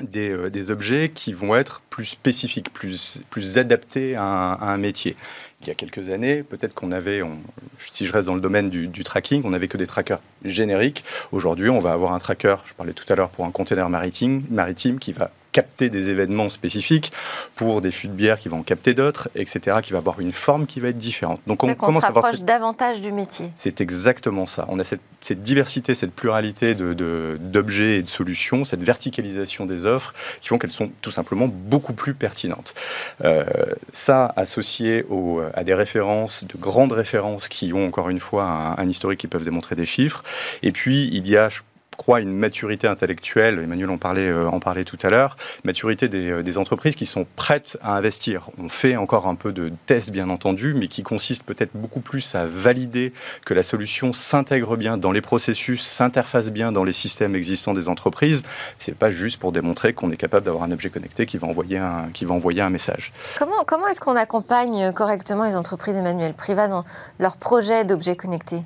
des, 0.02 0.30
euh, 0.30 0.50
des, 0.50 0.70
objets 0.70 1.10
qui 1.14 1.34
vont 1.34 1.56
être 1.56 1.82
plus 1.90 2.06
spécifiques, 2.06 2.72
plus, 2.72 3.22
plus 3.30 3.58
adaptés 3.58 4.16
à 4.16 4.58
un, 4.62 4.78
métier. 4.78 5.16
Il 5.62 5.68
y 5.68 5.72
a 5.72 5.74
quelques 5.74 6.10
années, 6.10 6.44
peut-être 6.44 6.76
qu'on 6.76 6.92
avait, 6.92 7.22
si 7.92 8.06
je 8.06 8.14
reste 8.14 8.28
dans 8.28 8.36
le 8.36 8.42
domaine 8.42 8.70
du, 8.70 8.88
du 8.88 9.04
tracking, 9.04 9.42
on 9.44 9.50
n'avait 9.50 9.68
que 9.68 9.78
des 9.78 9.88
trackers 9.88 10.20
génériques. 10.46 11.04
Aujourd'hui, 11.32 11.70
on 11.70 11.80
va 11.80 11.94
avoir 11.94 12.14
un 12.14 12.20
tracker, 12.20 12.58
je 12.66 12.76
parlais 12.76 12.94
tout 12.94 13.12
à 13.12 13.16
l'heure, 13.16 13.30
pour 13.30 13.46
un 13.46 13.52
container 13.52 13.90
maritime, 13.90 14.44
maritime 14.52 15.00
qui 15.00 15.14
va 15.14 15.32
capter 15.58 15.90
des 15.90 16.12
événements 16.12 16.52
spécifiques, 16.52 17.12
pour 17.56 17.82
des 17.82 17.90
fûts 17.90 18.10
de 18.10 18.14
bière 18.14 18.38
qui 18.38 18.48
vont 18.48 18.60
en 18.60 18.62
capter 18.62 18.94
d'autres, 18.94 19.28
etc., 19.34 19.78
qui 19.82 19.92
va 19.92 19.98
avoir 19.98 20.20
une 20.20 20.32
forme 20.32 20.68
qui 20.68 20.80
va 20.80 20.90
être 20.90 20.98
différente. 20.98 21.42
Donc 21.48 21.64
on, 21.64 21.74
commence 21.74 22.04
à 22.04 22.12
davantage 22.42 23.02
du 23.02 23.12
métier. 23.12 23.50
C'est 23.58 23.82
exactement 23.82 24.46
ça. 24.46 24.66
On 24.68 24.78
a 24.78 24.84
cette, 24.84 25.42
diversité, 25.42 25.96
cette 25.96 26.14
pluralité 26.14 26.76
d'objets 26.76 27.96
de, 27.96 28.00
et 28.00 28.04
de 28.04 28.08
solutions, 28.08 28.66
cette 28.66 28.84
verticalisation 28.84 29.66
des 29.66 29.88
offres 29.88 30.14
qui 30.42 30.50
font 30.50 30.60
qu'elles 30.60 30.70
sont 30.70 30.92
tout 31.02 31.10
simplement 31.10 31.48
beaucoup 31.52 31.94
plus 31.94 32.14
pertinentes. 32.14 32.76
Euh, 33.26 33.44
ça, 33.94 34.32
associé 34.36 35.06
au, 35.10 35.42
à 35.56 35.64
des 35.64 35.74
références, 35.74 36.44
de 36.44 36.56
grandes 36.56 36.92
références 36.92 37.48
qui 37.48 37.74
ont 37.74 37.88
encore 37.88 38.10
une 38.10 38.20
fois 38.20 38.44
un, 38.44 38.78
un 38.78 38.88
historique 38.88 39.22
qui 39.22 39.28
peuvent 39.28 39.44
démontrer 39.44 39.76
des 39.76 39.88
chiffres. 39.88 40.24
Et 40.62 40.72
puis, 40.72 41.10
il 41.12 41.28
y 41.28 41.36
a, 41.36 41.50
crois, 41.98 42.22
une 42.22 42.34
maturité 42.34 42.88
intellectuelle, 42.88 43.60
Emmanuel 43.60 43.90
en 43.90 43.98
parlait, 43.98 44.30
euh, 44.30 44.50
tout 44.86 44.98
à 45.02 45.10
l'heure, 45.10 45.36
maturité 45.64 46.08
des, 46.08 46.30
euh, 46.30 46.44
des, 46.44 46.58
entreprises 46.58 46.96
qui 46.96 47.06
sont 47.06 47.26
prêtes 47.36 47.78
à 47.82 47.96
investir. 47.96 48.50
On 48.58 48.70
fait 48.70 48.96
encore 48.96 49.28
un 49.28 49.36
peu 49.36 49.52
de 49.52 49.72
tests, 49.86 50.12
bien 50.12 50.30
entendu, 50.30 50.74
mais 50.74 50.88
qui 50.88 51.04
consiste 51.04 51.44
peut-être 51.44 51.72
beaucoup 51.74 52.00
plus 52.00 52.36
à 52.36 52.46
valider 52.46 53.14
que 53.46 53.54
la 53.54 53.64
solution 53.64 54.14
s'intègre 54.14 54.78
bien 54.78 54.98
dans 54.98 55.12
les 55.12 55.22
processus, 55.22 55.82
s'interface 55.82 56.52
bien 56.52 56.72
dans 56.72 56.84
les 56.84 56.94
systèmes 56.94 57.36
existants 57.36 57.74
des 57.74 57.90
entreprises. 57.90 58.44
C'est 58.78 58.96
pas 58.96 59.10
juste 59.10 59.40
pour 59.40 59.52
démontrer 59.52 59.94
qu'on 59.94 60.12
est 60.12 60.18
capable 60.18 60.46
d'avoir 60.46 60.64
un 60.64 60.72
objet 60.72 60.90
connecté 60.90 61.26
qui 61.26 61.38
va 61.38 61.48
envoyer 61.48 61.78
un, 61.78 62.10
qui 62.14 62.26
va 62.26 62.34
envoyer 62.34 62.62
un 62.62 62.70
message. 62.70 63.12
Comment, 63.38 63.64
comment 63.66 63.88
est-ce 63.88 64.02
qu'on 64.02 64.16
accompagne 64.16 64.92
correctement 64.94 65.46
les 65.46 65.56
entreprises, 65.56 65.98
Emmanuel 65.98 66.34
Privat, 66.34 66.68
dans 66.68 66.86
leur 67.20 67.38
projet 67.38 67.84
d'objets 67.84 68.16
connectés? 68.16 68.64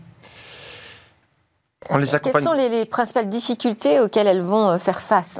Les 1.90 2.08
Quelles 2.20 2.42
sont 2.42 2.54
les, 2.54 2.86
principales 2.86 3.30
difficultés 3.30 4.00
auxquelles 4.00 4.28
elles 4.28 4.42
vont 4.42 4.70
euh, 4.70 4.78
faire 4.78 5.02
face? 5.02 5.40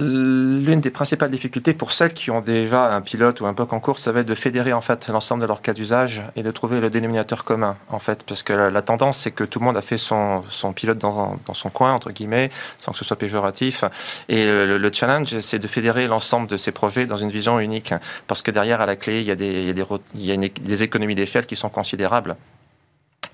L'une 0.00 0.80
des 0.80 0.90
principales 0.90 1.30
difficultés 1.30 1.72
pour 1.72 1.92
celles 1.92 2.14
qui 2.14 2.32
ont 2.32 2.40
déjà 2.40 2.92
un 2.92 3.00
pilote 3.00 3.40
ou 3.40 3.46
un 3.46 3.54
POC 3.54 3.72
en 3.74 3.78
cours, 3.78 3.98
ça 4.00 4.10
va 4.10 4.20
être 4.20 4.26
de 4.26 4.34
fédérer 4.34 4.72
en 4.72 4.80
fait 4.80 5.06
l'ensemble 5.06 5.42
de 5.42 5.46
leurs 5.46 5.62
cas 5.62 5.72
d'usage 5.72 6.24
et 6.34 6.42
de 6.42 6.50
trouver 6.50 6.80
le 6.80 6.90
dénominateur 6.90 7.44
commun 7.44 7.76
en 7.90 8.00
fait, 8.00 8.24
parce 8.24 8.42
que 8.42 8.52
la, 8.52 8.82
tendance 8.82 9.18
c'est 9.18 9.30
que 9.30 9.44
tout 9.44 9.60
le 9.60 9.66
monde 9.66 9.76
a 9.76 9.82
fait 9.82 9.96
son, 9.96 10.42
son 10.50 10.72
pilote 10.72 10.98
dans, 10.98 11.36
dans, 11.46 11.54
son 11.54 11.70
coin 11.70 11.92
entre 11.92 12.10
guillemets, 12.10 12.50
sans 12.80 12.90
que 12.90 12.98
ce 12.98 13.04
soit 13.04 13.16
péjoratif. 13.16 13.84
Et 14.28 14.44
le, 14.44 14.92
challenge 14.92 15.38
c'est 15.38 15.60
de 15.60 15.68
fédérer 15.68 16.08
l'ensemble 16.08 16.48
de 16.48 16.56
ces 16.56 16.72
projets 16.72 17.06
dans 17.06 17.16
une 17.16 17.30
vision 17.30 17.60
unique, 17.60 17.94
parce 18.26 18.42
que 18.42 18.50
derrière 18.50 18.80
à 18.80 18.86
la 18.86 18.96
clé 18.96 19.20
il 19.20 19.26
y 19.28 19.30
a 19.30 19.36
des, 19.36 19.60
il 19.60 19.66
y 19.66 19.70
a 19.70 19.74
des, 19.74 19.84
il 20.16 20.26
y 20.26 20.32
a 20.32 20.36
des 20.36 20.82
économies 20.82 21.14
d'échelle 21.14 21.46
qui 21.46 21.54
sont 21.54 21.68
considérables. 21.68 22.34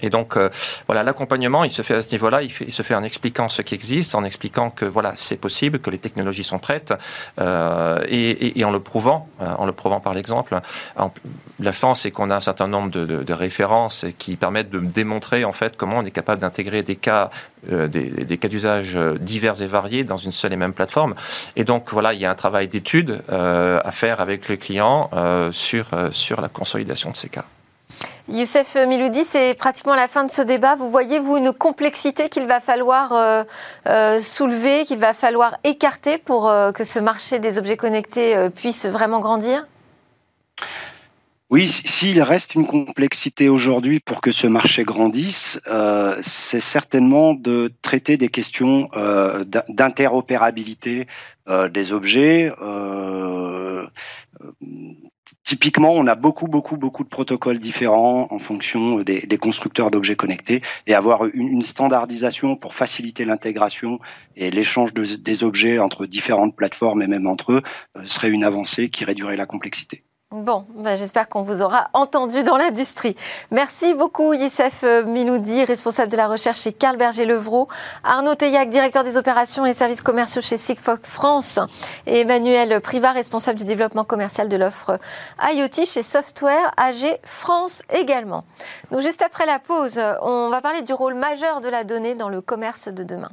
Et 0.03 0.11
donc, 0.11 0.37
euh, 0.37 0.49
voilà, 0.87 1.03
l'accompagnement, 1.03 1.65
il 1.65 1.71
se 1.71 1.83
fait 1.83 1.95
à 1.95 2.03
ce 2.03 2.13
niveau-là, 2.13 2.43
il, 2.43 2.51
se 2.51 2.83
fait 2.83 2.95
en 2.95 3.03
expliquant 3.03 3.49
ce 3.49 3.63
qui 3.63 3.75
existe, 3.75 4.15
en 4.15 4.25
expliquant 4.25 4.71
que 4.71 4.85
voilà, 4.85 5.13
c'est 5.17 5.37
possible, 5.37 5.79
que 5.79 5.91
les 5.91 5.99
technologies 5.99 6.45
sont 6.45 6.59
prêtes, 6.59 6.95
euh, 7.41 8.03
et, 8.09 8.65
en 8.65 8.71
le 8.71 8.81
prouvant, 8.81 9.29
euh, 9.41 9.55
en 9.59 9.67
le 9.67 9.73
prouvant 9.73 10.01
par 10.01 10.15
l'exemple. 10.15 10.61
La 11.61 11.73
chance, 11.73 12.01
c'est 12.01 12.11
qu'on 12.11 12.31
a 12.31 12.37
un 12.37 12.41
certain 12.41 12.67
nombre 12.67 12.91
de, 12.91 13.33
références 13.33 14.05
qui 14.19 14.37
permettent 14.37 14.71
de 14.71 14.81
démontrer 14.81 15.45
en 15.45 15.53
fait 15.53 15.77
comment 15.77 15.99
on 15.99 16.05
est 16.05 16.11
capable 16.11 16.41
d'intégrer 16.41 16.83
des 16.83 16.97
cas, 16.97 17.31
des, 17.69 18.39
cas 18.39 18.49
d'usage 18.49 18.99
divers 19.21 19.63
et 19.63 19.67
variés 19.67 20.05
dans 20.05 20.17
une 20.17 20.33
seule 20.33 20.53
et 20.53 20.57
même 20.57 20.73
plateforme. 20.73 21.15
Et 21.57 21.65
donc, 21.65 21.91
voilà, 21.93 22.13
il 22.13 22.21
y 22.21 22.27
a 22.27 22.31
un 22.31 22.35
travail 22.35 22.67
d'étude 22.69 23.23
à 23.29 23.93
faire 23.93 24.21
avec 24.21 24.49
le 24.49 24.57
client 24.57 25.11
sur 25.53 25.87
sur 26.13 26.41
la 26.41 26.49
consolidation 26.49 27.11
de 27.11 27.17
ces 27.17 27.29
cas. 27.29 27.45
Youssef 28.31 28.77
Miloudi, 28.77 29.25
c'est 29.25 29.55
pratiquement 29.55 29.97
la 29.97 30.07
fin 30.07 30.23
de 30.23 30.31
ce 30.31 30.41
débat. 30.41 30.77
Vous 30.77 30.89
voyez, 30.89 31.19
vous, 31.19 31.37
une 31.37 31.53
complexité 31.53 32.29
qu'il 32.29 32.47
va 32.47 32.61
falloir 32.61 33.13
euh, 33.13 33.43
euh, 33.89 34.21
soulever, 34.21 34.85
qu'il 34.85 35.01
va 35.01 35.15
falloir 35.15 35.57
écarter 35.65 36.17
pour 36.17 36.49
euh, 36.49 36.71
que 36.71 36.85
ce 36.85 37.01
marché 37.01 37.41
des 37.41 37.59
objets 37.59 37.77
connectés 37.77 38.49
puisse 38.55 38.87
vraiment 38.87 39.19
grandir? 39.19 39.67
Oui, 41.51 41.67
s'il 41.67 42.23
reste 42.23 42.55
une 42.55 42.69
complexité 42.69 43.49
aujourd'hui 43.49 43.99
pour 43.99 44.21
que 44.21 44.31
ce 44.31 44.47
marché 44.47 44.85
grandisse, 44.85 45.61
c'est 46.23 46.61
certainement 46.61 47.35
de 47.35 47.73
traiter 47.83 48.17
des 48.17 48.29
questions 48.29 48.89
d'interopérabilité 49.69 51.09
des 51.49 51.91
objets 51.91 52.53
Typiquement, 55.45 55.93
on 55.93 56.07
a 56.07 56.15
beaucoup, 56.15 56.47
beaucoup, 56.47 56.77
beaucoup 56.77 57.05
de 57.05 57.09
protocoles 57.09 57.59
différents 57.59 58.29
en 58.31 58.39
fonction 58.39 59.01
des, 59.03 59.39
constructeurs 59.39 59.91
d'objets 59.91 60.17
connectés 60.17 60.63
et 60.87 60.95
avoir 60.95 61.25
une, 61.27 61.63
standardisation 61.63 62.57
pour 62.57 62.75
faciliter 62.75 63.25
l'intégration 63.25 64.01
et 64.37 64.51
l'échange 64.51 64.93
des 64.93 65.45
objets 65.45 65.79
entre 65.79 66.07
différentes 66.07 66.57
plateformes 66.57 67.03
et 67.03 67.07
même 67.07 67.27
entre 67.27 67.53
eux 67.53 67.63
euh, 67.97 68.05
serait 68.07 68.31
une 68.31 68.45
avancée 68.45 68.91
qui 68.91 69.05
réduirait 69.05 69.37
la 69.37 69.47
complexité. 69.47 70.05
Bon, 70.33 70.65
ben 70.77 70.95
j'espère 70.95 71.29
qu'on 71.29 71.43
vous 71.43 71.61
aura 71.61 71.91
entendu 71.93 72.45
dans 72.45 72.57
l'industrie. 72.57 73.17
Merci 73.51 73.95
beaucoup 73.95 74.33
Youssef 74.33 74.85
euh, 74.85 75.03
Miloudi, 75.03 75.65
responsable 75.65 76.09
de 76.09 76.17
la 76.17 76.29
recherche 76.29 76.61
chez 76.61 76.73
Carl 76.73 76.97
Berger-Levrault, 76.97 77.67
Arnaud 78.05 78.37
Teillac, 78.37 78.71
directeur 78.71 79.03
des 79.03 79.17
opérations 79.17 79.67
et 79.67 79.73
services 79.73 80.03
commerciaux 80.03 80.41
chez 80.41 80.57
Sigfox 80.57 81.01
France, 81.03 81.59
et 82.07 82.21
Emmanuel 82.21 82.81
Privat, 82.81 83.11
responsable 83.11 83.59
du 83.59 83.65
développement 83.65 84.05
commercial 84.05 84.49
de 84.49 84.57
l'offre 84.57 85.01
IoT 85.43 85.85
chez 85.85 86.03
Software 86.03 86.73
AG 86.77 87.19
France 87.25 87.83
également. 87.91 88.45
Donc 88.93 89.01
juste 89.01 89.23
après 89.23 89.47
la 89.47 89.59
pause, 89.59 90.01
on 90.23 90.49
va 90.49 90.61
parler 90.61 90.83
du 90.83 90.93
rôle 90.93 91.15
majeur 91.15 91.61
de 91.61 91.69
la 91.69 91.83
donnée 91.83 92.15
dans 92.15 92.29
le 92.29 92.41
commerce 92.41 92.87
de 92.87 93.03
demain. 93.03 93.33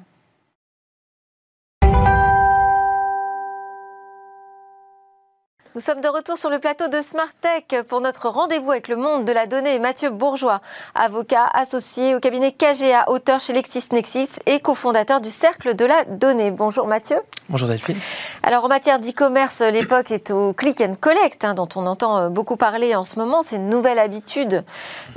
Nous 5.78 5.84
sommes 5.84 6.02
de 6.02 6.08
retour 6.08 6.40
sur 6.40 6.50
le 6.50 6.58
plateau 6.58 6.88
de 6.88 7.02
Smart 7.02 7.28
Tech 7.40 7.84
pour 7.84 8.02
notre 8.02 8.30
rendez-vous 8.30 8.72
avec 8.72 8.88
le 8.88 8.96
monde 8.96 9.26
de 9.26 9.32
la 9.32 9.46
donnée. 9.46 9.78
Mathieu 9.78 10.10
Bourgeois, 10.10 10.60
avocat 10.96 11.46
associé 11.54 12.16
au 12.16 12.20
cabinet 12.20 12.52
KGA, 12.52 13.08
auteur 13.12 13.40
chez 13.40 13.54
LexisNexis 13.54 14.40
et 14.48 14.60
cofondateur 14.60 15.22
du 15.22 15.30
Cercle 15.30 15.76
de 15.76 15.86
la 15.86 16.04
Donnée. 16.06 16.50
Bonjour 16.50 16.88
Mathieu. 16.88 17.18
Bonjour 17.50 17.70
Delphine. 17.70 17.98
Alors 18.44 18.66
en 18.66 18.68
matière 18.68 19.00
d'e-commerce, 19.00 19.62
l'époque 19.62 20.12
est 20.12 20.32
au 20.32 20.52
click 20.52 20.82
and 20.82 20.96
collect, 21.00 21.46
hein, 21.46 21.54
dont 21.54 21.70
on 21.76 21.86
entend 21.86 22.18
euh, 22.18 22.30
beaucoup 22.30 22.58
parler 22.58 22.96
en 22.96 23.04
ce 23.04 23.18
moment. 23.18 23.42
C'est 23.42 23.56
une 23.58 23.70
nouvelle 23.70 24.00
habitude 24.00 24.66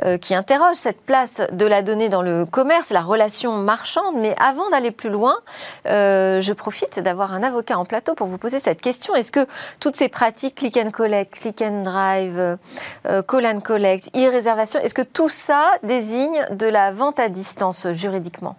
euh, 0.05 0.17
qui 0.17 0.35
interroge 0.35 0.77
cette 0.77 1.01
place 1.01 1.41
de 1.51 1.67
la 1.67 1.83
donnée 1.83 2.09
dans 2.09 2.23
le 2.23 2.45
commerce, 2.45 2.91
la 2.91 3.01
relation 3.01 3.53
marchande. 3.57 4.15
Mais 4.17 4.37
avant 4.39 4.69
d'aller 4.69 4.93
plus 4.93 5.11
loin, 5.11 5.39
euh, 5.87 6.41
je 6.41 6.53
profite 6.53 7.01
d'avoir 7.01 7.33
un 7.33 7.43
avocat 7.43 7.79
en 7.79 7.85
plateau 7.85 8.15
pour 8.15 8.29
vous 8.29 8.39
poser 8.39 8.61
cette 8.61 8.81
question. 8.81 9.15
Est-ce 9.15 9.33
que 9.33 9.47
toutes 9.81 9.97
ces 9.97 10.09
pratiques 10.09 10.50
click 10.55 10.77
and 10.77 10.91
collect, 10.91 11.41
click 11.41 11.63
and 11.63 11.83
drive, 11.83 12.39
euh, 12.39 13.23
call 13.23 13.47
and 13.47 13.61
collect, 13.61 14.11
e-réservation, 14.17 14.81
est-ce 14.81 14.95
que 14.95 15.03
tout 15.03 15.29
ça 15.29 15.73
désigne 15.83 16.47
de 16.51 16.67
la 16.67 16.93
vente 16.93 17.19
à 17.21 17.29
distance 17.29 17.89
juridiquement? 17.93 18.57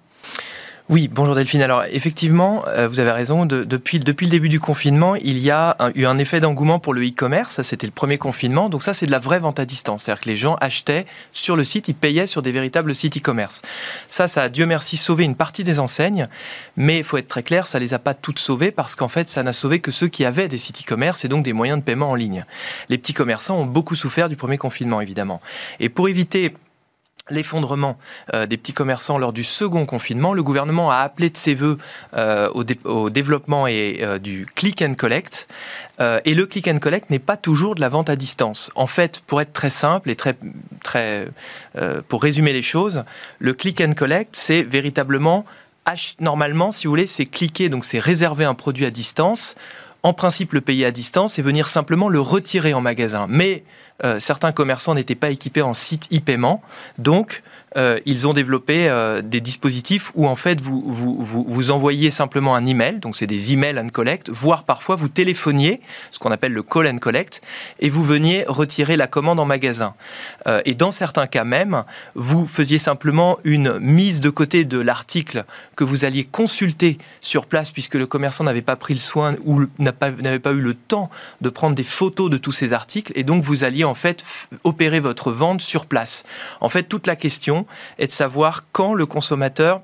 Oui, 0.92 1.08
bonjour 1.10 1.36
Delphine. 1.36 1.62
Alors 1.62 1.86
effectivement, 1.90 2.66
euh, 2.68 2.90
vous 2.90 3.00
avez 3.00 3.12
raison, 3.12 3.46
depuis, 3.46 3.98
le 3.98 4.04
début 4.04 4.50
du 4.50 4.60
confinement, 4.60 5.16
il 5.16 5.40
y 5.40 5.50
a 5.50 5.78
eu 5.96 6.04
un 6.04 6.18
effet 6.18 6.42
d'engouement 6.42 6.80
pour 6.80 6.94
le 6.94 7.02
e-commerce. 7.08 7.54
Ça, 7.56 7.64
c'était 7.64 7.88
le 7.88 7.94
premier 7.94 8.18
confinement. 8.18 8.68
Donc 8.68 8.84
ça, 8.84 8.94
c'est 8.94 9.06
de 9.06 9.12
la 9.12 9.20
vraie 9.20 9.40
vente 9.40 9.58
à 9.58 9.64
distance. 9.64 10.04
C'est-à-dire 10.04 10.22
que 10.22 10.28
les 10.28 10.36
gens 10.36 10.56
achetaient 10.56 11.06
sur 11.32 11.56
le 11.56 11.64
site, 11.64 11.88
ils 11.88 11.96
payaient 11.96 12.26
sur 12.26 12.42
des 12.42 12.52
véritables 12.52 12.94
sites 12.94 13.16
e-commerce. 13.16 13.62
Ça, 14.10 14.28
ça 14.28 14.44
a, 14.44 14.50
Dieu 14.50 14.66
merci, 14.66 14.98
sauvé 14.98 15.24
une 15.24 15.36
partie 15.36 15.64
des 15.64 15.80
enseignes. 15.80 16.28
Mais 16.76 16.98
il 16.98 17.06
faut 17.06 17.18
être 17.18 17.30
très 17.30 17.44
clair, 17.44 17.68
ça 17.68 17.80
les 17.80 17.94
a 17.94 18.00
pas 18.00 18.14
toutes 18.14 18.40
sauvées 18.40 18.72
parce 18.72 18.98
qu'en 18.98 19.08
fait, 19.08 19.30
ça 19.30 19.44
n'a 19.44 19.54
sauvé 19.54 19.80
que 19.80 19.92
ceux 19.92 20.10
qui 20.10 20.26
avaient 20.26 20.50
des 20.50 20.58
sites 20.58 20.82
e-commerce 20.82 21.24
et 21.24 21.30
donc 21.30 21.46
des 21.46 21.54
moyens 21.54 21.80
de 21.80 21.86
paiement 21.86 22.10
en 22.10 22.16
ligne. 22.16 22.44
Les 22.90 22.98
petits 22.98 23.14
commerçants 23.14 23.58
ont 23.58 23.66
beaucoup 23.66 23.96
souffert 23.96 24.28
du 24.28 24.36
premier 24.36 24.58
confinement, 24.58 25.00
évidemment. 25.00 25.40
Et 25.80 25.88
pour 25.88 26.10
éviter 26.10 26.54
l'effondrement 27.30 27.98
euh, 28.34 28.46
des 28.46 28.58
petits 28.58 28.74
commerçants 28.74 29.18
lors 29.18 29.34
du 29.34 29.44
second 29.44 29.86
confinement, 29.86 30.34
le 30.34 30.44
gouvernement 30.44 30.92
a 30.92 30.98
appelé 30.98 31.30
de 31.30 31.38
ses 31.38 31.54
voeux 31.54 31.78
euh, 32.16 32.50
au, 32.50 33.10
développement 33.10 33.68
et 33.68 34.00
euh, 34.02 34.18
du 34.20 34.46
click 34.56 34.82
and 34.82 34.96
collect. 34.96 35.48
et 36.26 36.34
le 36.34 36.46
click 36.48 36.68
and 36.68 36.80
collect 36.80 37.10
n'est 37.10 37.20
pas 37.20 37.38
toujours 37.38 37.76
de 37.76 37.82
la 37.82 37.90
vente 37.90 38.10
à 38.10 38.16
distance. 38.16 38.72
En 38.76 38.88
fait, 38.88 39.22
pour 39.28 39.40
être 39.40 39.54
très 39.54 39.70
simple 39.70 40.10
et 40.10 40.16
très, 40.16 40.36
très, 40.84 41.28
pour 42.08 42.24
résumer 42.24 42.54
les 42.54 42.64
choses, 42.64 43.04
le 43.38 43.54
click 43.54 43.82
and 43.82 43.94
collect, 43.94 44.36
c'est 44.36 44.64
véritablement 44.64 45.46
normalement, 46.20 46.72
si 46.72 46.88
vous 46.88 46.92
voulez, 46.92 47.08
c'est 47.08 47.26
cliquer, 47.26 47.70
donc 47.70 47.86
c'est 47.86 48.00
réserver 48.00 48.46
un 48.46 48.56
produit 48.56 48.86
à 48.86 48.92
distance 48.92 49.56
en 50.04 50.14
principe 50.14 50.54
le 50.54 50.62
payer 50.62 50.86
à 50.86 50.92
distance 50.92 51.38
et 51.38 51.42
venir 51.42 51.68
simplement 51.68 52.10
le 52.10 52.20
retirer 52.20 52.74
en 52.74 52.82
magasin. 52.82 53.28
Mais 53.30 53.64
certains 54.20 54.52
commerçants 54.52 54.96
n'étaient 54.96 55.16
pas 55.16 55.30
équipés 55.30 55.62
en 55.62 55.74
site 55.74 56.08
e-paiement, 56.14 56.62
donc 56.98 57.44
euh, 57.78 58.00
ils 58.06 58.28
ont 58.28 58.34
développé 58.34 58.90
euh, 58.90 59.22
des 59.22 59.40
dispositifs 59.40 60.12
où 60.14 60.28
en 60.28 60.36
fait 60.36 60.60
vous, 60.60 60.82
vous, 60.86 61.24
vous, 61.24 61.72
envoyez 61.72 62.12
simplement 62.12 62.54
un 62.54 62.66
email, 62.66 63.00
donc 63.00 63.16
c'est 63.16 63.28
des 63.28 63.54
emails 63.54 63.80
and 63.80 63.90
collect, 63.90 64.30
voire 64.30 64.64
parfois 64.64 64.98
vous 64.98 65.08
téléphoniez, 65.08 65.80
ce 66.12 66.20
qu'on 66.20 66.32
appelle 66.32 66.52
le 66.52 66.64
call 66.64 66.88
and 66.88 66.98
collect, 66.98 67.42
et 67.80 67.90
vous 67.90 68.04
veniez 68.04 68.44
retirer 68.48 68.98
la 68.98 69.08
commande 69.08 69.40
en 69.40 69.46
magasin. 69.46 69.94
Euh, 70.48 70.62
et 70.66 70.74
dans 70.74 70.92
certains 70.92 71.28
cas 71.28 71.46
même, 71.46 71.84
vous 72.14 72.46
faisiez 72.46 72.78
simplement 72.78 73.38
une 73.46 73.80
mise 73.80 74.20
de 74.20 74.30
côté 74.30 74.66
de 74.66 74.78
l'article 74.78 75.46
que 75.78 75.86
vous 75.86 76.04
alliez 76.04 76.26
consulter 76.26 76.98
sur 77.22 77.46
place 77.46 77.72
puisque 77.72 77.96
le 77.96 78.06
commerçant 78.06 78.44
n'avait 78.44 78.62
pas 78.62 78.76
pris 78.76 78.94
le 78.94 79.00
soin 79.00 79.36
ou 79.46 79.62
n'avait 79.80 80.40
pas 80.40 80.52
eu 80.52 80.62
le 80.62 80.74
temps 80.74 81.10
de 81.40 81.50
prendre 81.50 81.76
des 81.76 81.86
photos 81.86 82.30
de 82.30 82.38
tous 82.38 82.52
ces 82.52 82.74
articles, 82.74 83.14
et 83.16 83.24
donc 83.24 83.44
vous 83.44 83.64
alliez 83.64 83.86
en 83.86 83.96
fait 83.96 84.26
opérer 84.66 85.00
votre 85.00 85.32
vente 85.32 85.62
sur 85.62 85.86
place. 85.86 86.24
En 86.60 86.68
fait, 86.68 86.84
toute 86.84 87.08
la 87.08 87.16
question 87.16 87.61
est 87.98 88.08
de 88.08 88.12
savoir 88.12 88.66
quand 88.72 88.94
le 88.94 89.06
consommateur 89.06 89.82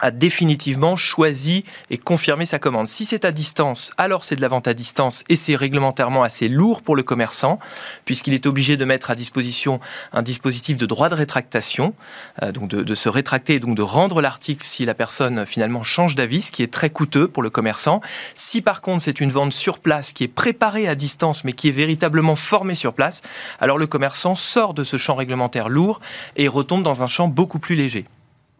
a 0.00 0.10
définitivement 0.10 0.96
choisi 0.96 1.64
et 1.90 1.98
confirmé 1.98 2.46
sa 2.46 2.58
commande. 2.58 2.88
Si 2.88 3.04
c'est 3.04 3.24
à 3.24 3.32
distance, 3.32 3.90
alors 3.96 4.24
c'est 4.24 4.36
de 4.36 4.40
la 4.40 4.48
vente 4.48 4.66
à 4.66 4.74
distance 4.74 5.22
et 5.28 5.36
c'est 5.36 5.56
réglementairement 5.56 6.22
assez 6.22 6.48
lourd 6.48 6.82
pour 6.82 6.96
le 6.96 7.02
commerçant 7.02 7.58
puisqu'il 8.04 8.34
est 8.34 8.46
obligé 8.46 8.76
de 8.76 8.84
mettre 8.84 9.10
à 9.10 9.14
disposition 9.14 9.80
un 10.12 10.22
dispositif 10.22 10.76
de 10.76 10.86
droit 10.86 11.08
de 11.08 11.14
rétractation, 11.14 11.94
euh, 12.42 12.52
donc 12.52 12.68
de, 12.68 12.94
se 12.94 13.08
rétracter 13.08 13.54
et 13.54 13.60
donc 13.60 13.74
de 13.74 13.82
rendre 13.82 14.20
l'article 14.20 14.64
si 14.64 14.84
la 14.84 14.94
personne 14.94 15.46
finalement 15.46 15.82
change 15.82 16.14
d'avis, 16.14 16.42
ce 16.42 16.52
qui 16.52 16.62
est 16.62 16.72
très 16.72 16.90
coûteux 16.90 17.28
pour 17.28 17.42
le 17.42 17.50
commerçant. 17.50 18.00
Si 18.34 18.60
par 18.60 18.80
contre 18.80 19.02
c'est 19.02 19.20
une 19.20 19.32
vente 19.32 19.52
sur 19.52 19.78
place 19.78 20.12
qui 20.12 20.24
est 20.24 20.28
préparée 20.28 20.88
à 20.88 20.94
distance 20.94 21.44
mais 21.44 21.52
qui 21.52 21.68
est 21.68 21.72
véritablement 21.72 22.36
formée 22.36 22.74
sur 22.74 22.92
place, 22.92 23.22
alors 23.60 23.78
le 23.78 23.86
commerçant 23.86 24.34
sort 24.34 24.74
de 24.74 24.84
ce 24.84 24.96
champ 24.96 25.14
réglementaire 25.14 25.68
lourd 25.68 26.00
et 26.36 26.48
retombe 26.48 26.82
dans 26.82 27.02
un 27.02 27.06
champ 27.06 27.28
beaucoup 27.28 27.58
plus 27.58 27.76
léger. 27.76 28.04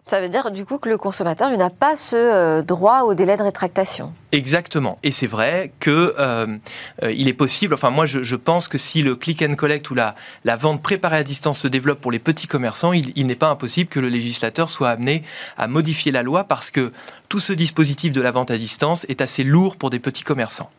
Ça 0.08 0.20
veut 0.20 0.28
dire 0.28 0.50
du 0.50 0.66
coup 0.66 0.78
que 0.78 0.88
le 0.88 0.98
consommateur 0.98 1.48
n'a 1.56 1.70
pas 1.70 1.96
ce 1.96 2.16
euh, 2.16 2.62
droit 2.62 3.02
au 3.02 3.14
délai 3.14 3.36
de 3.36 3.42
rétractation. 3.42 4.12
Exactement. 4.32 4.98
Et 5.04 5.12
c'est 5.12 5.28
vrai 5.28 5.72
que 5.78 6.14
euh, 6.18 6.58
euh, 7.02 7.08
est 7.08 7.32
possible. 7.32 7.72
Enfin, 7.72 7.90
moi, 7.90 8.04
je, 8.04 8.36
pense 8.36 8.66
que 8.66 8.78
si 8.78 9.02
le 9.02 9.14
click 9.14 9.42
and 9.42 9.54
collect 9.54 9.88
ou 9.90 9.94
la, 9.94 10.16
vente 10.56 10.82
préparée 10.82 11.18
à 11.18 11.22
distance 11.22 11.60
se 11.60 11.68
développe 11.68 12.00
pour 12.00 12.10
les 12.10 12.18
petits 12.18 12.48
commerçants, 12.48 12.92
il 12.92 13.26
n'est 13.26 13.36
pas 13.36 13.48
impossible 13.48 13.88
que 13.88 14.00
le 14.00 14.08
législateur 14.08 14.70
soit 14.70 14.90
amené 14.90 15.22
à 15.56 15.68
modifier 15.68 16.10
la 16.10 16.22
loi 16.22 16.44
parce 16.44 16.70
que 16.70 16.90
tout 17.28 17.40
ce 17.40 17.52
dispositif 17.52 18.12
de 18.12 18.20
la 18.20 18.32
vente 18.32 18.50
à 18.50 18.58
distance 18.58 19.06
est 19.08 19.20
assez 19.20 19.44
lourd 19.44 19.76
pour 19.76 19.90
des 19.90 20.00
petits 20.00 20.24
commerçants. 20.24 20.70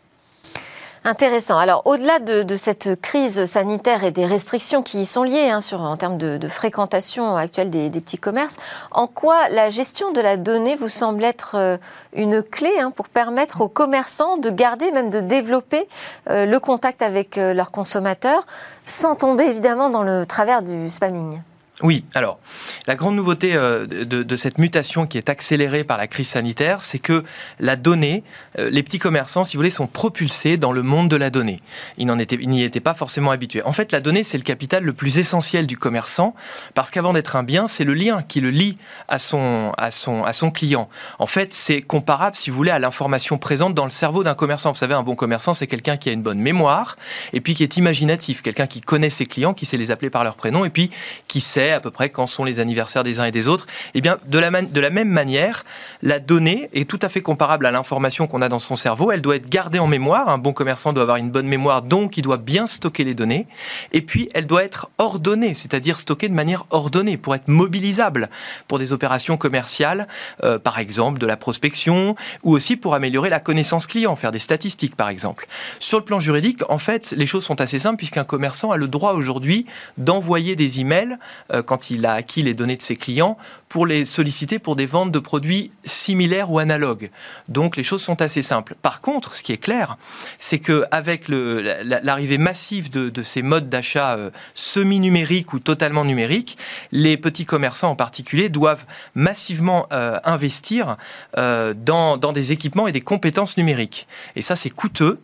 Intéressant. 1.05 1.57
Alors, 1.57 1.81
au-delà 1.85 2.19
de, 2.19 2.55
cette 2.55 3.01
crise 3.01 3.43
sanitaire 3.43 4.05
et 4.05 4.11
des 4.11 4.25
restrictions 4.25 4.81
qui 4.81 5.01
y 5.01 5.05
sont 5.05 5.23
liées 5.23 5.49
hein, 5.49 5.59
sur, 5.59 5.81
en 5.81 5.97
termes 5.97 6.17
de, 6.17 6.47
fréquentation 6.47 7.35
actuelle 7.35 7.69
des, 7.69 7.89
petits 7.89 8.17
commerces, 8.17 8.55
en 8.91 9.07
quoi 9.07 9.49
la 9.49 9.69
gestion 9.69 10.13
de 10.13 10.21
la 10.21 10.37
donnée 10.37 10.77
vous 10.77 10.87
semble 10.87 11.25
être 11.25 11.55
euh, 11.55 11.77
une 12.13 12.41
clé 12.41 12.71
hein, 12.79 12.91
pour 12.91 13.09
permettre 13.09 13.59
aux 13.59 13.67
commerçants 13.67 14.37
de 14.37 14.49
garder, 14.49 14.93
même 14.93 15.09
de 15.09 15.19
développer 15.19 15.89
euh, 16.29 16.45
le 16.45 16.59
contact 16.61 17.01
avec 17.01 17.37
euh, 17.37 17.53
leurs 17.53 17.71
consommateurs, 17.71 18.45
sans 18.85 19.15
tomber 19.15 19.43
évidemment 19.43 19.89
dans 19.89 20.03
le 20.03 20.25
travers 20.25 20.61
du 20.61 20.89
spamming? 20.89 21.41
Oui, 21.82 22.05
alors 22.13 22.39
la 22.86 22.93
grande 22.93 23.15
nouveauté 23.15 23.55
euh, 23.55 23.88
de, 23.88 24.36
cette 24.36 24.59
mutation 24.59 25.07
qui 25.07 25.17
est 25.17 25.28
accélérée 25.28 25.84
par 25.84 25.97
la 25.97 26.05
crise 26.05 26.28
sanitaire, 26.28 26.84
c'est 26.84 26.99
que 26.99 27.24
la 27.59 27.76
donnée, 27.76 28.24
euh, 28.59 28.69
les 28.69 28.84
petits 28.84 28.99
commerçants, 28.99 29.43
si 29.43 29.57
vous 29.57 29.61
voulez, 29.61 29.71
sont 29.71 29.88
propulsés 29.88 30.57
dans 30.57 30.71
le 30.71 30.84
monde 30.84 31.09
de 31.09 31.15
la 31.15 31.32
donnée. 31.32 31.61
Ils 31.97 32.05
n'y 32.05 32.63
étaient, 32.63 32.80
pas 32.80 32.93
forcément 32.93 33.32
habitués. 33.32 33.63
En 33.63 33.71
fait, 33.71 33.91
la 33.91 34.01
donnée, 34.01 34.24
c'est 34.24 34.38
le 34.38 34.43
capital 34.43 34.84
le 34.84 34.93
plus 34.93 35.17
essentiel 35.17 35.65
du 35.65 35.76
commerçant, 35.76 36.36
parce 36.76 36.91
qu'avant 36.91 37.11
d'être 37.11 37.36
un 37.36 37.43
bien, 37.43 37.67
c'est 37.67 37.86
le 37.86 37.95
lien 37.95 38.21
qui 38.21 38.39
le 38.39 38.51
lie 38.51 38.76
à 39.07 39.17
son, 39.17 39.74
à 39.80 39.89
son, 39.89 40.24
à 40.24 40.34
son 40.34 40.51
client. 40.51 40.89
En 41.17 41.28
fait, 41.28 41.55
c'est 41.55 41.82
comparable, 41.82 42.36
si 42.36 42.51
vous 42.51 42.55
voulez, 42.55 42.71
à 42.71 42.78
l'information 42.78 43.39
présente 43.39 43.74
dans 43.74 43.86
le 43.86 43.89
cerveau 43.89 44.24
d'un 44.24 44.36
commerçant. 44.36 44.71
Vous 44.71 44.78
savez, 44.78 44.93
un 44.93 45.03
bon 45.03 45.15
commerçant, 45.15 45.55
c'est 45.55 45.67
quelqu'un 45.67 45.97
qui 45.97 46.09
a 46.09 46.11
une 46.11 46.21
bonne 46.21 46.39
mémoire, 46.39 46.97
et 47.34 47.41
puis 47.41 47.55
qui 47.55 47.63
est 47.63 47.78
imaginatif, 47.78 48.43
quelqu'un 48.43 48.67
qui 48.67 48.80
connaît 48.80 49.09
ses 49.09 49.26
clients, 49.26 49.55
qui 49.55 49.65
sait 49.65 49.78
les 49.78 49.89
appeler 49.89 50.11
par 50.11 50.24
leur 50.24 50.36
prénom, 50.36 50.65
et 50.65 50.69
puis 50.69 50.91
qui 51.28 51.41
sait 51.41 51.62
à 51.72 51.80
peu 51.80 51.91
près 51.91 52.09
quand 52.09 52.28
sont 52.28 52.43
les 52.43 52.59
anniversaires 52.59 53.03
des 53.03 53.20
uns 53.20 53.26
et 53.26 53.32
des 53.32 53.47
autres. 53.47 53.68
Eh 53.93 54.01
bien, 54.01 54.18
de 54.26 54.39
la, 54.39 54.49
même 54.51 55.09
manière, 55.09 55.66
la 56.01 56.20
donnée 56.20 56.70
est 56.74 56.89
tout 56.89 56.99
à 57.01 57.09
fait 57.09 57.22
comparable 57.22 57.66
à 57.66 57.72
l'information 57.72 58.28
qu'on 58.28 58.41
a 58.41 58.49
dans 58.49 58.59
son 58.59 58.76
cerveau. 58.76 59.11
Elle 59.11 59.22
doit 59.22 59.36
être 59.36 59.49
gardée 59.49 59.80
en 59.80 59.88
mémoire. 59.88 60.30
Un 60.30 60.38
bon 60.38 60.53
commerçant 60.53 60.93
doit 60.93 61.03
avoir 61.03 61.18
une 61.18 61.30
bonne 61.30 61.47
mémoire, 61.47 61.82
donc 61.82 62.18
il 62.18 62.22
doit 62.22 62.38
bien 62.38 62.68
stocker 62.68 63.03
les 63.03 63.14
données. 63.14 63.47
Et 63.91 64.01
puis, 64.01 64.30
elle 64.34 64.47
doit 64.47 64.64
être 64.64 64.89
ordonnée, 64.97 65.53
c'est-à-dire 65.53 65.99
stockée 65.99 66.30
de 66.30 66.34
manière 66.34 66.66
ordonnée 66.72 67.18
pour 67.18 67.36
être 67.36 67.47
mobilisable 67.47 68.30
pour 68.68 68.80
des 68.80 68.91
opérations 68.91 69.38
commerciales, 69.38 70.07
euh, 70.43 70.59
par 70.59 70.80
exemple 70.80 71.20
de 71.20 71.26
la 71.26 71.38
prospection, 71.38 72.16
ou 72.43 72.53
aussi 72.53 72.76
pour 72.76 72.95
améliorer 72.95 73.30
la 73.30 73.39
connaissance 73.39 73.88
client, 73.88 74.16
faire 74.16 74.32
des 74.32 74.39
statistiques, 74.39 74.95
par 74.95 75.09
exemple. 75.09 75.47
Sur 75.80 75.99
le 75.99 76.05
plan 76.05 76.20
juridique, 76.20 76.61
en 76.70 76.78
fait, 76.78 77.14
les 77.16 77.26
choses 77.26 77.43
sont 77.43 77.61
assez 77.61 77.80
simples 77.80 77.97
puisqu'un 77.97 78.24
commerçant 78.24 78.72
a 78.72 78.78
le 78.78 78.88
droit 78.88 79.14
aujourd'hui 79.14 79.66
d'envoyer 79.97 80.55
des 80.55 80.80
emails 80.80 81.18
quand 81.61 81.89
il 81.89 82.05
a 82.05 82.13
acquis 82.13 82.41
les 82.41 82.53
données 82.53 82.75
de 82.75 82.81
ses 82.81 82.95
clients 82.95 83.37
pour 83.69 83.85
les 83.87 84.05
solliciter 84.05 84.59
pour 84.59 84.75
des 84.75 84.85
ventes 84.85 85.11
de 85.11 85.19
produits 85.19 85.71
similaires 85.83 86.51
ou 86.51 86.59
analogues. 86.59 87.09
Donc 87.49 87.75
les 87.75 87.83
choses 87.83 88.03
sont 88.03 88.21
assez 88.21 88.41
simples. 88.41 88.75
Par 88.81 89.01
contre, 89.01 89.33
ce 89.33 89.41
qui 89.41 89.51
est 89.51 89.57
clair, 89.57 89.97
c'est 90.37 90.59
que 90.59 90.85
avec 90.91 91.25
l'arrivée 91.27 92.37
massive 92.37 92.91
de, 92.91 93.23
ces 93.23 93.41
modes 93.41 93.69
d'achat 93.69 94.15
euh, 94.15 94.29
semi-numériques 94.53 95.53
ou 95.53 95.59
totalement 95.59 96.05
numériques, 96.05 96.57
les 96.91 97.17
petits 97.17 97.45
commerçants 97.45 97.89
en 97.89 97.95
particulier 97.95 98.49
doivent 98.49 98.85
massivement 99.15 99.87
euh, 99.91 100.19
investir 100.23 100.97
dans, 101.35 102.17
dans 102.17 102.31
des 102.31 102.51
équipements 102.51 102.87
et 102.87 102.91
des 102.91 103.01
compétences 103.01 103.57
numériques. 103.57 104.07
Et 104.35 104.41
ça, 104.41 104.55
c'est 104.55 104.69
coûteux. 104.69 105.19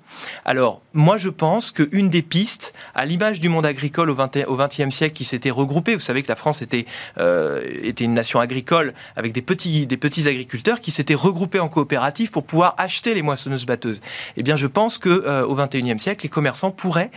Alors, 0.45 0.81
moi, 0.93 1.17
je 1.17 1.29
pense 1.29 1.71
qu'une 1.71 2.09
des 2.09 2.21
pistes, 2.21 2.73
à 2.95 3.05
l'image 3.05 3.39
du 3.39 3.49
monde 3.49 3.65
agricole 3.65 4.09
au 4.09 4.15
XXe 4.15 4.89
siècle 4.89 5.15
qui 5.15 5.25
s'était 5.25 5.51
regroupé, 5.51 5.93
vous 5.95 6.01
savez, 6.01 6.18
que 6.23 6.27
la 6.27 6.35
France 6.35 6.61
était, 6.61 6.85
était 7.17 8.03
une 8.03 8.13
nation 8.13 8.39
agricole 8.39 8.93
avec 9.15 9.33
des 9.33 9.41
petits, 9.41 9.85
des 9.85 9.97
petits 9.97 10.27
agriculteurs 10.27 10.81
qui 10.81 10.91
s'étaient 10.91 11.15
regroupés 11.15 11.59
en 11.59 11.67
coopérative 11.67 12.31
pour 12.31 12.43
pouvoir 12.43 12.75
acheter 12.77 13.13
les 13.13 13.21
moissonneuses 13.21 13.65
batteuses. 13.65 14.01
Eh 14.37 14.43
bien, 14.43 14.55
je 14.55 14.67
pense 14.67 14.97
que 14.97 15.43
au 15.43 15.55
XXIe 15.55 15.99
siècle, 15.99 16.23
les 16.23 16.29
commerçants 16.29 16.71
pourraient 16.71 17.11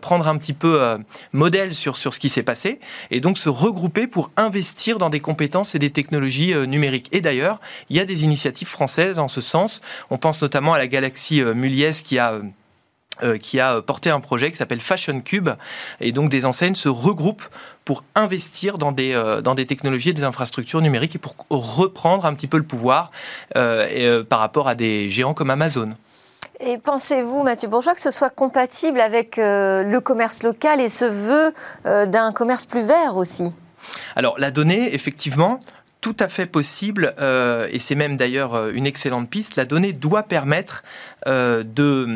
prendre 0.00 0.28
un 0.28 0.36
petit 0.38 0.52
peu 0.52 0.98
modèle 1.32 1.74
sur, 1.74 1.96
sur 1.96 2.14
ce 2.14 2.18
qui 2.18 2.28
s'est 2.28 2.42
passé 2.42 2.80
et 3.10 3.20
donc 3.20 3.38
se 3.38 3.48
regrouper 3.48 4.06
pour 4.06 4.30
investir 4.36 4.98
dans 4.98 5.10
des 5.10 5.20
compétences 5.20 5.74
et 5.74 5.78
des 5.78 5.90
technologies 5.90 6.54
numériques. 6.66 7.08
Et 7.12 7.20
d'ailleurs, 7.20 7.60
il 7.90 7.96
y 7.96 8.00
a 8.00 8.04
des 8.04 8.24
initiatives 8.24 8.68
françaises 8.68 9.18
en 9.18 9.28
ce 9.28 9.40
sens. 9.40 9.80
On 10.10 10.18
pense 10.18 10.42
notamment 10.42 10.74
à 10.74 10.78
la 10.78 10.86
galaxie 10.86 11.42
Muliez 11.42 11.92
qui 12.04 12.18
a 12.18 12.32
euh, 12.32 12.42
qui 13.40 13.60
a 13.60 13.82
porté 13.82 14.10
un 14.10 14.20
projet 14.20 14.50
qui 14.50 14.56
s'appelle 14.56 14.80
Fashion 14.80 15.20
Cube. 15.20 15.50
Et 16.00 16.12
donc 16.12 16.30
des 16.30 16.44
enseignes 16.44 16.74
se 16.74 16.88
regroupent 16.88 17.48
pour 17.84 18.04
investir 18.14 18.76
dans 18.76 18.92
des, 18.92 19.14
euh, 19.14 19.40
dans 19.40 19.54
des 19.54 19.64
technologies 19.64 20.10
et 20.10 20.12
des 20.12 20.24
infrastructures 20.24 20.82
numériques 20.82 21.14
et 21.14 21.18
pour 21.18 21.34
reprendre 21.48 22.26
un 22.26 22.34
petit 22.34 22.46
peu 22.46 22.58
le 22.58 22.62
pouvoir 22.62 23.10
euh, 23.56 24.22
par 24.24 24.40
rapport 24.40 24.68
à 24.68 24.74
des 24.74 25.10
géants 25.10 25.32
comme 25.32 25.48
Amazon. 25.48 25.88
Et 26.60 26.76
pensez-vous, 26.76 27.42
Mathieu 27.44 27.68
Bourgeois, 27.68 27.94
que 27.94 28.02
ce 28.02 28.10
soit 28.10 28.28
compatible 28.28 29.00
avec 29.00 29.36
le 29.38 29.98
commerce 30.00 30.42
local 30.42 30.80
et 30.80 30.90
ce 30.90 31.04
vœu 31.04 31.54
d'un 31.84 32.32
commerce 32.32 32.66
plus 32.66 32.82
vert 32.82 33.16
aussi? 33.16 33.52
Alors 34.16 34.38
la 34.38 34.50
donnée, 34.50 34.92
effectivement, 34.92 35.60
tout 36.00 36.16
à 36.18 36.26
fait 36.26 36.46
possible, 36.46 37.14
et 37.70 37.78
c'est 37.78 37.94
même 37.94 38.16
d'ailleurs 38.16 38.70
une 38.70 38.86
excellente 38.86 39.30
piste, 39.30 39.54
la 39.54 39.66
donnée 39.66 39.92
doit 39.92 40.24
permettre 40.24 40.82
euh, 41.26 41.64
de, 41.64 42.06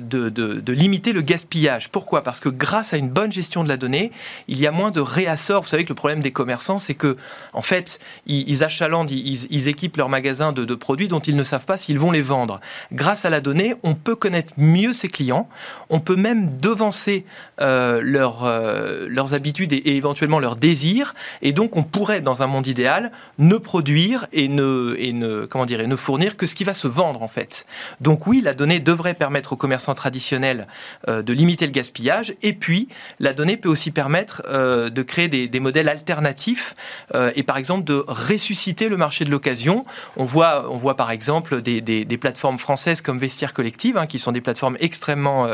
de, 0.00 0.30
de, 0.30 0.72
limiter 0.72 1.12
le 1.12 1.20
gaspillage. 1.20 1.90
Pourquoi? 1.90 2.22
Parce 2.22 2.40
que 2.40 2.48
grâce 2.48 2.94
à 2.94 2.96
une 2.96 3.10
bonne 3.10 3.30
gestion 3.30 3.62
de 3.62 3.68
la 3.68 3.76
donnée, 3.76 4.10
il 4.48 4.58
y 4.58 4.66
a 4.66 4.70
moins 4.70 4.90
de 4.90 5.00
réassort. 5.00 5.62
Vous 5.62 5.68
savez 5.68 5.84
que 5.84 5.90
le 5.90 5.94
problème 5.94 6.20
des 6.20 6.30
commerçants, 6.30 6.78
c'est 6.78 6.94
que, 6.94 7.18
en 7.52 7.60
fait, 7.60 7.98
ils, 8.26 8.64
achalandent, 8.64 9.10
ils, 9.10 9.68
équipent 9.68 9.98
leurs 9.98 10.08
magasins 10.08 10.52
de, 10.52 10.74
produits 10.74 11.08
dont 11.08 11.20
ils 11.20 11.36
ne 11.36 11.42
savent 11.42 11.66
pas 11.66 11.76
s'ils 11.76 11.98
vont 11.98 12.10
les 12.10 12.22
vendre. 12.22 12.60
Grâce 12.90 13.26
à 13.26 13.30
la 13.30 13.40
donnée, 13.40 13.74
on 13.82 13.94
peut 13.94 14.16
connaître 14.16 14.54
mieux 14.56 14.94
ses 14.94 15.08
clients, 15.08 15.48
on 15.90 16.00
peut 16.00 16.16
même 16.16 16.56
devancer 16.56 17.26
euh, 17.60 18.00
euh, 18.02 19.06
leurs 19.10 19.34
habitudes 19.34 19.74
et, 19.74 19.96
éventuellement 19.96 20.40
leurs 20.40 20.56
désirs, 20.56 21.14
et 21.42 21.52
donc 21.52 21.76
on 21.76 21.82
pourrait, 21.82 22.20
dans 22.20 22.40
un 22.40 22.46
monde 22.46 22.66
idéal, 22.66 23.12
ne 23.38 23.56
produire 23.56 24.26
et 24.32 24.48
ne, 24.48 24.94
et 24.98 25.12
ne, 25.12 25.44
comment 25.44 25.66
dire, 25.66 25.80
et 25.80 25.86
ne 25.86 25.96
fournir 25.96 26.36
que 26.38 26.46
ce 26.46 26.54
qui 26.54 26.64
va 26.64 26.72
se 26.72 26.88
vendre, 26.88 27.22
en 27.22 27.28
fait. 27.28 27.66
Donc 28.00 28.26
oui, 28.26 28.37
la 28.40 28.54
donnée 28.54 28.80
devrait 28.80 29.14
permettre 29.14 29.52
aux 29.52 29.56
commerçants 29.56 29.94
traditionnels 29.94 30.66
euh, 31.08 31.22
de 31.22 31.32
limiter 31.32 31.66
le 31.66 31.72
gaspillage. 31.72 32.34
Et 32.42 32.52
puis, 32.52 32.88
la 33.20 33.32
donnée 33.32 33.56
peut 33.56 33.68
aussi 33.68 33.90
permettre 33.90 34.42
euh, 34.48 34.90
de 34.90 35.02
créer 35.02 35.28
des, 35.28 35.60
modèles 35.60 35.88
alternatifs 35.88 36.74
euh, 37.14 37.32
et 37.34 37.42
par 37.42 37.56
exemple 37.56 37.84
de 37.84 38.04
ressusciter 38.06 38.88
le 38.88 38.96
marché 38.96 39.24
de 39.24 39.30
l'occasion. 39.30 39.84
On 40.16 40.24
voit, 40.24 40.70
on 40.70 40.76
voit 40.76 40.96
par 40.96 41.10
exemple 41.10 41.60
des, 41.60 42.18
plateformes 42.20 42.58
françaises 42.58 43.00
comme 43.00 43.18
Vestiaire 43.18 43.52
Collective, 43.52 43.96
hein, 43.96 44.06
qui 44.06 44.18
sont 44.18 44.32
des 44.32 44.40
plateformes 44.40 44.76
extrêmement 44.80 45.46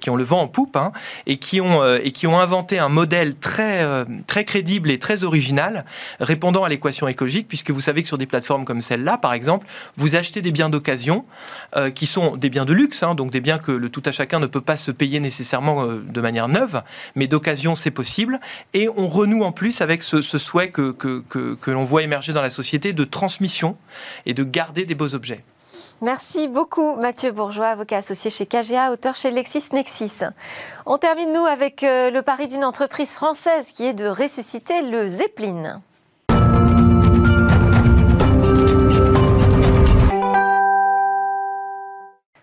qui 0.00 0.10
ont 0.10 0.16
le 0.16 0.24
vent 0.24 0.42
en 0.42 0.48
poupe 0.48 0.76
hein, 0.76 0.92
et 1.26 1.38
qui 1.38 1.60
ont 1.60 1.82
et 1.96 2.12
qui 2.12 2.26
ont 2.26 2.38
inventé 2.38 2.78
un 2.78 2.88
modèle 2.88 3.34
très 3.36 3.82
très 4.26 4.44
crédible 4.44 4.90
et 4.90 4.98
très 4.98 5.24
original 5.24 5.84
répondant 6.20 6.64
à 6.64 6.68
l'équation 6.68 7.08
écologique, 7.08 7.48
puisque 7.48 7.70
vous 7.70 7.80
savez 7.80 8.02
que 8.02 8.08
sur 8.08 8.18
des 8.18 8.26
plateformes 8.26 8.64
comme 8.64 8.80
celle-là, 8.80 9.18
par 9.18 9.32
exemple, 9.32 9.66
vous 9.96 10.16
achetez 10.16 10.42
des 10.42 10.50
biens 10.50 10.70
d'occasion 10.70 11.24
euh, 11.76 11.90
qui 11.90 12.06
sont 12.06 12.36
des 12.36 12.50
biens 12.50 12.64
de 12.64 12.72
luxe, 12.72 13.02
hein, 13.02 13.14
donc 13.14 13.30
des 13.30 13.40
biens 13.40 13.58
que 13.58 13.72
le 13.72 13.88
tout 13.88 14.02
à 14.06 14.12
chacun 14.12 14.38
ne 14.38 14.46
peut 14.46 14.60
pas 14.60 14.76
se 14.76 14.90
payer 14.90 15.20
nécessairement 15.20 15.84
euh, 15.84 16.00
de 16.00 16.20
manière 16.20 16.48
neuve, 16.48 16.82
mais 17.14 17.26
d'occasion 17.26 17.76
c'est 17.76 17.90
possible. 17.90 18.40
Et 18.72 18.88
on 18.88 19.06
renoue 19.06 19.42
en 19.42 19.52
plus 19.52 19.80
avec 19.80 20.02
ce, 20.02 20.20
souhait 20.22 20.70
que, 20.70 20.92
que, 20.92 21.22
que 21.28 21.70
l'on 21.70 21.84
voit 21.84 22.02
émerger 22.02 22.32
dans 22.32 22.42
la 22.42 22.50
société 22.50 22.92
de 22.92 23.04
transmission 23.04 23.76
et 24.26 24.34
de 24.34 24.44
garder 24.44 24.84
des 24.84 24.94
beaux 24.94 25.14
objets. 25.14 25.44
Merci 26.00 26.48
beaucoup 26.48 26.96
Mathieu 26.96 27.32
Bourgeois, 27.32 27.68
avocat 27.68 27.98
associé 27.98 28.30
chez 28.30 28.46
KGA, 28.46 28.90
auteur 28.92 29.14
chez 29.14 29.30
LexisNexis. 29.30 30.20
On 30.86 30.98
termine 30.98 31.32
nous 31.32 31.46
avec 31.46 31.82
euh, 31.82 32.10
le 32.10 32.20
pari 32.22 32.48
d'une 32.48 32.64
entreprise 32.64 33.14
française 33.14 33.72
qui 33.72 33.86
est 33.86 33.94
de 33.94 34.06
ressusciter 34.06 34.82
le 34.82 35.06
Zeppelin. 35.06 35.80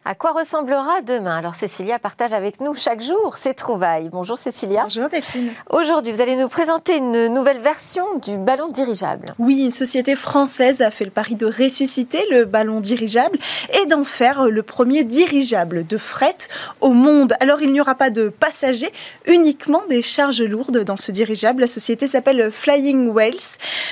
À 0.03 0.15
quoi 0.15 0.31
ressemblera 0.31 1.01
demain? 1.05 1.37
Alors 1.37 1.53
Cécilia 1.53 1.99
partage 1.99 2.33
avec 2.33 2.59
nous 2.59 2.73
chaque 2.73 3.03
jour 3.03 3.37
ses 3.37 3.53
trouvailles. 3.53 4.09
Bonjour 4.09 4.35
Cécilia. 4.35 4.81
Bonjour 4.85 5.09
Delphine. 5.09 5.53
Aujourd'hui, 5.69 6.11
vous 6.11 6.21
allez 6.21 6.35
nous 6.35 6.47
présenter 6.47 6.97
une 6.97 7.27
nouvelle 7.27 7.59
version 7.59 8.03
du 8.17 8.35
ballon 8.35 8.69
dirigeable. 8.69 9.27
Oui, 9.37 9.63
une 9.63 9.71
société 9.71 10.15
française 10.15 10.81
a 10.81 10.89
fait 10.89 11.05
le 11.05 11.11
pari 11.11 11.35
de 11.35 11.45
ressusciter 11.45 12.25
le 12.31 12.45
ballon 12.45 12.79
dirigeable 12.79 13.37
et 13.79 13.85
d'en 13.85 14.03
faire 14.03 14.47
le 14.47 14.63
premier 14.63 15.03
dirigeable 15.03 15.85
de 15.85 15.97
fret 15.97 16.33
au 16.81 16.93
monde. 16.93 17.35
Alors 17.39 17.61
il 17.61 17.71
n'y 17.71 17.79
aura 17.79 17.93
pas 17.93 18.09
de 18.09 18.29
passagers, 18.29 18.91
uniquement 19.27 19.83
des 19.87 20.01
charges 20.01 20.41
lourdes 20.41 20.83
dans 20.83 20.97
ce 20.97 21.11
dirigeable. 21.11 21.61
La 21.61 21.67
société 21.67 22.07
s'appelle 22.07 22.49
Flying 22.49 23.09
Whales 23.09 23.35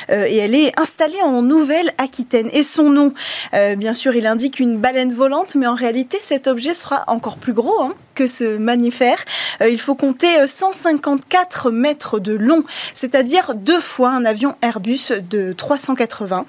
euh, 0.10 0.26
et 0.28 0.38
elle 0.38 0.56
est 0.56 0.72
installée 0.80 1.22
en 1.22 1.44
Nouvelle-Aquitaine. 1.44 2.50
Et 2.52 2.64
son 2.64 2.90
nom, 2.90 3.14
euh, 3.54 3.76
bien 3.76 3.94
sûr, 3.94 4.16
il 4.16 4.26
indique 4.26 4.60
une 4.60 4.80
baleine 4.80 5.14
volante, 5.14 5.54
mais 5.54 5.68
en 5.68 5.76
réalité 5.76 5.99
cet 6.22 6.48
objet 6.48 6.74
sera 6.74 7.04
encore 7.08 7.38
plus 7.38 7.54
gros. 7.54 7.82
Hein 7.82 7.94
que 8.20 8.28
ce 8.28 8.58
mammifère. 8.58 9.18
Euh, 9.62 9.70
il 9.70 9.80
faut 9.80 9.96
compter 9.96 10.46
154 10.46 11.68
euh, 11.68 11.72
mètres 11.72 12.20
de 12.20 12.34
long, 12.34 12.64
c'est-à-dire 12.94 13.56
deux 13.56 13.80
fois 13.80 14.10
un 14.10 14.26
avion 14.26 14.56
Airbus 14.62 15.14
de 15.30 15.54
380. 15.54 16.46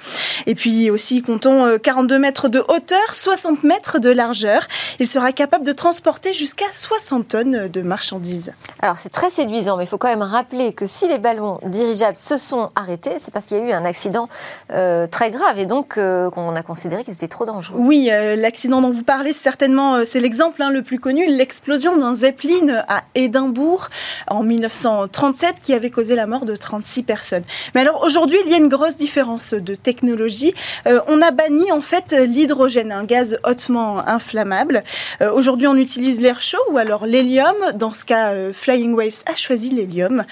Et 0.46 0.56
puis 0.56 0.90
aussi, 0.90 1.22
comptons 1.22 1.78
42 1.78 2.16
euh, 2.16 2.18
mètres 2.18 2.48
de 2.48 2.58
hauteur, 2.58 3.14
60 3.14 3.62
mètres 3.62 4.00
de 4.00 4.10
largeur. 4.10 4.66
Il 4.98 5.06
sera 5.06 5.30
capable 5.30 5.64
de 5.64 5.70
transporter 5.70 6.32
jusqu'à 6.32 6.72
60 6.72 7.28
tonnes 7.28 7.68
de 7.68 7.82
marchandises. 7.82 8.52
Alors 8.80 8.98
c'est 8.98 9.10
très 9.10 9.30
séduisant, 9.30 9.76
mais 9.76 9.84
il 9.84 9.88
faut 9.88 9.98
quand 9.98 10.08
même 10.08 10.22
rappeler 10.22 10.72
que 10.72 10.86
si 10.86 11.06
les 11.06 11.18
ballons 11.18 11.60
dirigeables 11.66 12.16
se 12.16 12.36
sont 12.36 12.70
arrêtés, 12.74 13.12
c'est 13.20 13.32
parce 13.32 13.46
qu'il 13.46 13.58
y 13.58 13.60
a 13.60 13.64
eu 13.64 13.72
un 13.72 13.84
accident 13.84 14.28
très 14.68 15.30
grave 15.30 15.58
et 15.58 15.66
donc 15.66 15.94
qu'on 15.94 16.56
a 16.56 16.62
considéré 16.62 17.04
qu'ils 17.04 17.14
étaient 17.14 17.28
trop 17.28 17.44
dangereux. 17.44 17.78
Oui, 17.78 18.10
l'accident 18.36 18.82
dont 18.82 18.90
vous 18.90 19.04
parlez, 19.04 19.32
certainement, 19.32 20.04
c'est 20.04 20.20
l'exemple 20.20 20.62
hein, 20.62 20.70
le 20.70 20.82
plus 20.82 20.98
connu, 20.98 21.26
l'explosion 21.26 21.59
d'un 21.66 22.14
Zeppelin 22.14 22.84
à 22.88 23.04
Édimbourg 23.14 23.88
en 24.26 24.42
1937 24.42 25.56
qui 25.62 25.72
avait 25.72 25.90
causé 25.90 26.16
la 26.16 26.26
mort 26.26 26.44
de 26.44 26.56
36 26.56 27.02
personnes. 27.04 27.44
Mais 27.74 27.82
alors 27.82 28.02
aujourd'hui, 28.02 28.38
il 28.44 28.50
y 28.50 28.54
a 28.54 28.56
une 28.56 28.68
grosse 28.68 28.96
différence 28.96 29.54
de 29.54 29.74
technologie. 29.74 30.52
Euh, 30.86 31.00
on 31.06 31.22
a 31.22 31.30
banni 31.30 31.70
en 31.70 31.80
fait 31.80 32.12
l'hydrogène, 32.12 32.90
un 32.90 33.04
gaz 33.04 33.38
hautement 33.44 34.06
inflammable. 34.06 34.82
Euh, 35.20 35.32
aujourd'hui, 35.32 35.68
on 35.68 35.76
utilise 35.76 36.20
l'air 36.20 36.40
chaud 36.40 36.58
ou 36.70 36.78
alors 36.78 37.06
l'hélium. 37.06 37.54
Dans 37.74 37.92
ce 37.92 38.04
cas, 38.04 38.30
euh, 38.30 38.52
Flying 38.52 38.94
Whales 38.94 39.22
a 39.26 39.36
choisi 39.36 39.70
l'hélium. 39.70 40.24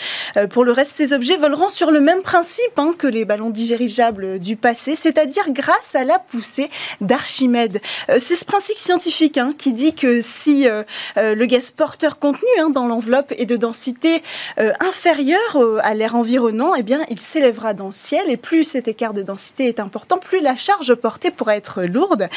pour 0.50 0.64
le 0.64 0.72
reste, 0.72 0.96
ces 0.96 1.12
objets 1.12 1.36
voleront 1.36 1.68
sur 1.68 1.90
le 1.90 2.00
même 2.00 2.22
principe 2.22 2.78
hein, 2.78 2.92
que 2.98 3.06
les 3.06 3.24
ballons 3.24 3.50
dirigeables 3.50 4.40
du 4.40 4.56
passé, 4.56 4.96
c'est-à-dire 4.96 5.44
grâce 5.50 5.94
à 5.94 6.04
la 6.04 6.18
poussée 6.18 6.68
d'Archimède. 7.00 7.80
C'est 8.18 8.34
ce 8.34 8.44
principe 8.44 8.78
scientifique 8.78 9.38
hein, 9.38 9.50
qui 9.56 9.72
dit 9.72 9.94
que 9.94 10.20
si 10.20 10.66
le 11.18 11.46
gaz 11.46 11.70
porteur 11.70 12.18
contenu 12.18 12.48
hein, 12.60 12.70
dans 12.70 12.86
l'enveloppe 12.86 13.32
est 13.36 13.46
de 13.46 13.56
densité 13.56 14.22
euh, 14.58 14.72
inférieure 14.80 15.58
à 15.82 15.94
l'air 15.94 16.14
environnant, 16.14 16.74
eh 16.74 16.82
bien, 16.82 17.00
il 17.10 17.20
s'élèvera 17.20 17.74
dans 17.74 17.86
le 17.86 17.92
ciel. 17.92 18.30
Et 18.30 18.36
plus 18.36 18.64
cet 18.64 18.88
écart 18.88 19.12
de 19.12 19.22
densité 19.22 19.66
est 19.66 19.80
important, 19.80 20.18
plus 20.18 20.40
la 20.40 20.56
charge 20.56 20.94
portée 20.94 21.30
pourra 21.30 21.56
être 21.56 21.82
lourde. 21.82 22.28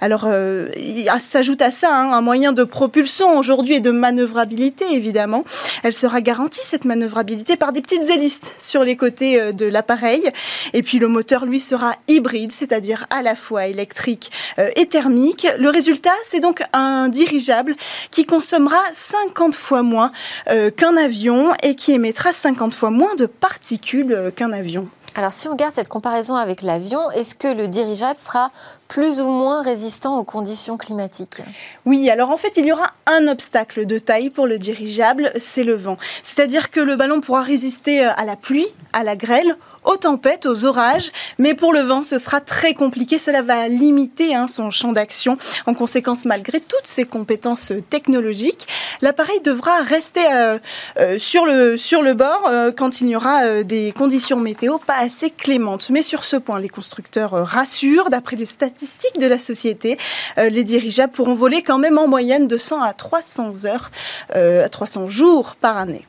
Alors, 0.00 0.24
euh, 0.26 0.68
il 0.76 1.10
s'ajoute 1.18 1.62
à 1.62 1.70
ça 1.70 1.94
hein, 1.94 2.12
un 2.12 2.20
moyen 2.20 2.52
de 2.52 2.64
propulsion 2.64 3.38
aujourd'hui 3.38 3.76
et 3.76 3.80
de 3.80 3.90
manœuvrabilité, 3.90 4.84
évidemment. 4.92 5.44
Elle 5.82 5.92
sera 5.92 6.20
garantie, 6.20 6.60
cette 6.64 6.84
manœuvrabilité, 6.84 7.56
par 7.56 7.72
des 7.72 7.80
petites 7.80 8.08
hélices 8.08 8.40
sur 8.58 8.84
les 8.84 8.96
côtés 8.96 9.40
euh, 9.40 9.52
de 9.52 9.66
l'appareil. 9.66 10.30
Et 10.72 10.82
puis, 10.82 10.98
le 10.98 11.08
moteur, 11.08 11.46
lui, 11.46 11.60
sera 11.60 11.94
hybride, 12.08 12.52
c'est-à-dire 12.52 13.06
à 13.10 13.22
la 13.22 13.34
fois 13.34 13.66
électrique 13.66 14.30
et 14.76 14.86
thermique. 14.86 15.46
Le 15.58 15.68
résultat, 15.68 16.12
c'est 16.24 16.40
donc 16.40 16.62
un 16.72 17.08
dirigeable 17.08 17.76
qui 18.10 18.19
consomme 18.26 18.68
50 18.92 19.54
fois 19.54 19.82
moins 19.82 20.12
euh, 20.48 20.70
qu'un 20.70 20.96
avion 20.96 21.52
et 21.62 21.74
qui 21.74 21.92
émettra 21.92 22.32
50 22.32 22.74
fois 22.74 22.90
moins 22.90 23.14
de 23.14 23.26
particules 23.26 24.12
euh, 24.12 24.30
qu'un 24.30 24.52
avion. 24.52 24.88
Alors 25.16 25.32
si 25.32 25.48
on 25.48 25.52
regarde 25.52 25.74
cette 25.74 25.88
comparaison 25.88 26.36
avec 26.36 26.62
l'avion, 26.62 27.10
est-ce 27.10 27.34
que 27.34 27.48
le 27.48 27.66
dirigeable 27.66 28.18
sera 28.18 28.52
plus 28.86 29.20
ou 29.20 29.28
moins 29.28 29.60
résistant 29.60 30.18
aux 30.18 30.24
conditions 30.24 30.76
climatiques? 30.76 31.42
Oui, 31.84 32.08
alors 32.10 32.30
en 32.30 32.36
fait, 32.36 32.56
il 32.56 32.66
y 32.66 32.72
aura 32.72 32.92
un 33.06 33.26
obstacle 33.26 33.86
de 33.86 33.98
taille 33.98 34.30
pour 34.30 34.46
le 34.46 34.58
dirigeable, 34.58 35.32
c'est 35.36 35.64
le 35.64 35.74
vent. 35.74 35.96
C'est-à-dire 36.22 36.70
que 36.70 36.80
le 36.80 36.94
ballon 36.94 37.20
pourra 37.20 37.42
résister 37.42 38.04
à 38.04 38.24
la 38.24 38.36
pluie, 38.36 38.68
à 38.92 39.02
la 39.02 39.16
grêle, 39.16 39.56
aux 39.84 39.96
tempêtes, 39.96 40.46
aux 40.46 40.64
orages, 40.64 41.10
mais 41.38 41.54
pour 41.54 41.72
le 41.72 41.80
vent, 41.80 42.04
ce 42.04 42.18
sera 42.18 42.40
très 42.40 42.74
compliqué. 42.74 43.18
Cela 43.18 43.42
va 43.42 43.68
limiter 43.68 44.34
hein, 44.34 44.46
son 44.48 44.70
champ 44.70 44.92
d'action. 44.92 45.36
En 45.66 45.74
conséquence, 45.74 46.24
malgré 46.24 46.60
toutes 46.60 46.84
ses 46.84 47.04
compétences 47.04 47.72
technologiques, 47.88 48.66
l'appareil 49.00 49.40
devra 49.40 49.82
rester 49.82 50.24
euh, 50.32 50.58
euh, 50.98 51.18
sur, 51.18 51.44
le, 51.44 52.12
bord 52.14 52.48
euh, 52.48 52.72
quand 52.72 53.00
il 53.00 53.08
y 53.08 53.16
aura 53.16 53.62
des 53.62 53.92
conditions 53.92 54.38
météo 54.38 54.78
pas 54.78 54.98
assez 54.98 55.30
clémentes. 55.30 55.90
Mais 55.90 56.02
sur 56.02 56.24
ce 56.24 56.36
point, 56.36 56.60
les 56.60 56.68
constructeurs 56.68 57.32
rassurent. 57.32 58.10
D'après 58.10 58.36
les 58.36 58.46
statistiques 58.46 59.18
de 59.18 59.26
la 59.26 59.38
société, 59.38 59.98
les 60.36 60.64
dirigeables 60.64 61.12
pourront 61.12 61.34
voler 61.34 61.62
quand 61.62 61.78
même 61.78 61.98
en 61.98 62.08
moyenne 62.08 62.46
de 62.46 62.56
100 62.56 62.82
à 62.82 62.92
300 62.92 63.66
heures, 63.66 63.90
à 64.34 64.68
300 64.68 65.08
jours 65.08 65.56
par 65.60 65.76
année. 65.76 66.04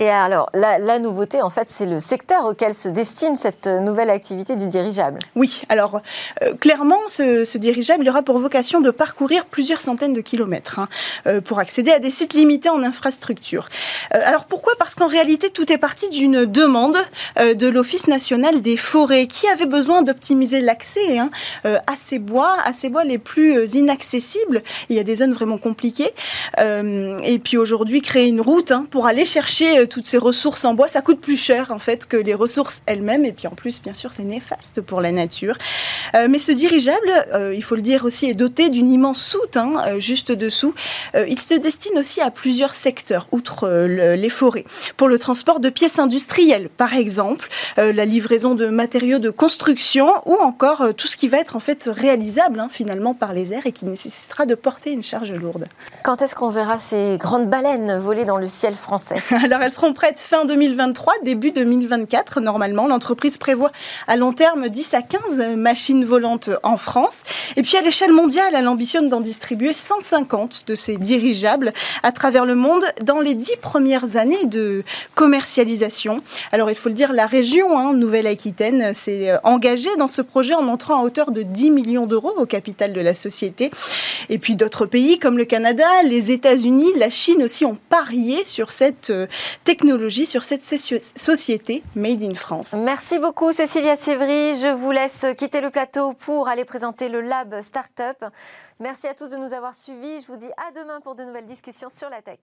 Et 0.00 0.08
alors, 0.08 0.48
la, 0.54 0.98
nouveauté, 0.98 1.42
en 1.42 1.50
fait, 1.50 1.68
c'est 1.68 1.84
le 1.84 2.00
secteur 2.00 2.46
auquel 2.46 2.74
se 2.74 2.88
destine 2.88 3.36
cette 3.36 3.66
nouvelle 3.66 4.08
activité 4.08 4.56
du 4.56 4.66
dirigeable. 4.66 5.18
Oui, 5.36 5.60
alors 5.68 6.00
euh, 6.42 6.54
clairement, 6.54 7.00
ce, 7.08 7.58
dirigeable 7.58 8.08
aura 8.08 8.22
pour 8.22 8.38
vocation 8.38 8.80
de 8.80 8.90
parcourir 8.90 9.44
plusieurs 9.44 9.82
centaines 9.82 10.14
de 10.14 10.22
kilomètres 10.22 10.78
hein, 10.78 10.88
euh, 11.26 11.42
pour 11.42 11.58
accéder 11.58 11.90
à 11.90 11.98
des 11.98 12.10
sites 12.10 12.32
limités 12.32 12.70
en 12.70 12.82
infrastructure. 12.82 13.68
Euh, 14.14 14.20
alors 14.24 14.46
pourquoi? 14.46 14.72
Parce 14.78 14.94
qu'en 14.94 15.06
réalité, 15.06 15.50
tout 15.50 15.70
est 15.70 15.76
parti 15.76 16.08
d'une 16.08 16.46
demande 16.46 16.96
de 17.36 17.68
l'Office 17.68 18.06
national 18.06 18.62
des 18.62 18.78
forêts 18.78 19.26
qui 19.26 19.48
avait 19.48 19.66
besoin 19.66 20.00
d'optimiser 20.00 20.62
l'accès 20.62 21.18
hein, 21.18 21.30
à 21.64 21.96
ces 21.96 22.18
bois, 22.18 22.56
à 22.64 22.72
ces 22.72 22.88
bois 22.88 23.04
les 23.04 23.18
plus 23.18 23.74
inaccessibles. 23.74 24.62
Il 24.88 24.96
y 24.96 24.98
a 24.98 25.02
des 25.02 25.16
zones 25.16 25.32
vraiment 25.32 25.58
compliquées. 25.58 26.12
et 26.58 27.38
puis 27.44 27.58
aujourd'hui, 27.58 28.00
créer 28.00 28.28
une 28.28 28.40
route 28.40 28.72
hein, 28.72 28.86
pour 28.90 29.06
aller 29.06 29.26
chercher 29.26 29.86
toutes 29.90 30.06
ces 30.06 30.16
ressources 30.16 30.64
en 30.64 30.72
bois, 30.72 30.88
ça 30.88 31.02
coûte 31.02 31.20
plus 31.20 31.36
cher 31.36 31.70
en 31.70 31.78
fait 31.78 32.06
que 32.06 32.16
les 32.16 32.34
ressources 32.34 32.80
elles-mêmes. 32.86 33.26
Et 33.26 33.32
puis 33.32 33.46
en 33.46 33.50
plus, 33.50 33.82
bien 33.82 33.94
sûr, 33.94 34.12
c'est 34.12 34.22
néfaste 34.22 34.80
pour 34.80 35.02
la 35.02 35.12
nature. 35.12 35.56
Euh, 36.14 36.28
mais 36.30 36.38
ce 36.38 36.52
dirigeable, 36.52 37.10
euh, 37.32 37.54
il 37.54 37.62
faut 37.62 37.74
le 37.74 37.82
dire 37.82 38.04
aussi, 38.04 38.26
est 38.26 38.34
doté 38.34 38.70
d'une 38.70 38.90
immense 38.90 39.22
soute 39.22 39.56
hein, 39.56 39.74
euh, 39.86 40.00
juste 40.00 40.32
dessous. 40.32 40.74
il 41.28 41.40
se 41.40 41.54
destine 41.54 41.98
aussi 41.98 42.20
à 42.20 42.30
plusieurs 42.30 42.74
secteurs, 42.74 43.26
outre 43.32 43.68
les 43.68 44.30
forêts. 44.30 44.64
Pour 44.96 45.08
le 45.08 45.18
transport 45.18 45.60
de 45.60 45.68
pièces 45.68 45.98
industrielles, 45.98 46.68
par 46.68 46.94
exemple, 46.94 47.48
la 47.76 48.04
livraison 48.04 48.54
de 48.54 48.66
matériaux 48.68 49.18
de 49.18 49.30
construction 49.30 50.12
ou 50.26 50.34
encore 50.34 50.94
tout 50.96 51.08
ce 51.08 51.16
qui 51.16 51.28
va 51.28 51.38
être 51.38 51.56
en 51.56 51.60
fait 51.60 51.90
réalisable 51.92 52.60
hein, 52.60 52.68
finalement 52.70 53.14
par 53.14 53.32
les 53.32 53.52
airs 53.52 53.66
et 53.66 53.72
qui 53.72 53.86
nécessitera 53.86 54.46
de 54.46 54.54
porter 54.54 54.90
une 54.92 55.02
charge 55.02 55.32
lourde. 55.32 55.66
Quand 56.04 56.22
est-ce 56.22 56.34
qu'on 56.34 56.50
verra 56.50 56.78
ces 56.78 57.18
grandes 57.18 57.48
baleines 57.48 57.98
voler 57.98 58.24
dans 58.24 58.38
le 58.38 58.46
ciel 58.46 58.74
français? 58.74 59.16
Alors 59.44 59.60
elles 59.62 59.70
seront 59.80 59.94
prêtes 59.94 60.18
fin 60.18 60.44
2023, 60.44 61.14
début 61.24 61.52
2024 61.52 62.42
normalement. 62.42 62.86
L'entreprise 62.86 63.38
prévoit 63.38 63.72
à 64.08 64.16
long 64.16 64.34
terme 64.34 64.68
10 64.68 64.92
à 64.92 65.00
15 65.00 65.56
machines 65.56 66.04
volantes 66.04 66.50
en 66.62 66.76
France. 66.76 67.22
Et 67.56 67.62
puis 67.62 67.78
à 67.78 67.80
l'échelle 67.80 68.12
mondiale, 68.12 68.52
elle 68.54 68.68
ambitionne 68.68 69.08
d'en 69.08 69.22
distribuer 69.22 69.72
150 69.72 70.64
de 70.66 70.74
ces 70.74 70.98
dirigeables 70.98 71.72
à 72.02 72.12
travers 72.12 72.44
le 72.44 72.56
monde 72.56 72.84
dans 73.02 73.20
les 73.20 73.34
10 73.34 73.56
premières 73.62 74.18
années 74.18 74.44
de 74.44 74.84
commercialisation. 75.14 76.20
Alors 76.52 76.68
il 76.68 76.76
faut 76.76 76.90
le 76.90 76.94
dire, 76.94 77.14
la 77.14 77.26
région 77.26 77.78
hein, 77.78 77.94
Nouvelle-Aquitaine 77.94 78.92
s'est 78.92 79.32
engagée 79.44 79.96
dans 79.96 80.08
ce 80.08 80.20
projet 80.20 80.54
en 80.54 80.68
entrant 80.68 81.00
à 81.00 81.04
hauteur 81.04 81.30
de 81.30 81.40
10 81.42 81.70
millions 81.70 82.04
d'euros 82.04 82.34
au 82.36 82.44
capital 82.44 82.92
de 82.92 83.00
la 83.00 83.14
société. 83.14 83.70
Et 84.28 84.36
puis 84.36 84.56
d'autres 84.56 84.84
pays 84.84 85.16
comme 85.16 85.38
le 85.38 85.46
Canada, 85.46 85.86
les 86.04 86.32
États-Unis, 86.32 86.90
la 86.96 87.08
Chine 87.08 87.42
aussi 87.42 87.64
ont 87.64 87.78
parié 87.88 88.44
sur 88.44 88.72
cette 88.72 89.10
technologie, 89.64 90.26
sur 90.26 90.44
cette 90.44 90.62
société 90.62 91.82
Made 91.94 92.22
in 92.22 92.34
France. 92.34 92.72
Merci 92.72 93.18
beaucoup 93.18 93.52
Cécilia 93.52 93.96
Sévry. 93.96 94.58
Je 94.58 94.74
vous 94.74 94.90
laisse 94.90 95.26
quitter 95.36 95.60
le 95.60 95.70
plateau 95.70 96.12
pour 96.14 96.48
aller 96.48 96.64
présenter 96.64 97.08
le 97.08 97.20
Lab 97.20 97.60
Startup. 97.62 98.24
Merci 98.78 99.06
à 99.06 99.14
tous 99.14 99.30
de 99.30 99.36
nous 99.36 99.52
avoir 99.52 99.74
suivis. 99.74 100.20
Je 100.22 100.26
vous 100.26 100.36
dis 100.36 100.50
à 100.56 100.72
demain 100.72 101.00
pour 101.00 101.14
de 101.14 101.24
nouvelles 101.24 101.46
discussions 101.46 101.90
sur 101.90 102.08
la 102.08 102.22
tech. 102.22 102.38